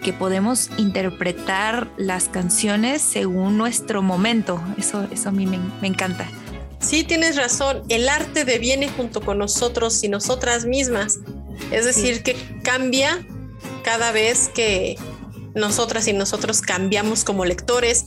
que 0.03 0.13
podemos 0.13 0.71
interpretar 0.77 1.89
las 1.97 2.29
canciones 2.29 3.03
según 3.03 3.57
nuestro 3.57 4.03
momento. 4.03 4.61
Eso, 4.77 5.07
eso 5.11 5.29
a 5.29 5.33
mí 5.33 5.47
me 5.47 5.87
encanta. 5.87 6.27
Sí, 6.85 7.03
tienes 7.03 7.37
razón. 7.37 7.83
El 7.89 8.09
arte 8.09 8.45
deviene 8.45 8.89
junto 8.89 9.21
con 9.23 9.39
nosotros 9.39 10.05
y 10.05 10.09
nosotras 10.09 10.67
mismas. 10.67 11.19
Es 11.71 11.85
decir, 11.85 12.23
que 12.23 12.37
cambia 12.63 13.27
cada 13.83 14.13
vez 14.13 14.51
que 14.55 14.97
nosotras 15.55 16.07
y 16.09 16.13
nosotros 16.13 16.61
cambiamos 16.61 17.25
como 17.25 17.45
lectores, 17.47 18.07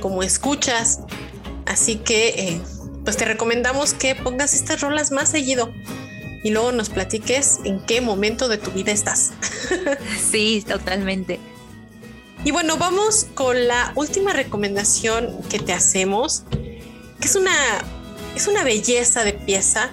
como 0.00 0.22
escuchas. 0.22 1.00
Así 1.66 1.96
que, 1.96 2.28
eh, 2.28 2.60
pues 3.04 3.16
te 3.16 3.24
recomendamos 3.24 3.94
que 3.94 4.14
pongas 4.14 4.54
estas 4.54 4.80
rolas 4.80 5.12
más 5.12 5.28
seguido 5.28 5.72
y 6.42 6.50
luego 6.50 6.72
nos 6.72 6.88
platiques 6.88 7.60
en 7.64 7.80
qué 7.86 8.00
momento 8.00 8.48
de 8.48 8.58
tu 8.58 8.70
vida 8.72 8.92
estás. 8.92 9.32
Sí, 10.30 10.64
totalmente. 10.66 11.38
Y 12.44 12.50
bueno, 12.50 12.76
vamos 12.76 13.26
con 13.34 13.66
la 13.66 13.92
última 13.96 14.32
recomendación 14.32 15.40
que 15.48 15.58
te 15.58 15.72
hacemos, 15.72 16.44
que 17.20 17.26
es 17.26 17.34
una, 17.34 17.52
es 18.36 18.46
una 18.46 18.64
belleza 18.64 19.24
de 19.24 19.32
pieza. 19.32 19.90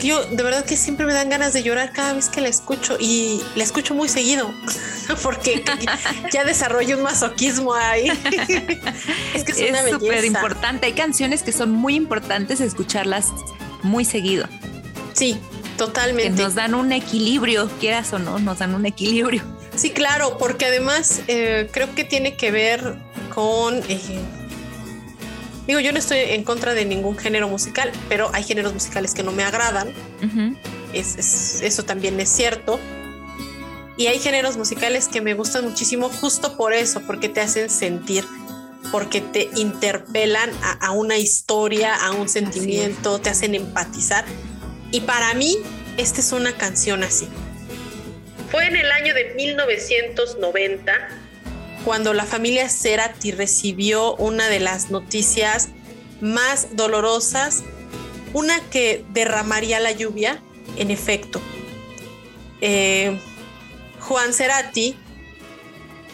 que 0.00 0.08
Yo 0.08 0.24
de 0.26 0.42
verdad 0.42 0.64
que 0.64 0.76
siempre 0.76 1.06
me 1.06 1.12
dan 1.14 1.28
ganas 1.30 1.52
de 1.52 1.62
llorar 1.62 1.92
cada 1.92 2.12
vez 2.12 2.28
que 2.28 2.40
la 2.40 2.48
escucho 2.48 2.96
y 3.00 3.40
la 3.54 3.64
escucho 3.64 3.94
muy 3.94 4.08
seguido 4.08 4.52
porque 5.22 5.62
ya 6.32 6.44
desarrollo 6.44 6.96
un 6.96 7.02
masoquismo 7.02 7.72
ahí. 7.74 8.08
es 9.34 9.44
que 9.44 9.52
es, 9.52 9.70
una 9.70 9.80
Es 9.80 9.90
súper 9.92 10.08
belleza. 10.16 10.26
importante. 10.26 10.86
Hay 10.86 10.92
canciones 10.92 11.42
que 11.42 11.52
son 11.52 11.70
muy 11.70 11.94
importantes 11.94 12.60
escucharlas 12.60 13.28
muy 13.82 14.04
seguido. 14.04 14.46
Sí, 15.12 15.34
Que 15.34 15.78
totalmente. 15.78 16.42
nos 16.42 16.54
dan 16.54 16.74
un 16.74 16.92
equilibrio, 16.92 17.70
quieras 17.80 18.12
o 18.12 18.18
no, 18.18 18.38
nos 18.38 18.58
dan 18.58 18.74
un 18.74 18.84
equilibrio. 18.86 19.42
Sí, 19.74 19.90
claro, 19.90 20.36
porque 20.38 20.66
además 20.66 21.20
eh, 21.28 21.68
creo 21.72 21.94
que 21.94 22.04
tiene 22.04 22.34
que 22.36 22.50
ver 22.50 22.96
con... 23.34 23.76
eh, 23.88 24.00
digo, 25.66 25.80
yo 25.80 25.92
no 25.92 25.98
estoy 25.98 26.18
en 26.18 26.44
contra 26.44 26.74
de 26.74 26.84
ningún 26.84 27.16
género 27.16 27.48
musical, 27.48 27.90
pero 28.08 28.30
hay 28.32 28.42
géneros 28.44 28.72
musicales 28.72 29.14
que 29.14 29.22
no 29.22 29.32
me 29.32 29.42
agradan. 29.44 29.88
Ujú. 30.22 30.56
Es- 30.92 31.16
es- 31.16 31.60
eso 31.62 31.84
también 31.84 32.18
es 32.20 32.28
cierto. 32.28 32.78
Y 33.98 34.08
hay 34.08 34.18
géneros 34.18 34.56
musicales 34.56 35.08
que 35.08 35.20
me 35.20 35.34
gustan 35.34 35.64
muchísimo 35.64 36.08
justo 36.10 36.56
por 36.56 36.72
eso, 36.74 37.00
porque 37.06 37.28
te 37.30 37.40
hacen 37.40 37.70
sentir, 37.70 38.24
porque 38.92 39.20
te 39.22 39.48
interpelan 39.56 40.50
a, 40.62 40.72
a 40.88 40.90
una 40.92 41.16
historia, 41.16 41.94
a 41.94 42.12
un 42.12 42.28
sentimiento, 42.28 43.18
te 43.20 43.30
hacen 43.30 43.54
empatizar. 43.54 44.24
Y 44.92 45.00
para 45.00 45.32
mí, 45.34 45.56
esta 45.96 46.20
es 46.20 46.32
una 46.32 46.52
canción 46.52 47.02
así. 47.02 47.26
Fue 48.50 48.66
en 48.66 48.76
el 48.76 48.90
año 48.92 49.14
de 49.14 49.34
1990 49.34 50.92
cuando 51.86 52.14
la 52.14 52.24
familia 52.24 52.68
Cerati 52.68 53.30
recibió 53.30 54.16
una 54.16 54.48
de 54.48 54.58
las 54.58 54.90
noticias 54.90 55.68
más 56.20 56.74
dolorosas, 56.74 57.62
una 58.34 58.58
que 58.70 59.04
derramaría 59.12 59.78
la 59.78 59.92
lluvia, 59.92 60.42
en 60.76 60.90
efecto. 60.90 61.40
Eh, 62.60 63.20
Juan 64.00 64.32
Cerati 64.32 64.96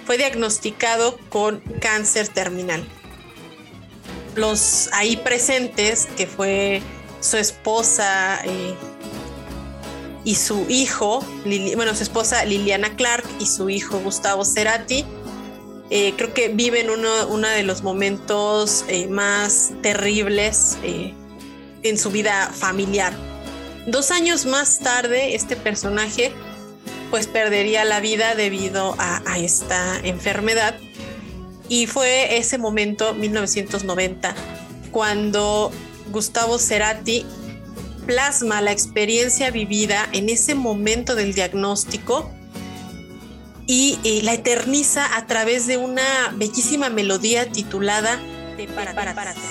fue 0.04 0.18
diagnosticado 0.18 1.16
con 1.30 1.60
cáncer 1.80 2.28
terminal. 2.28 2.86
Los 4.34 4.90
ahí 4.92 5.16
presentes, 5.16 6.06
que 6.18 6.26
fue 6.26 6.82
su 7.20 7.38
esposa 7.38 8.42
eh, 8.44 8.74
y 10.22 10.34
su 10.34 10.66
hijo, 10.68 11.24
bueno, 11.76 11.94
su 11.94 12.02
esposa 12.02 12.44
Liliana 12.44 12.94
Clark 12.94 13.24
y 13.40 13.46
su 13.46 13.70
hijo 13.70 14.00
Gustavo 14.00 14.44
Cerati, 14.44 15.06
eh, 15.94 16.14
creo 16.16 16.32
que 16.32 16.48
viven 16.48 16.88
uno, 16.88 17.10
uno 17.28 17.46
de 17.46 17.62
los 17.64 17.82
momentos 17.82 18.86
eh, 18.88 19.08
más 19.08 19.72
terribles 19.82 20.78
eh, 20.82 21.12
en 21.82 21.98
su 21.98 22.10
vida 22.10 22.50
familiar. 22.50 23.12
Dos 23.86 24.10
años 24.10 24.46
más 24.46 24.78
tarde, 24.78 25.34
este 25.34 25.54
personaje 25.54 26.32
pues 27.10 27.26
perdería 27.26 27.84
la 27.84 28.00
vida 28.00 28.34
debido 28.34 28.94
a, 28.96 29.20
a 29.30 29.38
esta 29.38 30.00
enfermedad. 30.02 30.78
Y 31.68 31.86
fue 31.86 32.38
ese 32.38 32.56
momento, 32.56 33.12
1990, 33.12 34.34
cuando 34.92 35.70
Gustavo 36.10 36.58
Cerati 36.58 37.26
plasma 38.06 38.62
la 38.62 38.72
experiencia 38.72 39.50
vivida 39.50 40.08
en 40.12 40.30
ese 40.30 40.54
momento 40.54 41.14
del 41.14 41.34
diagnóstico 41.34 42.32
y, 43.72 43.98
eh, 44.04 44.20
la 44.22 44.34
eterniza 44.34 45.16
a 45.16 45.26
través 45.26 45.66
de 45.66 45.78
una 45.78 46.02
bellísima 46.34 46.90
melodía 46.90 47.50
titulada 47.50 48.20
Te 48.54 48.68
para, 48.68 48.94
para, 48.94 49.14
para 49.14 49.32
tres. 49.32 49.46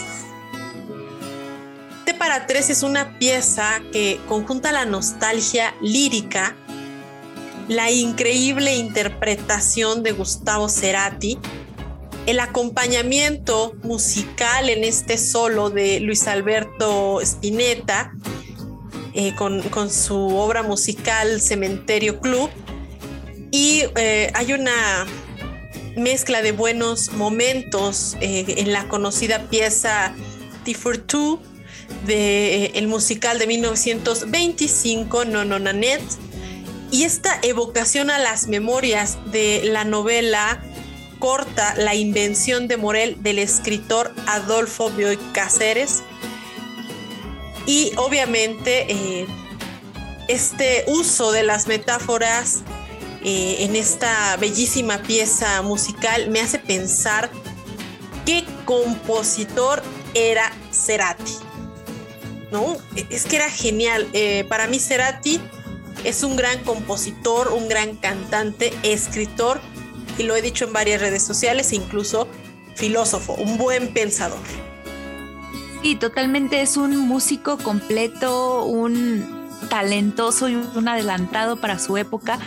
Te 2.05 2.13
para 2.13 2.45
tres 2.45 2.69
es 2.69 2.83
una 2.83 3.17
pieza 3.17 3.81
que 3.91 4.19
conjunta 4.27 4.71
la 4.71 4.85
nostalgia 4.85 5.73
lírica, 5.81 6.55
la 7.67 7.89
increíble 7.89 8.75
interpretación 8.75 10.03
de 10.03 10.11
Gustavo 10.11 10.69
Cerati, 10.69 11.39
el 12.27 12.39
acompañamiento 12.41 13.73
musical 13.81 14.69
en 14.69 14.83
este 14.83 15.17
solo 15.17 15.71
de 15.71 15.99
Luis 15.99 16.27
Alberto 16.27 17.21
Spinetta, 17.21 18.13
eh, 19.15 19.33
con, 19.33 19.63
con 19.69 19.89
su 19.89 20.15
obra 20.37 20.61
musical 20.61 21.41
Cementerio 21.41 22.19
Club. 22.19 22.51
Y 23.51 23.83
eh, 23.97 24.31
hay 24.33 24.53
una 24.53 25.05
mezcla 25.97 26.41
de 26.41 26.53
buenos 26.53 27.11
momentos 27.11 28.15
eh, 28.21 28.45
en 28.57 28.71
la 28.71 28.87
conocida 28.87 29.49
pieza 29.49 30.15
T 30.63 30.73
for 30.73 30.97
Two 30.97 31.41
de 32.05 32.71
eh, 32.73 32.87
musical 32.87 33.39
de 33.39 33.47
1925 33.47 35.25
No 35.25 35.43
No 35.43 35.59
y 36.91 37.03
esta 37.03 37.39
evocación 37.41 38.09
a 38.09 38.19
las 38.19 38.47
memorias 38.47 39.17
de 39.31 39.61
la 39.65 39.83
novela 39.83 40.61
corta 41.19 41.73
La 41.75 41.95
invención 41.95 42.67
de 42.67 42.77
Morel 42.77 43.21
del 43.21 43.39
escritor 43.39 44.13
Adolfo 44.27 44.89
Bioy 44.89 45.17
Cáceres. 45.33 46.03
Y 47.65 47.93
obviamente 47.95 49.25
este 50.27 50.83
uso 50.87 51.31
de 51.31 51.43
las 51.43 51.67
metáforas 51.67 52.63
eh, 53.23 53.57
en 53.59 53.75
esta 53.75 54.35
bellísima 54.37 54.99
pieza 54.99 55.61
musical 55.61 56.29
me 56.29 56.39
hace 56.39 56.59
pensar 56.59 57.29
qué 58.25 58.45
compositor 58.65 59.83
era 60.13 60.51
Cerati. 60.71 61.33
¿No? 62.51 62.77
Es 63.09 63.25
que 63.25 63.37
era 63.37 63.49
genial. 63.49 64.09
Eh, 64.13 64.45
para 64.49 64.67
mí 64.67 64.79
Cerati 64.79 65.39
es 66.03 66.23
un 66.23 66.35
gran 66.35 66.59
compositor, 66.63 67.49
un 67.53 67.69
gran 67.69 67.95
cantante, 67.95 68.73
escritor, 68.83 69.61
y 70.17 70.23
lo 70.23 70.35
he 70.35 70.41
dicho 70.41 70.65
en 70.65 70.73
varias 70.73 70.99
redes 70.99 71.23
sociales, 71.23 71.71
incluso 71.71 72.27
filósofo, 72.75 73.33
un 73.35 73.57
buen 73.57 73.93
pensador. 73.93 74.39
Sí, 75.81 75.95
totalmente 75.95 76.61
es 76.61 76.77
un 76.77 76.97
músico 76.97 77.57
completo, 77.57 78.65
un 78.65 79.49
talentoso 79.69 80.49
y 80.49 80.55
un 80.55 80.87
adelantado 80.87 81.59
para 81.59 81.79
su 81.79 81.97
época. 81.97 82.39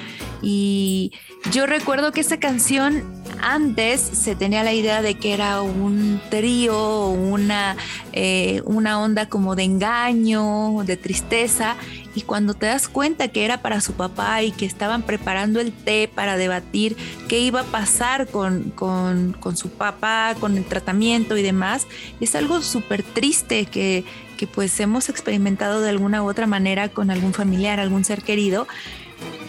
Y 0.47 1.11
yo 1.53 1.65
recuerdo 1.65 2.13
que 2.13 2.21
esta 2.21 2.39
canción 2.39 3.03
antes 3.41 4.01
se 4.01 4.37
tenía 4.37 4.63
la 4.63 4.75
idea 4.75 5.01
de 5.01 5.15
que 5.15 5.33
era 5.33 5.63
un 5.63 6.21
trío, 6.29 7.09
una, 7.09 7.77
eh, 8.13 8.61
una 8.67 9.01
onda 9.01 9.27
como 9.31 9.57
de 9.57 9.63
engaño, 9.63 10.85
de 10.85 10.99
tristeza. 10.99 11.77
y 12.17 12.23
cuando 12.23 12.55
te 12.55 12.67
das 12.67 12.87
cuenta 12.87 13.27
que 13.27 13.45
era 13.45 13.61
para 13.61 13.81
su 13.81 13.95
papá 13.95 14.41
y 14.43 14.53
que 14.53 14.67
estaban 14.67 15.03
preparando 15.03 15.61
el 15.61 15.73
té 15.73 16.09
para 16.15 16.37
debatir 16.37 16.97
qué 17.27 17.41
iba 17.41 17.63
a 17.63 17.65
pasar 17.65 18.29
con, 18.29 18.71
con, 18.71 19.33
con 19.41 19.57
su 19.57 19.71
papá, 19.71 20.37
con 20.39 20.57
el 20.57 20.65
tratamiento 20.65 21.37
y 21.37 21.43
demás, 21.43 21.89
es 22.21 22.37
algo 22.37 22.63
súper 22.63 23.03
triste 23.03 23.67
que, 23.67 24.05
que 24.37 24.47
pues 24.47 24.79
hemos 24.79 25.09
experimentado 25.09 25.81
de 25.81 25.89
alguna 25.89 26.23
u 26.23 26.29
otra 26.29 26.47
manera 26.47 26.89
con 26.89 27.11
algún 27.11 27.33
familiar, 27.33 27.81
algún 27.81 28.05
ser 28.05 28.23
querido 28.23 28.69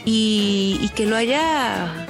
y, 0.05 0.89
que 0.95 1.05
lo 1.05 1.15
haya 1.15 2.07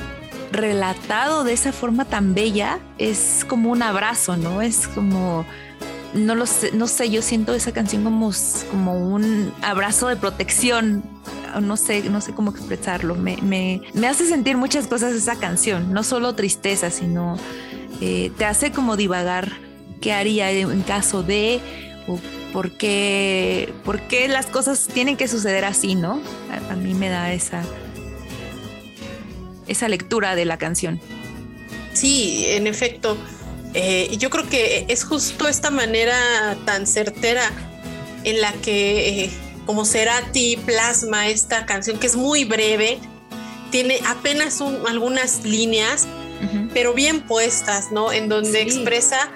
relatado 0.51 1.43
de 1.43 1.53
esa 1.53 1.71
forma 1.71 2.05
tan 2.05 2.33
bella 2.33 2.79
es 2.97 3.45
como 3.47 3.71
un 3.71 3.81
abrazo, 3.81 4.37
¿no? 4.37 4.61
Es 4.61 4.87
como 4.87 5.45
no 6.13 6.35
lo 6.35 6.45
sé, 6.45 6.71
no 6.71 6.87
sé, 6.87 7.09
yo 7.09 7.21
siento 7.21 7.53
esa 7.53 7.73
canción 7.73 8.03
como, 8.03 8.31
como 8.71 8.93
un 8.93 9.51
abrazo 9.61 10.07
de 10.07 10.15
protección. 10.15 11.03
No 11.61 11.77
sé, 11.77 12.09
no 12.09 12.19
sé 12.21 12.33
cómo 12.33 12.51
expresarlo. 12.51 13.15
Me, 13.15 13.37
me, 13.37 13.81
me 13.93 14.07
hace 14.07 14.25
sentir 14.25 14.57
muchas 14.57 14.87
cosas 14.87 15.13
esa 15.13 15.37
canción, 15.37 15.93
no 15.93 16.03
solo 16.03 16.35
tristeza, 16.35 16.89
sino 16.89 17.37
eh, 18.01 18.31
te 18.37 18.45
hace 18.45 18.71
como 18.71 18.97
divagar 18.97 19.53
qué 20.01 20.13
haría 20.13 20.51
en 20.51 20.81
caso 20.81 21.23
de 21.23 21.61
por 22.53 22.71
qué, 22.71 23.73
por 23.83 23.99
qué 24.01 24.27
las 24.27 24.45
cosas 24.45 24.87
tienen 24.93 25.17
que 25.17 25.27
suceder 25.27 25.65
así, 25.65 25.95
¿no? 25.95 26.21
A, 26.69 26.73
a 26.73 26.75
mí 26.75 26.93
me 26.93 27.09
da 27.09 27.33
esa, 27.33 27.63
esa 29.67 29.87
lectura 29.87 30.35
de 30.35 30.45
la 30.45 30.57
canción. 30.57 30.99
Sí, 31.93 32.45
en 32.47 32.67
efecto. 32.67 33.17
Eh, 33.73 34.15
yo 34.17 34.29
creo 34.29 34.47
que 34.47 34.85
es 34.87 35.03
justo 35.03 35.47
esta 35.47 35.69
manera 35.71 36.15
tan 36.65 36.87
certera 36.87 37.43
en 38.23 38.41
la 38.41 38.53
que, 38.53 39.23
eh, 39.25 39.29
como 39.65 39.85
Cerati 39.85 40.57
plasma 40.57 41.27
esta 41.27 41.65
canción, 41.65 41.99
que 41.99 42.07
es 42.07 42.15
muy 42.15 42.45
breve, 42.45 42.99
tiene 43.71 43.99
apenas 44.07 44.61
un- 44.61 44.87
algunas 44.87 45.43
líneas, 45.43 46.07
pero 46.73 46.93
bien 46.93 47.21
puestas, 47.21 47.91
¿no? 47.91 48.11
En 48.13 48.29
donde 48.29 48.51
Sí. 48.51 48.57
expresa 48.59 49.29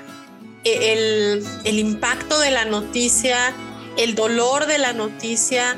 el, 0.64 1.46
el 1.66 1.80
impacto 1.80 2.40
de 2.40 2.52
la 2.52 2.66
noticia, 2.66 3.54
el 3.98 4.16
dolor 4.16 4.66
de 4.68 4.78
la 4.78 4.94
noticia. 4.94 5.76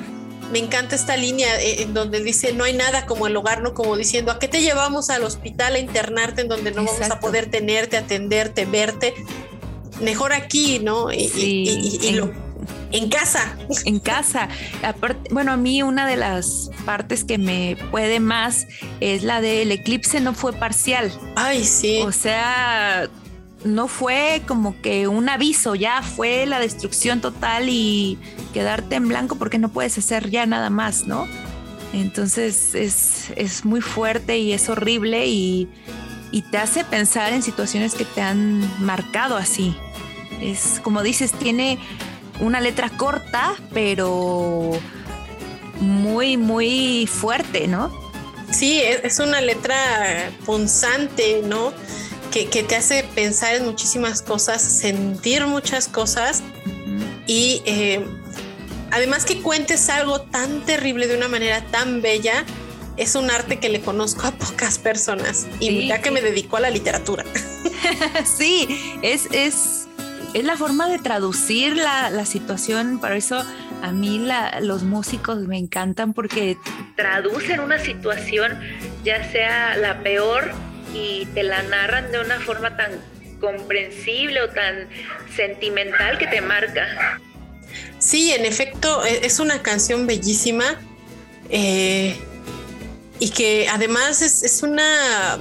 Me 0.52 0.60
encanta 0.60 0.96
esta 0.96 1.16
línea 1.16 1.62
eh, 1.62 1.84
en 1.84 1.94
donde 1.94 2.22
dice, 2.22 2.52
no 2.52 2.66
hay 2.66 2.74
nada 2.74 3.06
como 3.06 3.26
el 3.28 3.36
hogar, 3.38 3.62
¿no? 3.62 3.74
Como 3.74 3.96
diciendo, 3.96 4.32
¿a 4.34 4.40
qué 4.40 4.50
te 4.50 4.62
llevamos 4.62 5.10
al 5.10 5.24
hospital 5.24 5.76
a 5.76 5.80
internarte 5.80 6.42
en 6.42 6.50
donde 6.50 6.72
no 6.72 6.84
vamos 6.84 7.10
a 7.10 7.20
poder 7.22 7.50
tenerte, 7.50 7.96
atenderte, 7.96 8.66
verte? 8.66 9.14
Mejor 10.02 10.34
aquí, 10.34 10.80
¿no? 10.80 11.12
Y, 11.12 11.30
Sí, 11.30 11.64
y- 11.70 12.00
y 12.02 12.08
en- 12.10 12.18
lo- 12.18 12.34
en 12.92 13.08
casa. 13.10 13.56
en 13.86 14.00
casa. 14.00 14.50
Aparte, 14.84 15.30
bueno, 15.34 15.54
a 15.54 15.58
mí 15.58 15.82
una 15.84 16.06
de 16.06 16.18
las 16.18 16.70
partes 16.86 17.24
que 17.24 17.38
me 17.38 17.78
puede 17.90 18.20
más 18.20 18.68
es 19.00 19.24
la 19.24 19.40
del 19.40 19.72
eclipse 19.72 20.20
no 20.20 20.34
fue 20.34 20.52
parcial. 20.52 21.14
Ay, 21.38 21.64
sí. 21.64 22.02
O 22.04 22.12
sea, 22.12 23.08
no 23.64 23.88
fue 23.88 24.42
como 24.48 24.80
que 24.82 25.08
un 25.08 25.30
aviso, 25.30 25.76
ya 25.76 26.02
fue 26.02 26.46
la 26.46 26.60
destrucción 26.60 27.22
total 27.22 27.70
y 27.70 28.18
quedarte 28.54 28.96
en 28.96 29.08
blanco 29.08 29.36
porque 29.36 29.60
no 29.60 29.70
puedes 29.70 29.98
hacer 29.98 30.30
ya 30.30 30.46
nada 30.46 30.70
más, 30.70 31.06
¿no? 31.08 31.28
Entonces 31.94 32.74
es, 32.74 33.32
es 33.36 33.66
muy 33.66 33.82
fuerte 33.82 34.38
y 34.38 34.54
es 34.54 34.70
horrible 34.70 35.28
y, 35.28 35.68
y 36.32 36.42
te 36.44 36.58
hace 36.58 36.84
pensar 36.84 37.34
en 37.34 37.44
situaciones 37.44 37.94
que 37.94 38.06
te 38.06 38.22
han 38.22 38.62
marcado 38.84 39.36
así. 39.36 39.76
Es 40.42 40.80
como 40.82 41.04
dices, 41.04 41.32
tiene 41.34 41.78
una 42.40 42.62
letra 42.62 42.90
corta, 42.90 43.54
pero 43.74 44.72
muy, 45.80 46.38
muy 46.38 47.08
fuerte, 47.08 47.68
¿no? 47.68 47.92
Sí, 48.52 48.82
es, 48.82 49.04
es 49.04 49.20
una 49.20 49.42
letra 49.42 50.32
punzante, 50.46 51.42
¿no? 51.46 51.74
Que, 52.32 52.46
que 52.48 52.64
te 52.64 52.76
hace 52.78 53.04
pensar 53.16 53.56
en 53.56 53.66
muchísimas 53.66 54.22
cosas, 54.22 54.62
sentir 54.62 55.46
muchas 55.48 55.88
cosas 55.90 56.42
y 57.28 57.62
eh, 57.66 58.06
además 58.92 59.26
que 59.26 59.42
cuentes 59.42 59.90
algo 59.90 60.22
tan 60.22 60.62
terrible 60.66 61.08
de 61.08 61.18
una 61.18 61.28
manera 61.28 61.62
tan 61.72 62.02
bella, 62.02 62.46
es 62.98 63.16
un 63.16 63.30
arte 63.32 63.60
que 63.60 63.68
le 63.70 63.82
conozco 63.82 64.28
a 64.28 64.32
pocas 64.32 64.80
personas 64.80 65.46
y 65.60 65.68
Sí, 65.68 65.88
ya 65.88 66.02
que 66.02 66.10
me 66.12 66.22
dedico 66.22 66.56
a 66.58 66.62
la 66.62 66.70
literatura. 66.70 67.26
Sí, 68.26 68.68
es, 69.02 69.28
es, 69.32 69.88
es 70.34 70.44
la 70.44 70.56
forma 70.56 70.88
de 70.88 71.00
traducir 71.00 71.76
la, 71.76 72.10
la 72.10 72.26
situación. 72.26 73.00
Por 73.00 73.12
eso 73.14 73.44
a 73.82 73.92
mí 73.92 74.20
la- 74.20 74.60
los 74.62 74.84
músicos 74.84 75.40
me 75.40 75.58
encantan 75.58 76.14
porque 76.14 76.58
traducen 76.96 77.60
una 77.60 77.80
situación, 77.80 78.60
ya 79.04 79.30
sea 79.32 79.76
la 79.78 80.02
peor, 80.04 80.52
y 80.94 81.26
te 81.34 81.44
la 81.44 81.64
narran 81.64 82.12
de 82.12 82.20
una 82.20 82.40
forma 82.40 82.76
tan 82.78 82.92
comprensible 83.40 84.42
o 84.42 84.50
tan 84.50 84.88
sentimental 85.36 86.18
que 86.18 86.28
te 86.28 86.42
marca. 86.42 87.20
Sí, 88.00 88.32
en 88.32 88.46
efecto, 88.46 89.04
e- 89.06 89.26
es 89.26 89.40
una 89.40 89.62
canción 89.62 90.08
bellísima 90.08 90.80
eh, 91.50 92.16
y 93.20 93.30
que 93.30 93.68
además 93.70 94.22
es, 94.22 94.44
es 94.44 94.64
una, 94.64 95.38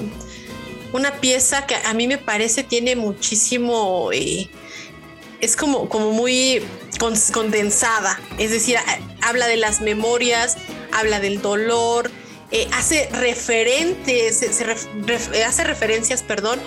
una 0.93 1.13
pieza 1.21 1.67
que 1.67 1.77
a 1.77 1.95
mí 1.95 2.07
me 2.07 2.19
parece 2.19 2.63
tiene 2.63 2.97
muchísimo, 2.97 4.11
eh, 4.13 4.49
es 5.41 5.57
como, 5.57 5.89
como 5.89 6.13
muy 6.13 6.63
condensada, 7.33 8.21
es 8.39 8.51
decir, 8.51 8.77
habla 9.23 9.47
de 9.47 9.57
las 9.57 9.81
memorias, 9.81 10.57
habla 10.93 11.21
del 11.21 11.41
dolor, 11.41 12.11
eh, 12.53 12.69
hace 12.73 13.09
referentes, 13.13 14.43
eh, 14.43 15.45
hace 15.45 15.65
referencias, 15.65 16.23
perdón, 16.23 16.59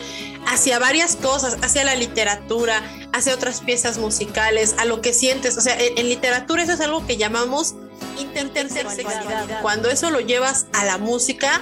hacia 0.48 0.80
varias 0.80 1.16
cosas, 1.16 1.58
hacia 1.62 1.84
la 1.84 1.96
literatura, 1.96 2.82
hacia 3.12 3.34
otras 3.34 3.62
piezas 3.62 3.98
musicales, 3.98 4.76
a 4.78 4.86
lo 4.86 5.02
que 5.02 5.14
sientes. 5.14 5.58
O 5.58 5.62
sea, 5.62 5.80
en, 5.80 5.98
en 5.98 6.10
literatura 6.10 6.64
eso 6.64 6.74
es 6.74 6.82
algo 6.82 7.06
que 7.06 7.18
llamamos 7.18 7.76
intersexualidad. 8.18 9.62
Cuando 9.62 9.90
eso 9.90 10.10
lo 10.10 10.20
llevas 10.20 10.68
a 10.74 10.86
la 10.86 10.98
música, 10.98 11.62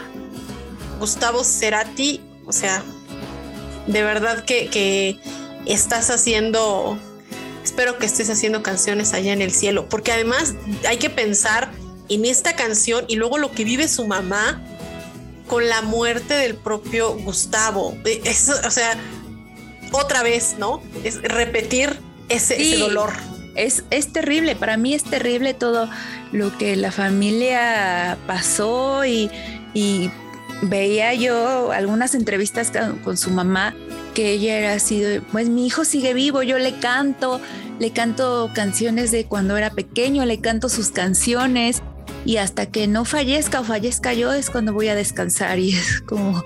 Gustavo 1.00 1.44
Cerati, 1.44 2.22
o 2.46 2.54
sea, 2.54 2.84
de 3.88 4.04
verdad 4.04 4.46
que, 4.46 4.70
que 4.70 5.20
estás 5.66 6.10
haciendo, 6.10 7.00
espero 7.64 7.98
que 7.98 8.06
estés 8.06 8.30
haciendo 8.30 8.64
canciones 8.64 9.14
allá 9.14 9.34
en 9.34 9.42
el 9.42 9.52
cielo, 9.52 9.88
porque 9.90 10.12
además 10.12 10.54
hay 10.88 10.98
que 10.98 11.10
pensar 11.10 11.72
en 12.12 12.26
esta 12.26 12.56
canción 12.56 13.06
y 13.08 13.16
luego 13.16 13.38
lo 13.38 13.52
que 13.52 13.64
vive 13.64 13.88
su 13.88 14.08
mamá 14.08 14.62
con 15.48 15.68
la 15.68 15.82
muerte 15.82 16.34
del 16.34 16.56
propio 16.56 17.16
Gustavo. 17.16 17.98
Eh, 18.06 18.22
Eso, 18.26 18.54
o 18.66 18.72
sea, 18.72 18.96
otra 19.92 20.24
vez, 20.24 20.56
¿no? 20.58 20.82
Es 21.04 21.22
repetir 21.22 21.98
ese, 22.30 22.78
dolor. 22.78 23.12
Es, 23.56 23.84
es 23.90 24.14
terrible, 24.14 24.56
para 24.56 24.78
mí 24.78 24.94
es 24.94 25.04
terrible 25.04 25.54
todo 25.54 25.90
lo 26.32 26.58
que 26.58 26.76
la 26.78 26.92
familia 26.92 28.18
pasó 28.28 29.04
y, 29.04 29.30
y 29.74 30.10
veía 30.62 31.14
yo 31.14 31.72
algunas 31.72 32.16
entrevistas 32.16 32.72
con, 32.72 33.00
con 33.00 33.18
su 33.18 33.30
mamá 33.30 33.76
que 34.14 34.32
ella 34.32 34.58
era 34.58 34.74
así, 34.74 35.04
pues 35.32 35.50
mi 35.50 35.66
hijo 35.66 35.86
sigue 35.86 36.14
vivo, 36.14 36.44
yo 36.44 36.58
le 36.60 36.80
canto, 36.80 37.42
le 37.80 37.92
canto 37.92 38.50
canciones 38.54 39.12
de 39.12 39.26
cuando 39.26 39.58
era 39.58 39.70
pequeño, 39.70 40.26
le 40.26 40.40
canto 40.40 40.70
sus 40.70 40.90
canciones 40.90 41.82
y 42.26 42.38
hasta 42.38 42.68
que 42.68 42.88
no 42.88 43.04
fallezca 43.06 43.62
o 43.62 43.64
fallezca 43.64 44.14
yo 44.14 44.32
es 44.34 44.50
cuando 44.50 44.74
voy 44.74 44.88
a 44.90 44.96
descansar 44.96 45.58
y 45.60 45.74
es 45.74 46.02
como 46.02 46.44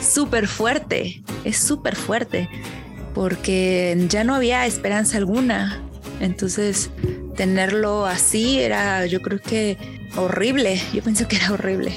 súper 0.00 0.46
fuerte, 0.48 1.22
es 1.44 1.58
súper 1.58 1.96
fuerte 1.96 2.48
porque 3.14 3.96
ya 4.08 4.24
no 4.24 4.34
había 4.34 4.64
esperanza 4.66 5.16
alguna. 5.18 5.82
Entonces, 6.20 6.90
tenerlo 7.36 8.06
así 8.06 8.60
era, 8.60 9.06
yo 9.06 9.22
creo 9.22 9.40
que 9.40 9.76
horrible. 10.16 10.80
Yo 10.92 11.02
pienso 11.02 11.28
que 11.28 11.36
era 11.36 11.52
horrible 11.52 11.92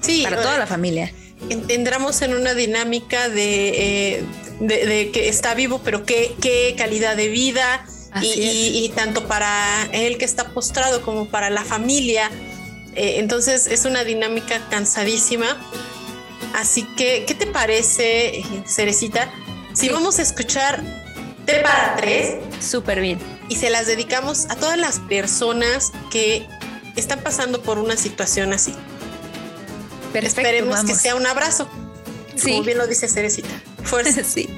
Sí, 0.00 0.22
para 0.22 0.40
toda 0.40 0.56
eh, 0.56 0.58
la 0.58 0.66
familia. 0.66 1.12
en- 1.50 1.64
entramos 1.68 2.20
en 2.22 2.34
una 2.34 2.54
dinámica 2.54 3.28
de, 3.28 4.16
eh, 4.18 4.24
de, 4.60 4.86
de 4.86 5.10
que 5.10 5.28
está 5.28 5.54
vivo, 5.54 5.80
pero 5.84 6.04
qué, 6.04 6.34
qué 6.40 6.74
calidad 6.76 7.16
de 7.16 7.28
vida. 7.28 7.86
Y, 8.22 8.90
tanto 8.94 9.26
para 9.26 9.86
él 9.92 10.18
que 10.18 10.24
está 10.24 10.50
postrado 10.50 11.02
como 11.02 11.26
para 11.26 11.50
la 11.50 11.64
familia. 11.64 12.30
Eh, 12.94 13.16
entonces 13.18 13.66
es 13.66 13.84
una 13.84 14.04
dinámica 14.04 14.60
cansadísima. 14.70 15.56
Así 16.54 16.84
que, 16.96 17.24
¿qué 17.26 17.34
te 17.34 17.46
parece, 17.46 18.44
Cerecita? 18.66 19.28
Si 19.72 19.86
Sí. 19.88 19.92
vamos 19.92 20.20
a 20.20 20.22
escuchar 20.22 20.82
T 21.44 21.60
para 21.60 21.96
tres 21.96 22.36
Súper 22.60 23.00
bien. 23.00 23.18
y 23.48 23.56
se 23.56 23.68
las 23.70 23.86
dedicamos 23.88 24.46
a 24.48 24.54
todas 24.56 24.78
las 24.78 25.00
personas 25.00 25.90
que 26.12 26.46
están 26.94 27.20
pasando 27.20 27.60
por 27.62 27.78
una 27.78 27.96
situación 27.96 28.52
así. 28.52 28.72
Perfecto. 30.12 30.40
Esperemos 30.42 30.84
que 30.84 30.94
sea 30.94 31.16
un 31.16 31.26
abrazo. 31.26 31.68
Sí. 32.36 32.52
Como 32.52 32.62
bien 32.62 32.78
lo 32.78 32.86
dice 32.86 33.08
Cerecita. 33.08 33.48
Fuerza. 33.82 34.22
sí. 34.24 34.48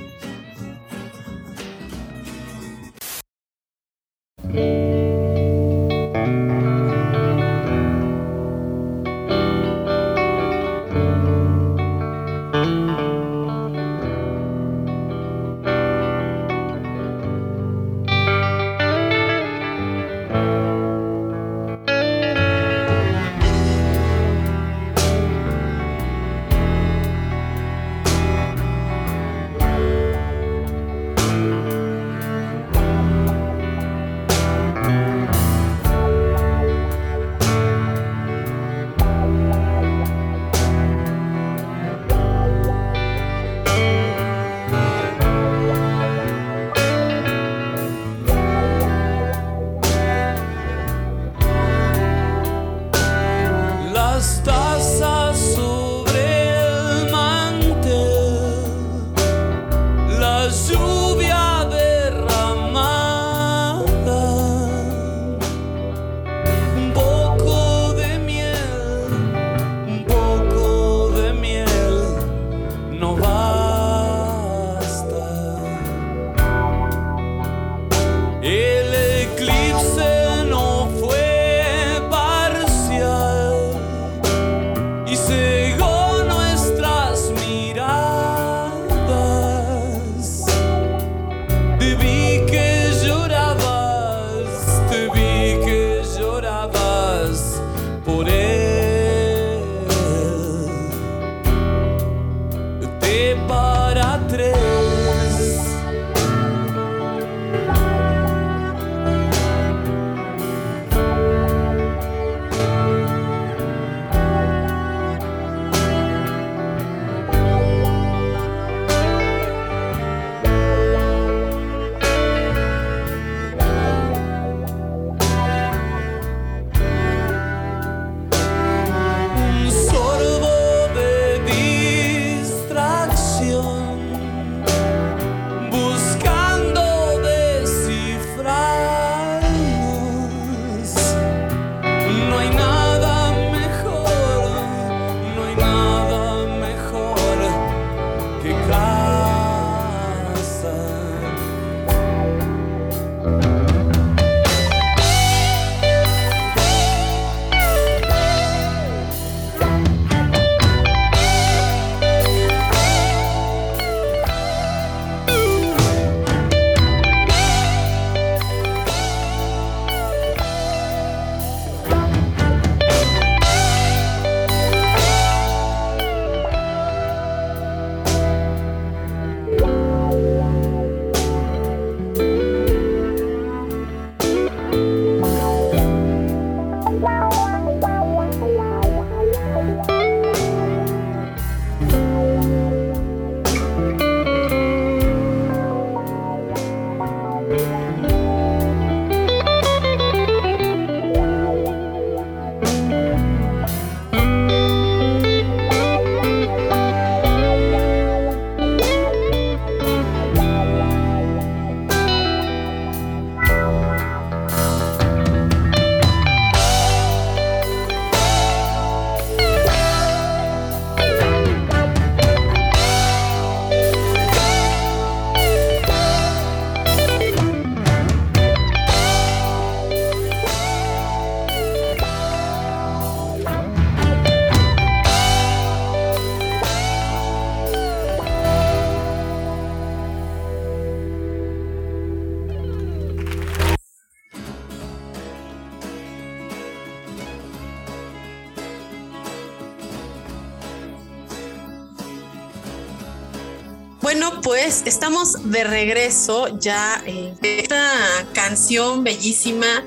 Estamos 254.66 255.50
de 255.50 255.62
regreso 255.62 256.58
ya 256.58 257.00
eh, 257.06 257.32
esta 257.42 257.88
canción 258.32 259.04
bellísima 259.04 259.84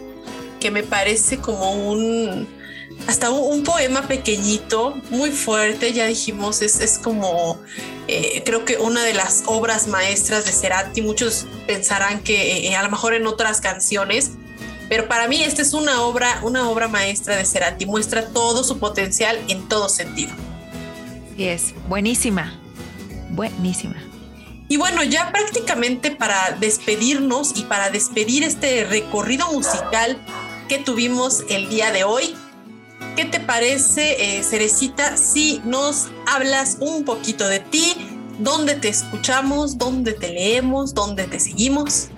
que 0.61 0.71
me 0.71 0.83
parece 0.83 1.37
como 1.37 1.73
un 1.73 2.47
hasta 3.07 3.29
un, 3.31 3.63
poema 3.63 4.07
pequeñito, 4.07 4.95
muy 5.09 5.31
fuerte, 5.31 5.93
ya 5.93 6.05
dijimos, 6.05 6.61
es, 6.61 6.79
es 6.79 6.97
como 6.97 7.59
eh, 8.07 8.43
creo 8.45 8.65
que 8.65 8.77
una 8.77 9.03
de 9.03 9.13
las 9.13 9.43
obras 9.47 9.87
maestras 9.87 10.45
de 10.45 10.51
Cerati. 10.51 11.01
Muchos 11.01 11.47
pensarán 11.65 12.21
que 12.21 12.67
eh, 12.67 12.75
a 12.75 12.83
lo 12.83 12.89
mejor 12.89 13.13
en 13.13 13.25
otras 13.25 13.61
canciones, 13.61 14.31
pero 14.89 15.07
para 15.07 15.27
mí 15.27 15.41
esta 15.41 15.61
es 15.61 15.73
una 15.73 16.01
obra, 16.03 16.39
una 16.43 16.69
obra 16.69 16.87
maestra 16.87 17.35
de 17.35 17.45
Cerati. 17.45 17.85
Muestra 17.85 18.27
todo 18.27 18.63
su 18.63 18.79
potencial 18.79 19.39
en 19.47 19.67
todo 19.67 19.89
sentido. 19.89 20.31
Sí, 21.35 21.47
es 21.47 21.73
buenísima. 21.87 22.59
Buenísima. 23.29 24.08
Y 24.71 24.77
bueno, 24.77 25.03
ya 25.03 25.31
prácticamente 25.31 26.11
para 26.11 26.51
despedirnos 26.51 27.53
y 27.55 27.63
para 27.63 27.89
despedir 27.89 28.43
este 28.43 28.85
recorrido 28.85 29.51
musical 29.51 30.15
que 30.67 30.77
tuvimos 30.77 31.43
el 31.49 31.67
día 31.69 31.91
de 31.91 32.03
hoy, 32.03 32.35
¿qué 33.15 33.25
te 33.25 33.39
parece, 33.39 34.37
eh, 34.37 34.43
Cerecita, 34.43 35.17
si 35.17 35.59
nos 35.65 36.09
hablas 36.27 36.77
un 36.81 37.03
poquito 37.03 37.47
de 37.47 37.61
ti? 37.61 37.95
¿Dónde 38.37 38.75
te 38.75 38.89
escuchamos? 38.89 39.79
¿Dónde 39.79 40.13
te 40.13 40.29
leemos? 40.29 40.93
¿Dónde 40.93 41.23
te 41.23 41.39
seguimos? 41.39 42.09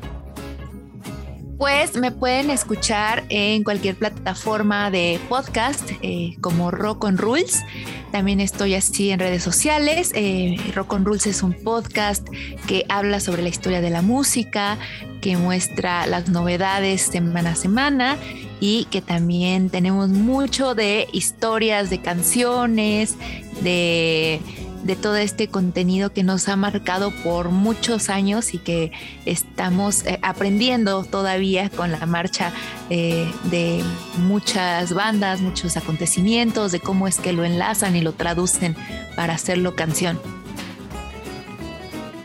Pues 1.62 1.96
me 1.96 2.10
pueden 2.12 2.50
escuchar 2.50 3.24
en 3.30 3.64
cualquier 3.64 3.96
plataforma 3.96 4.90
de 4.90 5.20
podcast 5.30 5.92
eh, 6.02 6.36
como 6.42 6.72
Rock 6.72 7.04
on 7.04 7.20
Rules. 7.20 7.62
También 8.12 8.40
estoy 8.40 8.74
así 8.74 9.12
en 9.12 9.20
redes 9.20 9.44
sociales. 9.44 10.12
Eh, 10.16 10.58
Rock 10.74 10.94
on 10.94 11.06
Rules 11.06 11.28
es 11.28 11.44
un 11.44 11.54
podcast 11.54 12.28
que 12.68 12.84
habla 12.90 13.20
sobre 13.20 13.44
la 13.44 13.50
historia 13.50 13.80
de 13.80 13.92
la 13.92 14.02
música, 14.02 14.80
que 15.22 15.38
muestra 15.38 16.08
las 16.08 16.30
novedades 16.30 17.04
semana 17.04 17.52
a 17.52 17.56
semana 17.56 18.18
y 18.60 18.86
que 18.86 19.04
también 19.04 19.70
tenemos 19.70 20.10
mucho 20.10 20.74
de 20.74 21.10
historias, 21.12 21.92
de 21.92 22.02
canciones, 22.02 23.18
de 23.62 24.42
de 24.84 24.96
todo 24.96 25.16
este 25.16 25.48
contenido 25.48 26.12
que 26.12 26.24
nos 26.24 26.48
ha 26.50 26.56
marcado 26.56 27.12
por 27.24 27.50
muchos 27.50 28.10
años 28.10 28.54
y 28.54 28.58
que 28.58 28.92
estamos 29.26 30.06
eh, 30.06 30.20
aprendiendo 30.22 31.04
todavía 31.04 31.70
con 31.70 31.92
la 31.92 32.06
marcha 32.06 32.52
eh, 32.90 33.32
de 33.46 33.84
muchas 34.18 34.94
bandas, 34.94 35.42
muchos 35.42 35.78
acontecimientos, 35.78 36.72
de 36.72 36.80
cómo 36.80 37.08
es 37.08 37.20
que 37.20 37.34
lo 37.34 37.44
enlazan 37.44 37.96
y 37.96 38.02
lo 38.02 38.14
traducen 38.14 38.76
para 39.16 39.34
hacerlo 39.34 39.76
canción. 39.76 40.20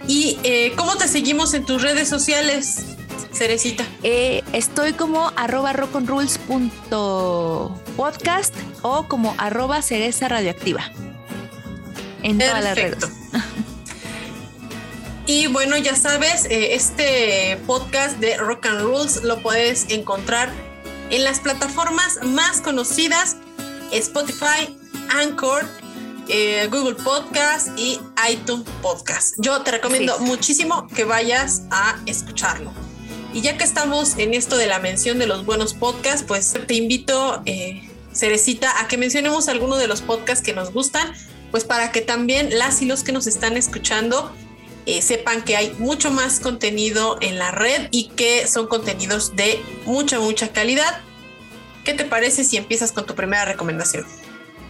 ¿Y 0.08 0.38
eh, 0.44 0.72
cómo 0.76 0.96
te 0.96 1.08
seguimos 1.08 1.52
en 1.54 1.64
tus 1.64 1.82
redes 1.82 2.08
sociales, 2.08 2.96
Cerecita? 3.32 3.84
Eh, 4.04 4.44
estoy 4.52 4.92
como 4.92 5.32
arroba 5.34 5.72
rockandrules.podcast 5.72 8.54
o 8.82 9.08
como 9.08 9.34
arroba 9.38 9.82
cereza 9.82 10.28
radioactiva 10.28 10.92
en 12.27 12.39
todas 12.39 12.62
las 12.62 12.77
redes. 12.77 12.97
Perfecto. 12.97 13.16
Y 15.27 15.48
bueno, 15.48 15.77
ya 15.77 15.97
sabes, 15.97 16.44
eh, 16.44 16.74
este 16.74 17.59
podcast 17.66 18.19
de 18.19 18.36
Rock 18.36 18.66
and 18.66 18.81
Rules 18.81 19.24
lo 19.24 19.43
puedes 19.43 19.90
encontrar 19.90 20.53
en 21.11 21.24
las 21.24 21.40
plataformas 21.40 22.20
más 22.23 22.61
conocidas, 22.61 23.36
Spotify, 23.90 24.77
Anchor, 25.09 25.66
eh, 26.28 26.69
Google 26.70 26.94
Podcast 26.94 27.69
y 27.77 27.98
iTunes 28.31 28.69
Podcast. 28.82 29.35
Yo 29.39 29.62
te 29.62 29.73
recomiendo 29.73 30.19
muchísimo 30.20 30.86
que 30.89 31.05
vayas 31.05 31.62
a 31.70 31.98
escucharlo. 32.07 32.73
Y 33.32 33.40
ya 33.40 33.57
que 33.59 33.65
estamos 33.65 34.19
en 34.19 34.32
esto 34.32 34.57
de 34.57 34.66
la 34.66 34.78
mención 34.78 35.19
de 35.19 35.27
los 35.27 35.44
buenos 35.44 35.74
podcasts, 35.74 36.24
pues 36.27 36.55
te 36.66 36.74
invito, 36.74 37.43
eh, 37.47 37.82
Cerecita, 38.15 38.81
a 38.81 38.89
que 38.89 38.97
mencionemos 38.97 39.48
algunos 39.48 39.78
de 39.78 39.89
los 39.89 40.03
podcasts 40.03 40.44
que 40.44 40.53
nos 40.53 40.73
gustan, 40.73 41.12
pues 41.51 41.64
para 41.64 41.93
que 41.93 42.01
también 42.01 42.59
las 42.59 42.82
y 42.82 42.86
los 42.86 43.02
que 43.02 43.12
nos 43.12 43.27
están 43.27 43.56
escuchando 43.56 44.32
eh, 44.86 45.02
sepan 45.02 45.43
que 45.43 45.56
hay 45.56 45.74
mucho 45.78 46.10
más 46.10 46.40
contenido 46.40 47.18
en 47.20 47.39
la 47.39 47.51
red 47.51 47.89
y 47.90 48.09
que 48.09 48.47
son 48.47 48.68
contenidos 48.68 49.35
de 49.35 49.60
mucha, 49.85 50.20
mucha 50.20 50.52
calidad. 50.52 51.01
¿Qué 51.85 51.94
te 51.94 52.05
parece 52.05 52.44
si 52.44 52.56
empiezas 52.56 52.93
con 52.93 53.06
tu 53.06 53.14
primera 53.14 53.44
recomendación? 53.44 54.05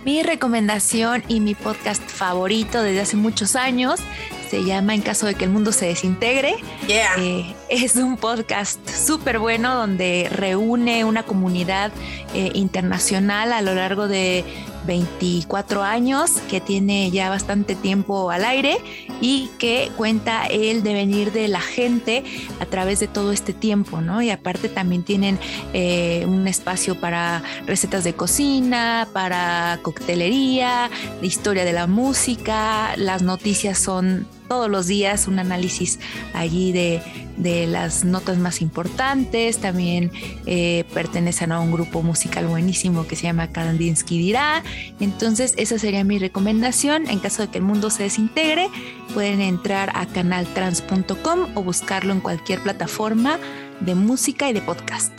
Mi 0.04 0.22
recomendación 0.22 1.24
y 1.26 1.40
mi 1.40 1.54
podcast 1.54 2.02
favorito 2.08 2.82
desde 2.82 3.00
hace 3.00 3.16
muchos 3.16 3.56
años 3.56 4.00
se 4.48 4.62
llama 4.64 4.94
En 4.94 5.02
caso 5.02 5.26
de 5.26 5.34
que 5.34 5.44
el 5.44 5.50
mundo 5.50 5.72
se 5.72 5.86
desintegre. 5.86 6.56
Yeah. 6.86 7.16
Eh, 7.18 7.55
es 7.68 7.96
un 7.96 8.16
podcast 8.16 8.78
súper 8.88 9.38
bueno 9.38 9.74
donde 9.74 10.28
reúne 10.30 11.04
una 11.04 11.24
comunidad 11.24 11.92
eh, 12.34 12.50
internacional 12.54 13.52
a 13.52 13.62
lo 13.62 13.74
largo 13.74 14.08
de 14.08 14.44
24 14.86 15.82
años 15.82 16.30
que 16.48 16.60
tiene 16.60 17.10
ya 17.10 17.28
bastante 17.28 17.74
tiempo 17.74 18.30
al 18.30 18.44
aire 18.44 18.78
y 19.20 19.50
que 19.58 19.90
cuenta 19.96 20.46
el 20.46 20.82
devenir 20.82 21.32
de 21.32 21.48
la 21.48 21.60
gente 21.60 22.24
a 22.60 22.66
través 22.66 23.00
de 23.00 23.08
todo 23.08 23.32
este 23.32 23.52
tiempo, 23.52 24.00
¿no? 24.00 24.22
Y 24.22 24.30
aparte 24.30 24.68
también 24.68 25.02
tienen 25.02 25.38
eh, 25.72 26.24
un 26.28 26.46
espacio 26.46 26.94
para 27.00 27.42
recetas 27.66 28.04
de 28.04 28.14
cocina, 28.14 29.08
para 29.12 29.80
coctelería, 29.82 30.88
historia 31.20 31.64
de 31.64 31.72
la 31.72 31.86
música, 31.88 32.96
las 32.96 33.22
noticias 33.22 33.78
son 33.78 34.26
todos 34.48 34.70
los 34.70 34.86
días 34.86 35.28
un 35.28 35.38
análisis 35.38 35.98
allí 36.34 36.72
de, 36.72 37.02
de 37.36 37.66
las 37.66 38.04
notas 38.04 38.38
más 38.38 38.60
importantes. 38.60 39.58
También 39.58 40.10
eh, 40.46 40.84
pertenecen 40.94 41.52
a 41.52 41.60
un 41.60 41.72
grupo 41.72 42.02
musical 42.02 42.46
buenísimo 42.46 43.06
que 43.06 43.16
se 43.16 43.24
llama 43.24 43.50
Kandinsky 43.50 44.18
Dirá. 44.18 44.62
Entonces, 45.00 45.54
esa 45.56 45.78
sería 45.78 46.04
mi 46.04 46.18
recomendación. 46.18 47.08
En 47.08 47.18
caso 47.18 47.42
de 47.42 47.48
que 47.48 47.58
el 47.58 47.64
mundo 47.64 47.90
se 47.90 48.04
desintegre, 48.04 48.68
pueden 49.14 49.40
entrar 49.40 49.92
a 49.94 50.06
canaltrans.com 50.06 51.50
o 51.54 51.62
buscarlo 51.62 52.12
en 52.12 52.20
cualquier 52.20 52.62
plataforma 52.62 53.38
de 53.80 53.94
música 53.94 54.48
y 54.48 54.52
de 54.52 54.62
podcast. 54.62 55.12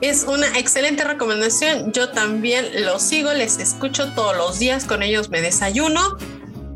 Es 0.00 0.24
una 0.24 0.58
excelente 0.58 1.02
recomendación. 1.04 1.92
Yo 1.92 2.10
también 2.10 2.84
los 2.84 3.00
sigo, 3.00 3.32
les 3.32 3.58
escucho 3.58 4.12
todos 4.12 4.36
los 4.36 4.58
días, 4.58 4.84
con 4.84 5.02
ellos 5.02 5.30
me 5.30 5.40
desayuno. 5.40 6.18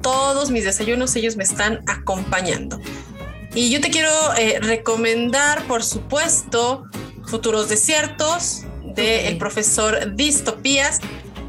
Todos 0.08 0.50
mis 0.50 0.64
desayunos 0.64 1.14
ellos 1.16 1.36
me 1.36 1.44
están 1.44 1.80
acompañando. 1.86 2.80
Y 3.54 3.68
yo 3.68 3.78
te 3.82 3.90
quiero 3.90 4.08
eh, 4.38 4.58
recomendar, 4.58 5.66
por 5.66 5.84
supuesto, 5.84 6.84
Futuros 7.26 7.68
Desiertos 7.68 8.62
del 8.94 9.34
Ok. 9.34 9.38
profesor 9.38 10.16
Distopías. 10.16 11.00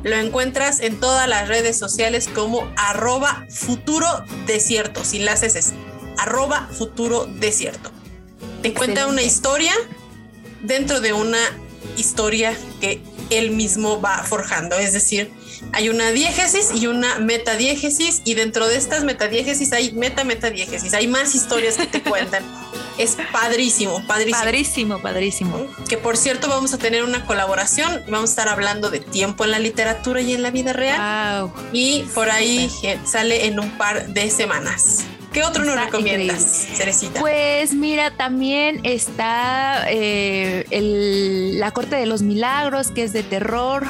Lo 0.03 0.18
encuentras 0.18 0.81
en 0.81 0.99
todas 0.99 1.26
las 1.30 1.48
redes 1.48 1.80
sociales 1.80 2.27
como 2.27 2.69
arroba 2.76 3.45
futuro 3.49 4.06
desierto, 4.45 5.06
sin 5.06 5.23
las 5.23 5.41
S, 5.44 5.73
arroba 6.18 6.68
futuro 6.77 7.27
desierto. 7.27 7.91
Te 8.61 8.73
cuenta 8.73 9.07
una 9.07 9.22
Excelente. 9.22 9.26
historia 9.26 9.73
dentro 10.64 10.99
de 10.99 11.14
una 11.14 11.40
historia 11.95 12.57
que 12.81 13.02
él 13.30 13.52
mismo 13.52 14.02
va 14.02 14.22
forjando. 14.23 14.77
Es 14.77 14.91
decir, 14.91 15.31
hay 15.73 15.90
una 15.90 16.11
diégesis 16.11 16.69
y 16.76 16.88
una 16.88 17.19
metadiégesis 17.19 18.22
y 18.26 18.34
dentro 18.34 18.68
de 18.68 18.77
estas 18.77 19.03
metadiégesis 19.03 19.72
hay 19.73 19.91
meta-metadiégesis. 19.91 20.94
Hay 20.94 21.07
más 21.07 21.36
historias 21.36 21.77
que 21.77 21.88
te 21.88 22.02
cuentan. 22.02 22.44
Es 22.99 23.15
padrísimo, 23.31 24.06
padrísimo. 24.07 24.38
Padrísimo, 24.44 25.02
padrísimo. 25.02 25.68
Que 25.88 25.98
por 25.98 26.18
cierto 26.18 26.49
vamos 26.49 26.73
a 26.73 26.77
tener 26.77 27.06
una 27.06 27.23
colaboración. 27.26 28.03
Vamos 28.10 28.31
a 28.31 28.34
estar 28.34 28.49
hablando 28.49 28.90
de 28.90 28.99
tiempo 28.99 29.45
en 29.45 29.52
la 29.52 29.60
literatura 29.60 30.19
y 30.19 30.34
en 30.34 30.41
la 30.44 30.52
vida 30.52 30.73
real. 30.73 31.44
Wow. 31.49 31.53
Y 31.72 32.02
por 32.14 32.30
ahí 32.30 32.69
sale 33.06 33.45
en 33.45 33.57
un 33.61 33.72
par 33.77 34.07
de 34.10 34.30
semanas. 34.30 35.06
¿Qué 35.31 35.44
otro 35.45 35.64
nos 35.64 35.80
recomiendas. 35.80 36.68
Cerecita? 36.76 37.22
Pues 37.22 37.73
mira, 37.73 38.18
también 38.18 38.81
está 38.84 39.86
eh, 39.90 40.65
el- 40.69 41.57
La 41.57 41.72
Corte 41.72 41.95
de 41.95 42.06
los 42.06 42.22
Milagros, 42.22 42.91
que 42.91 43.03
es 43.03 43.14
de 43.14 43.23
terror, 43.23 43.88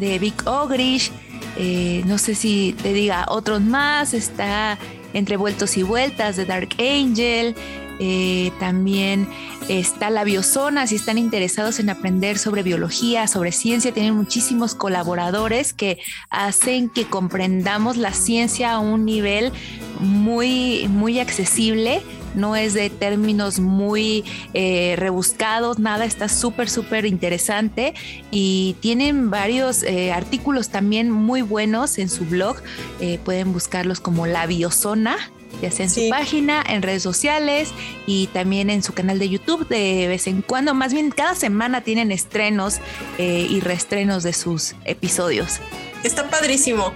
de 0.00 0.18
Vic 0.18 0.46
Ogrish. 0.46 1.12
Eh, 1.56 2.02
no 2.06 2.18
sé 2.18 2.34
si 2.34 2.74
te 2.82 2.92
diga 2.92 3.26
otros 3.28 3.60
más. 3.60 4.14
Está 4.14 4.78
Entre 5.12 5.36
Vueltos 5.36 5.76
y 5.76 5.82
Vueltas, 5.82 6.36
de 6.36 6.46
Dark 6.46 6.70
Angel. 6.78 7.54
Eh, 8.02 8.50
también 8.58 9.28
está 9.68 10.08
la 10.08 10.24
biozona, 10.24 10.86
si 10.86 10.96
están 10.96 11.18
interesados 11.18 11.80
en 11.80 11.90
aprender 11.90 12.38
sobre 12.38 12.62
biología, 12.62 13.28
sobre 13.28 13.52
ciencia, 13.52 13.92
tienen 13.92 14.16
muchísimos 14.16 14.74
colaboradores 14.74 15.74
que 15.74 15.98
hacen 16.30 16.88
que 16.88 17.04
comprendamos 17.04 17.98
la 17.98 18.14
ciencia 18.14 18.72
a 18.72 18.78
un 18.78 19.04
nivel 19.04 19.52
muy, 20.00 20.88
muy 20.88 21.20
accesible. 21.20 22.00
No 22.34 22.56
es 22.56 22.74
de 22.74 22.90
términos 22.90 23.58
muy 23.60 24.24
eh, 24.54 24.94
rebuscados, 24.96 25.78
nada, 25.78 26.04
está 26.04 26.28
súper, 26.28 26.70
súper 26.70 27.06
interesante 27.06 27.94
y 28.30 28.76
tienen 28.80 29.30
varios 29.30 29.82
eh, 29.82 30.12
artículos 30.12 30.68
también 30.68 31.10
muy 31.10 31.42
buenos 31.42 31.98
en 31.98 32.08
su 32.08 32.24
blog. 32.24 32.56
Eh, 33.00 33.18
pueden 33.24 33.52
buscarlos 33.52 34.00
como 34.00 34.26
La 34.26 34.46
Biozona 34.46 35.16
ya 35.60 35.70
sea 35.70 35.84
en 35.86 35.90
Sí. 35.90 36.04
su 36.04 36.10
página, 36.10 36.62
en 36.66 36.80
redes 36.80 37.02
sociales 37.02 37.70
y 38.06 38.28
también 38.28 38.70
en 38.70 38.82
su 38.82 38.92
canal 38.94 39.18
de 39.18 39.28
YouTube 39.28 39.66
de 39.68 40.06
vez 40.08 40.26
en 40.28 40.42
cuando. 40.42 40.74
Más 40.74 40.92
bien, 40.92 41.10
cada 41.10 41.34
semana 41.34 41.82
tienen 41.82 42.12
estrenos 42.12 42.78
eh, 43.18 43.46
y 43.50 43.60
reestrenos 43.60 44.22
de 44.22 44.32
sus 44.32 44.74
episodios. 44.84 45.58
Está 46.04 46.30
padrísimo. 46.30 46.92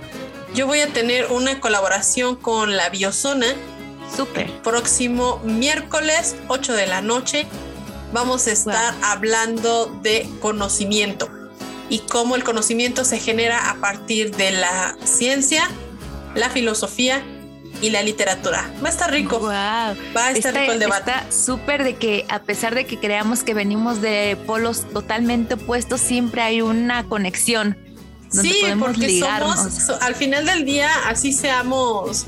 Yo 0.55 0.66
voy 0.69 0.81
a 0.81 0.86
tener 0.86 1.27
una 1.32 1.59
colaboración 1.61 2.36
con 2.36 2.77
la 2.77 2.89
Biozona 2.90 3.48
Súper. 4.14 4.51
próximo 4.62 5.40
miércoles 5.44 6.36
8 6.48 6.72
de 6.74 6.86
la 6.86 7.01
noche. 7.02 7.47
Vamos 8.12 8.47
a 8.47 8.52
estar 8.52 8.94
hablando 9.02 9.86
de 10.02 10.28
conocimiento 10.40 11.28
y 11.90 11.98
cómo 12.01 12.36
el 12.36 12.44
conocimiento 12.44 13.05
se 13.05 13.18
genera 13.18 13.70
a 13.70 13.74
partir 13.76 14.35
de 14.36 14.52
la 14.52 14.97
ciencia, 15.05 15.68
la 16.35 16.48
filosofía 16.48 17.22
y 17.82 17.90
la 17.90 18.02
literatura. 18.02 18.70
Va 18.82 18.89
a 18.89 18.93
estar 18.93 19.10
rico. 19.10 19.40
Wow. 19.40 19.48
Va 19.51 19.97
a 20.26 20.31
estar 20.31 20.55
rico 20.55 20.72
el 20.72 20.78
debate. 20.78 21.10
Está 21.10 21.32
súper 21.32 21.82
de 21.82 21.97
que 21.97 22.24
a 22.28 22.39
pesar 22.40 22.74
de 22.76 22.86
que 22.86 23.01
creamos 23.01 23.43
que 23.43 23.52
venimos 23.52 24.01
de 24.01 24.39
polos 24.47 24.89
totalmente 24.93 25.55
opuestos, 25.55 26.01
siempre 26.01 26.40
hay 26.43 26.62
una 26.62 27.05
conexión 27.05 27.76
donde 28.32 28.48
Sí, 28.52 28.59
podemos 28.62 28.86
porque 28.89 29.06
ligarnos. 29.09 29.56
somos, 29.56 29.74
so- 29.74 29.98
al 30.01 30.14
final 30.14 30.47
del 30.47 30.64
día, 30.64 30.89
así 31.09 31.32
seamos 31.32 32.26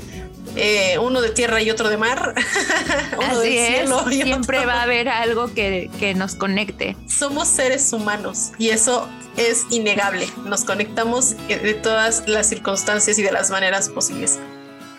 eh, 0.57 0.97
uno 0.99 1.21
de 1.21 1.29
tierra 1.29 1.61
y 1.61 1.69
otro 1.71 1.89
de 1.89 1.97
mar, 1.97 2.33
uno 3.17 3.39
del 3.39 3.47
Así 3.49 3.57
es, 3.57 3.77
cielo 3.79 4.05
y 4.11 4.21
siempre 4.23 4.57
otro- 4.59 4.69
va 4.69 4.79
a 4.79 4.83
haber 4.83 5.07
algo 5.09 5.53
que, 5.53 5.89
que 5.99 6.13
nos 6.13 6.35
conecte. 6.35 6.95
Somos 7.07 7.47
seres 7.47 7.91
humanos 7.93 8.51
y 8.57 8.69
eso 8.69 9.07
es 9.37 9.65
innegable. 9.69 10.27
Nos 10.45 10.63
conectamos 10.65 11.35
eh, 11.49 11.57
de 11.59 11.73
todas 11.75 12.23
las 12.27 12.47
circunstancias 12.49 13.17
y 13.19 13.23
de 13.23 13.31
las 13.31 13.49
maneras 13.51 13.89
posibles. 13.89 14.39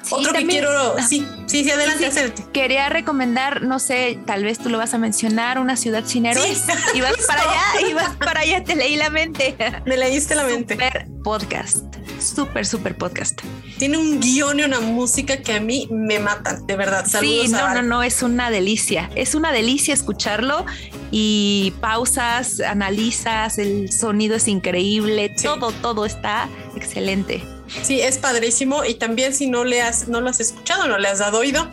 Sí, 0.03 0.15
Otro 0.15 0.33
que 0.33 0.47
quiero, 0.47 0.71
ah, 0.97 1.03
sí, 1.07 1.27
sí, 1.47 1.65
sí, 1.65 1.71
adelante, 1.71 2.11
Sí. 2.11 2.43
Quería 2.55 2.89
recomendar, 2.89 3.63
no 3.63 3.79
sé, 3.79 4.19
tal 4.27 4.43
vez 4.45 4.59
tú 4.59 4.71
lo 4.71 4.79
vas 4.79 4.95
a 4.95 4.99
mencionar, 4.99 5.59
una 5.59 5.77
ciudad 5.77 6.03
sin 6.07 6.25
héroes. 6.25 6.63
Sí, 6.65 6.73
Y 6.95 7.01
vas 7.03 7.13
para 7.27 7.43
allá, 7.43 7.89
y 7.91 7.93
vas 7.93 8.17
para 8.17 8.41
allá, 8.41 8.65
te 8.65 8.75
leí 8.75 8.97
la 8.97 9.11
mente. 9.11 9.55
Me 9.85 9.99
leíste 9.99 10.35
la 10.35 10.45
mente. 10.45 10.75
Super 10.75 11.09
podcast. 11.23 11.85
Súper, 12.21 12.67
súper 12.67 12.97
podcast. 12.97 13.41
Tiene 13.79 13.97
un 13.97 14.19
guion 14.21 14.59
y 14.61 14.65
una 14.65 14.81
música 14.81 15.37
que 15.43 15.53
a 15.55 15.61
mí 15.61 15.89
me 15.91 16.19
matan, 16.19 16.67
de 16.67 16.77
verdad. 16.77 17.07
Saludos 17.07 17.47
sí, 17.47 17.53
no, 17.53 17.75
no, 17.75 17.83
no, 17.83 18.03
es 18.03 18.23
una 18.23 18.51
delicia. 18.51 19.11
Es 19.15 19.35
una 19.35 19.53
delicia 19.53 19.95
escucharlo 19.95 20.67
y 21.11 21.73
pausas, 21.81 22.61
analizas, 22.61 23.59
el 23.59 23.93
sonido 23.93 24.37
es 24.37 24.49
increíble, 24.49 25.33
Sí. 25.37 25.45
todo, 25.45 25.71
todo 25.73 26.05
está 26.07 26.49
excelente. 26.77 27.43
Sí, 27.83 28.01
es 28.01 28.19
padrísimo 28.19 28.85
y 28.85 28.95
también 28.95 29.33
si 29.35 29.47
no 29.47 29.65
le 29.65 29.83
has, 29.83 30.09
no 30.09 30.21
lo 30.21 30.31
has 30.31 30.41
escuchado, 30.41 30.89
no 30.89 30.99
le 30.99 31.07
has 31.09 31.19
dado 31.19 31.39
oído, 31.39 31.69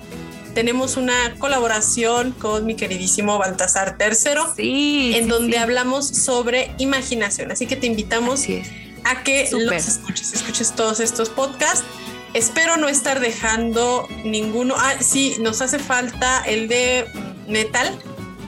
tenemos 0.53 0.95
una 0.97 1.35
colaboración 1.39 2.31
con 2.31 2.65
mi 2.65 2.75
queridísimo 2.75 3.37
Baltasar 3.37 3.97
III, 3.99 4.15
Sí. 4.55 5.13
en 5.15 5.23
sí, 5.23 5.29
donde 5.29 5.53
sí. 5.57 5.57
hablamos 5.63 6.07
sobre 6.07 6.71
imaginación. 6.77 7.51
Así 7.51 7.65
que 7.65 7.75
te 7.75 7.87
invitamos. 7.87 8.45
A 9.05 9.23
que 9.23 9.47
los 9.51 9.87
escuches, 9.87 10.33
escuches 10.33 10.73
todos 10.73 10.99
estos 10.99 11.29
podcasts. 11.29 11.85
Espero 12.33 12.75
no 12.75 12.89
estar 12.89 13.21
dejando 13.21 14.07
ninguno. 14.25 14.75
Ah, 14.77 14.95
sí, 14.99 15.37
nos 15.39 15.61
hace 15.61 15.79
falta 15.79 16.43
el 16.45 16.67
de 16.67 17.05
metal, 17.47 17.97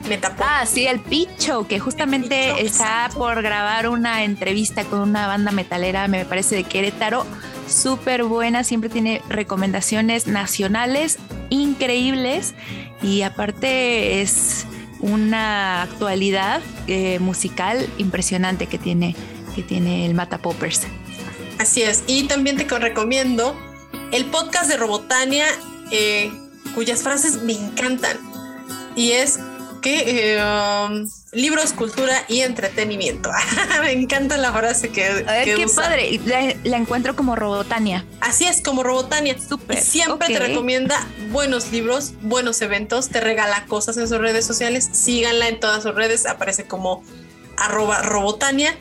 metapop. 0.08 0.44
Ah, 0.46 0.66
sí, 0.66 0.86
el 0.86 1.00
Picho, 1.00 1.66
que 1.66 1.78
justamente 1.78 2.52
Picho, 2.52 2.66
está 2.66 3.04
exacto. 3.04 3.18
por 3.18 3.40
grabar 3.40 3.88
una 3.88 4.24
entrevista 4.24 4.84
con 4.84 5.00
una 5.00 5.26
banda 5.26 5.52
metalera, 5.52 6.06
me 6.08 6.24
parece, 6.26 6.56
de 6.56 6.64
Querétaro. 6.64 7.24
Súper 7.66 8.24
buena, 8.24 8.64
siempre 8.64 8.90
tiene 8.90 9.22
recomendaciones 9.28 10.26
nacionales 10.26 11.18
increíbles 11.50 12.54
y 13.02 13.22
aparte 13.22 14.22
es 14.22 14.66
una 15.00 15.82
actualidad 15.82 16.60
eh, 16.86 17.18
musical 17.20 17.88
impresionante 17.98 18.66
que 18.66 18.78
tiene, 18.78 19.14
que 19.58 19.64
tiene 19.64 20.06
el 20.06 20.14
Mata 20.14 20.38
Poppers. 20.38 20.82
Así 21.58 21.82
es. 21.82 22.04
Y 22.06 22.28
también 22.28 22.56
te 22.56 22.68
co- 22.68 22.78
recomiendo 22.78 23.58
el 24.12 24.26
podcast 24.26 24.68
de 24.68 24.76
Robotania, 24.76 25.46
eh, 25.90 26.30
cuyas 26.76 27.02
frases 27.02 27.42
me 27.42 27.54
encantan. 27.54 28.16
Y 28.94 29.10
es 29.12 29.40
que 29.82 30.36
eh, 30.36 30.42
um, 30.44 31.08
libros, 31.32 31.72
cultura 31.72 32.22
y 32.28 32.42
entretenimiento. 32.42 33.30
me 33.82 33.90
encanta 33.90 34.36
la 34.36 34.52
frase 34.52 34.90
que, 34.90 35.04
A 35.04 35.10
ver, 35.32 35.44
que 35.44 35.54
qué 35.56 35.64
usa. 35.66 35.82
padre. 35.82 36.20
La, 36.24 36.54
la 36.62 36.76
encuentro 36.76 37.16
como 37.16 37.34
Robotania. 37.34 38.04
Así 38.20 38.44
es 38.44 38.60
como 38.62 38.84
Robotania. 38.84 39.36
Súper, 39.40 39.80
siempre 39.80 40.28
te 40.28 40.38
recomienda 40.38 41.04
buenos 41.32 41.72
libros, 41.72 42.12
buenos 42.22 42.62
eventos, 42.62 43.08
te 43.08 43.20
regala 43.20 43.64
cosas 43.66 43.96
en 43.96 44.06
sus 44.08 44.18
redes 44.18 44.46
sociales. 44.46 44.88
Síganla 44.92 45.48
en 45.48 45.58
todas 45.58 45.82
sus 45.82 45.96
redes, 45.96 46.26
aparece 46.26 46.64
como 46.66 47.02
arroba 47.56 48.02
Robotania. 48.02 48.76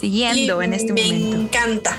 Siguiendo 0.00 0.62
y 0.62 0.64
en 0.64 0.74
este 0.74 0.92
me 0.92 1.02
momento. 1.02 1.36
encanta. 1.36 1.96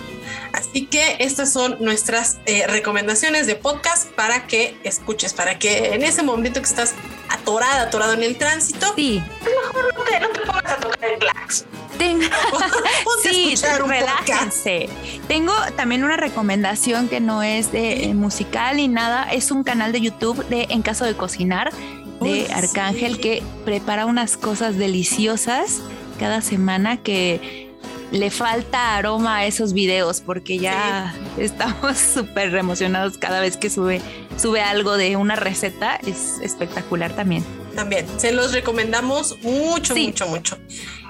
Así 0.54 0.86
que 0.88 1.18
estas 1.20 1.52
son 1.54 1.78
nuestras 1.80 2.38
eh, 2.46 2.66
recomendaciones 2.68 3.48
de 3.48 3.56
podcast 3.56 4.08
para 4.12 4.48
que 4.48 4.76
escuches, 4.84 5.34
para 5.34 5.60
que 5.60 5.94
en 5.94 6.04
ese 6.04 6.24
momento 6.24 6.62
que 6.62 6.68
estás 6.68 6.94
atorada, 7.30 7.84
atorado 7.84 8.14
en 8.14 8.24
el 8.24 8.38
tránsito, 8.38 8.94
Sí, 8.96 9.20
no 9.20 10.04
te, 10.06 10.20
no 10.20 10.30
te 10.30 10.40
pongas 10.42 10.72
a 10.72 10.78
tocar 10.78 11.06
el 11.06 11.20
clax. 11.20 11.66
Tengo, 11.98 12.24
sí, 13.24 13.54
podcast. 13.56 13.82
relájense. 13.88 14.90
Tengo 15.28 15.54
también 15.76 16.04
una 16.04 16.18
recomendación 16.18 17.08
que 17.08 17.20
no 17.20 17.44
es 17.44 17.72
de 17.72 17.98
Sí. 17.98 18.04
eh, 18.10 18.14
musical 18.14 18.78
ni 18.78 18.88
nada, 18.88 19.28
es 19.32 19.52
un 19.52 19.64
canal 19.64 19.92
de 19.92 20.02
YouTube 20.02 20.44
de 20.48 20.68
En 20.70 20.82
caso 20.82 21.06
de 21.06 21.14
cocinar 21.16 21.72
de 21.74 22.20
Uy, 22.20 22.48
Arcángel 22.54 23.16
sí. 23.16 23.22
que 23.22 23.44
prepara 23.64 24.06
unas 24.08 24.38
cosas 24.38 24.76
deliciosas 24.78 25.82
cada 26.20 26.42
semana 26.42 26.98
que 26.98 27.67
le 28.12 28.32
falta 28.32 28.96
aroma 28.96 29.38
a 29.38 29.46
esos 29.46 29.74
videos 29.74 30.22
porque 30.22 30.58
ya 30.60 31.14
estamos 31.38 31.98
súper 32.14 32.56
emocionados 32.56 33.18
cada 33.18 33.42
vez 33.42 33.58
que 33.58 33.70
sube 33.70 34.02
sube 34.38 34.62
algo 34.62 34.98
de 34.98 35.16
una 35.18 35.36
receta 35.36 35.96
es 36.06 36.40
espectacular 36.42 37.12
también. 37.14 37.44
También, 37.76 38.06
se 38.18 38.32
los 38.32 38.54
recomendamos 38.54 39.38
mucho, 39.44 39.94
Sí. 39.94 40.08
mucho, 40.08 40.28
mucho. 40.28 40.58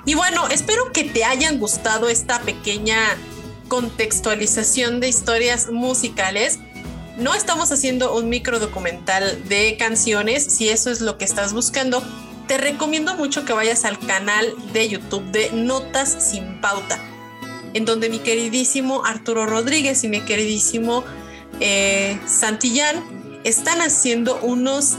Y 0.06 0.16
bueno, 0.16 0.48
espero 0.50 0.92
que 0.92 1.04
te 1.04 1.24
hayan 1.24 1.60
gustado 1.60 2.10
esta 2.10 2.42
pequeña 2.42 2.98
contextualización 3.68 5.00
de 5.00 5.10
historias 5.10 5.70
musicales. 5.70 6.60
No 7.18 7.34
estamos 7.34 7.72
haciendo 7.72 8.16
un 8.16 8.30
micro 8.30 8.60
documental 8.60 9.44
de 9.50 9.76
canciones, 9.78 10.44
si 10.46 10.70
eso 10.70 10.92
es 10.92 11.02
lo 11.02 11.18
que 11.18 11.26
estás 11.26 11.54
buscando. 11.54 12.04
Te 12.48 12.58
recomiendo 12.58 13.14
mucho 13.16 13.44
que 13.44 13.52
vayas 13.52 13.84
al 13.84 14.00
canal 14.00 14.56
de 14.72 14.88
YouTube 14.88 15.26
de 15.32 15.52
Notas 15.52 16.32
sin 16.32 16.62
Pauta, 16.62 16.98
en 17.74 17.84
donde 17.84 18.10
mi 18.10 18.20
queridísimo 18.20 19.04
Arturo 19.06 19.46
Rodríguez 19.46 20.06
y 20.06 20.08
mi 20.08 20.22
queridísimo 20.22 21.04
eh, 21.60 22.18
Santillán 22.26 23.42
están 23.44 23.82
haciendo 23.82 24.40
unos 24.42 24.94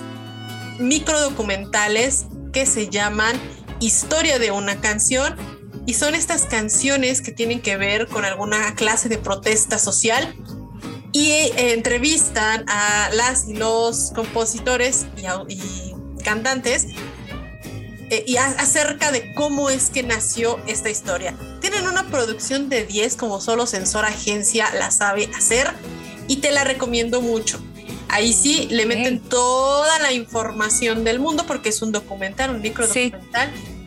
micro 0.78 1.18
documentales 1.20 2.26
que 2.52 2.66
se 2.66 2.90
llaman 2.90 3.34
Historia 3.80 4.38
de 4.38 4.50
una 4.50 4.80
canción 4.82 5.34
y 5.86 5.94
son 5.94 6.14
estas 6.14 6.44
canciones 6.44 7.22
que 7.22 7.32
tienen 7.32 7.62
que 7.62 7.78
ver 7.78 8.08
con 8.08 8.26
alguna 8.26 8.74
clase 8.74 9.08
de 9.08 9.16
protesta 9.16 9.78
social 9.78 10.34
y 11.12 11.30
eh, 11.30 11.72
entrevistan 11.72 12.66
a 12.68 13.08
las 13.14 13.48
y 13.48 13.54
los 13.54 14.12
compositores 14.14 15.06
y 15.48 15.94
cantantes 16.22 16.88
eh, 18.10 18.24
y 18.26 18.36
a- 18.36 18.46
acerca 18.58 19.12
de 19.12 19.32
cómo 19.34 19.70
es 19.70 19.90
que 19.90 20.02
nació 20.02 20.60
esta 20.66 20.90
historia. 20.90 21.34
Tienen 21.60 21.86
una 21.86 22.06
producción 22.08 22.68
de 22.68 22.84
10 22.86 23.16
como 23.16 23.40
solo 23.40 23.66
Sensor 23.66 24.04
Agencia 24.04 24.72
la 24.74 24.90
sabe 24.90 25.30
hacer 25.36 25.70
y 26.26 26.36
te 26.36 26.50
la 26.50 26.64
recomiendo 26.64 27.20
mucho. 27.20 27.60
Ahí 28.10 28.32
sí 28.32 28.68
le 28.70 28.86
meten 28.86 29.20
toda 29.20 29.98
la 29.98 30.12
información 30.12 31.04
del 31.04 31.18
mundo 31.20 31.44
porque 31.46 31.68
es 31.68 31.82
un 31.82 31.92
documental, 31.92 32.50
un 32.50 32.62
micro 32.62 32.86
Sí. 32.90 33.12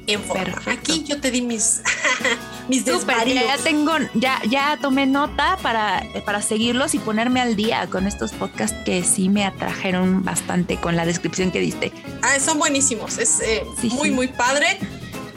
En 0.08 0.22
forma. 0.24 0.44
Perfecto. 0.44 0.70
Aquí 0.72 1.04
yo 1.04 1.20
te 1.22 1.32
di 1.32 1.42
mis, 1.42 1.82
mis 2.70 2.86
desvaríos. 2.86 3.44
ya 3.46 3.58
tengo, 3.58 3.94
ya, 4.14 4.42
ya 4.50 4.78
tomé 4.82 5.06
nota 5.06 5.58
para, 5.62 6.04
para 6.26 6.42
seguirlos 6.42 6.94
y 6.96 7.00
ponerme 7.00 7.42
al 7.42 7.56
día 7.56 7.88
con 7.88 8.08
estos 8.08 8.32
podcasts 8.32 8.78
que 8.86 9.04
sí 9.04 9.30
me 9.30 9.46
atrajeron 9.46 10.24
bastante 10.24 10.78
con 10.78 10.96
la 10.96 11.06
descripción 11.06 11.52
que 11.52 11.60
diste. 11.60 11.92
Ah, 12.22 12.40
son 12.40 12.60
buenísimos, 12.60 13.18
es 13.18 13.40
eh, 13.42 13.64
Sí, 13.80 13.90
muy, 13.90 14.10
sí. 14.10 14.16
muy 14.16 14.28
padre. 14.28 14.78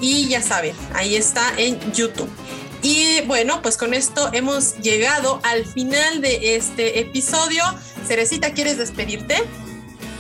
Y 0.00 0.28
ya 0.28 0.42
saben, 0.42 0.74
ahí 0.94 1.16
está 1.16 1.52
en 1.56 1.78
YouTube. 1.92 2.28
Y 2.82 3.22
bueno, 3.22 3.62
pues 3.62 3.78
con 3.78 3.94
esto 3.94 4.28
hemos 4.34 4.76
llegado 4.80 5.40
al 5.42 5.64
final 5.64 6.20
de 6.20 6.56
este 6.56 7.00
episodio. 7.00 7.62
Cerecita, 8.06 8.52
¿quieres 8.52 8.76
despedirte? 8.76 9.42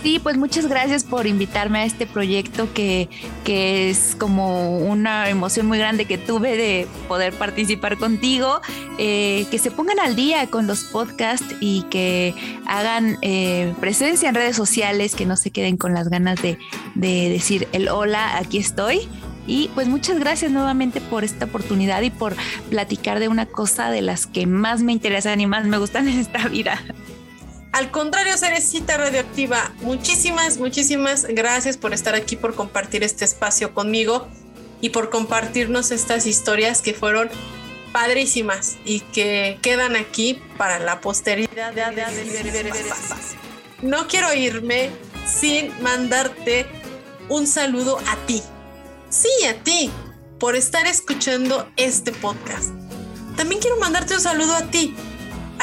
Sí, 0.04 0.18
pues 0.18 0.36
muchas 0.36 0.66
gracias 0.66 1.02
por 1.02 1.26
invitarme 1.26 1.78
a 1.78 1.84
este 1.86 2.06
proyecto 2.06 2.70
que, 2.74 3.08
que 3.42 3.88
es 3.88 4.14
como 4.14 4.76
una 4.80 5.30
emoción 5.30 5.64
muy 5.66 5.78
grande 5.78 6.04
que 6.04 6.18
tuve 6.18 6.58
de 6.58 6.86
poder 7.08 7.32
participar 7.32 7.96
contigo 7.96 8.60
eh, 8.98 9.46
que 9.50 9.58
se 9.58 9.70
pongan 9.70 9.98
al 9.98 10.14
día 10.14 10.46
con 10.48 10.66
los 10.66 10.84
podcasts 10.84 11.56
y 11.58 11.84
que 11.84 12.34
hagan 12.66 13.16
eh, 13.22 13.72
presencia 13.80 14.28
en 14.28 14.34
redes 14.34 14.56
sociales, 14.56 15.14
que 15.14 15.24
no 15.24 15.38
se 15.38 15.50
queden 15.50 15.78
con 15.78 15.94
las 15.94 16.10
ganas 16.10 16.42
de, 16.42 16.58
de 16.94 17.30
decir 17.30 17.66
el 17.72 17.88
hola, 17.88 18.36
aquí 18.36 18.58
estoy. 18.58 19.08
Y 19.46 19.70
pues 19.74 19.88
muchas 19.88 20.18
gracias 20.18 20.52
nuevamente 20.52 21.00
por 21.00 21.24
esta 21.24 21.46
oportunidad 21.46 22.02
y 22.02 22.10
por 22.10 22.36
platicar 22.68 23.20
de 23.20 23.28
una 23.28 23.46
cosa 23.46 23.90
de 23.90 24.02
las 24.02 24.26
que 24.26 24.46
más 24.46 24.82
me 24.82 24.92
interesan 24.92 25.40
y 25.40 25.46
más 25.46 25.64
me 25.64 25.78
gustan 25.78 26.08
en 26.08 26.18
esta 26.18 26.46
vida. 26.48 26.78
Al 27.74 27.90
contrario, 27.90 28.38
Cerecita 28.38 28.96
Radioactiva, 28.96 29.72
muchísimas, 29.80 30.58
muchísimas 30.58 31.24
gracias 31.24 31.76
por 31.76 31.92
estar 31.92 32.14
aquí, 32.14 32.36
por 32.36 32.54
compartir 32.54 33.02
este 33.02 33.24
espacio 33.24 33.74
conmigo 33.74 34.28
y 34.80 34.90
por 34.90 35.10
compartirnos 35.10 35.90
estas 35.90 36.24
historias 36.26 36.82
que 36.82 36.94
fueron 36.94 37.28
padrísimas 37.92 38.76
y 38.84 39.00
que 39.00 39.58
quedan 39.60 39.96
aquí 39.96 40.40
para 40.56 40.78
la 40.78 41.00
posteridad. 41.00 41.74
No 43.82 44.06
quiero 44.06 44.32
irme 44.32 44.90
sin 45.26 45.72
mandarte 45.82 46.66
un 47.28 47.44
saludo 47.48 47.98
a 48.06 48.14
ti. 48.24 48.40
Sí, 49.08 49.46
a 49.48 49.64
ti, 49.64 49.90
por 50.38 50.54
estar 50.54 50.86
escuchando 50.86 51.68
este 51.76 52.12
podcast. 52.12 52.68
También 53.36 53.60
quiero 53.60 53.78
mandarte 53.78 54.14
un 54.14 54.20
saludo 54.20 54.54
a 54.54 54.62
ti, 54.62 54.94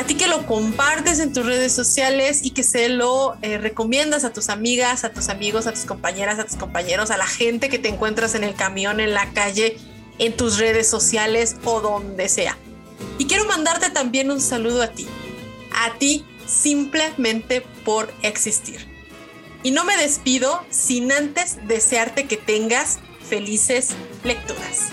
a 0.02 0.04
ti 0.04 0.16
que 0.16 0.28
lo 0.28 0.48
compartes 0.48 1.20
en 1.20 1.32
tus 1.32 1.46
redes 1.46 1.74
sociales 1.74 2.42
y 2.44 2.50
que 2.50 2.64
se 2.64 2.90
lo 2.90 3.38
eh, 3.44 3.60
recomiendas 3.60 4.24
a 4.24 4.34
tus 4.34 4.50
amigas, 4.50 5.04
a 5.04 5.14
tus 5.14 5.30
amigos, 5.30 5.68
a 5.68 5.74
tus 5.74 5.86
compañeras, 5.86 6.40
a 6.40 6.46
tus 6.46 6.56
compañeros, 6.56 7.12
a 7.12 7.18
la 7.18 7.28
gente 7.28 7.70
que 7.70 7.78
te 7.78 7.90
encuentras 7.90 8.34
en 8.34 8.44
el 8.44 8.56
camión, 8.56 9.00
en 9.00 9.14
la 9.14 9.32
calle, 9.32 9.78
en 10.18 10.36
tus 10.36 10.58
redes 10.58 10.90
sociales 10.90 11.56
o 11.66 11.82
donde 11.82 12.30
sea. 12.30 12.58
Y 13.20 13.28
quiero 13.28 13.46
mandarte 13.46 13.92
también 13.92 14.32
un 14.32 14.42
saludo 14.42 14.82
a 14.82 14.88
ti, 14.88 15.06
a 15.72 15.94
ti 16.00 16.26
simplemente 16.48 17.62
por 17.86 18.12
existir. 18.24 18.88
Y 19.62 19.70
no 19.70 19.84
me 19.86 19.96
despido 19.98 20.66
sin 20.72 21.12
antes 21.12 21.58
desearte 21.68 22.26
que 22.26 22.38
tengas 22.38 22.98
felices 23.30 23.90
lecturas. 24.24 24.90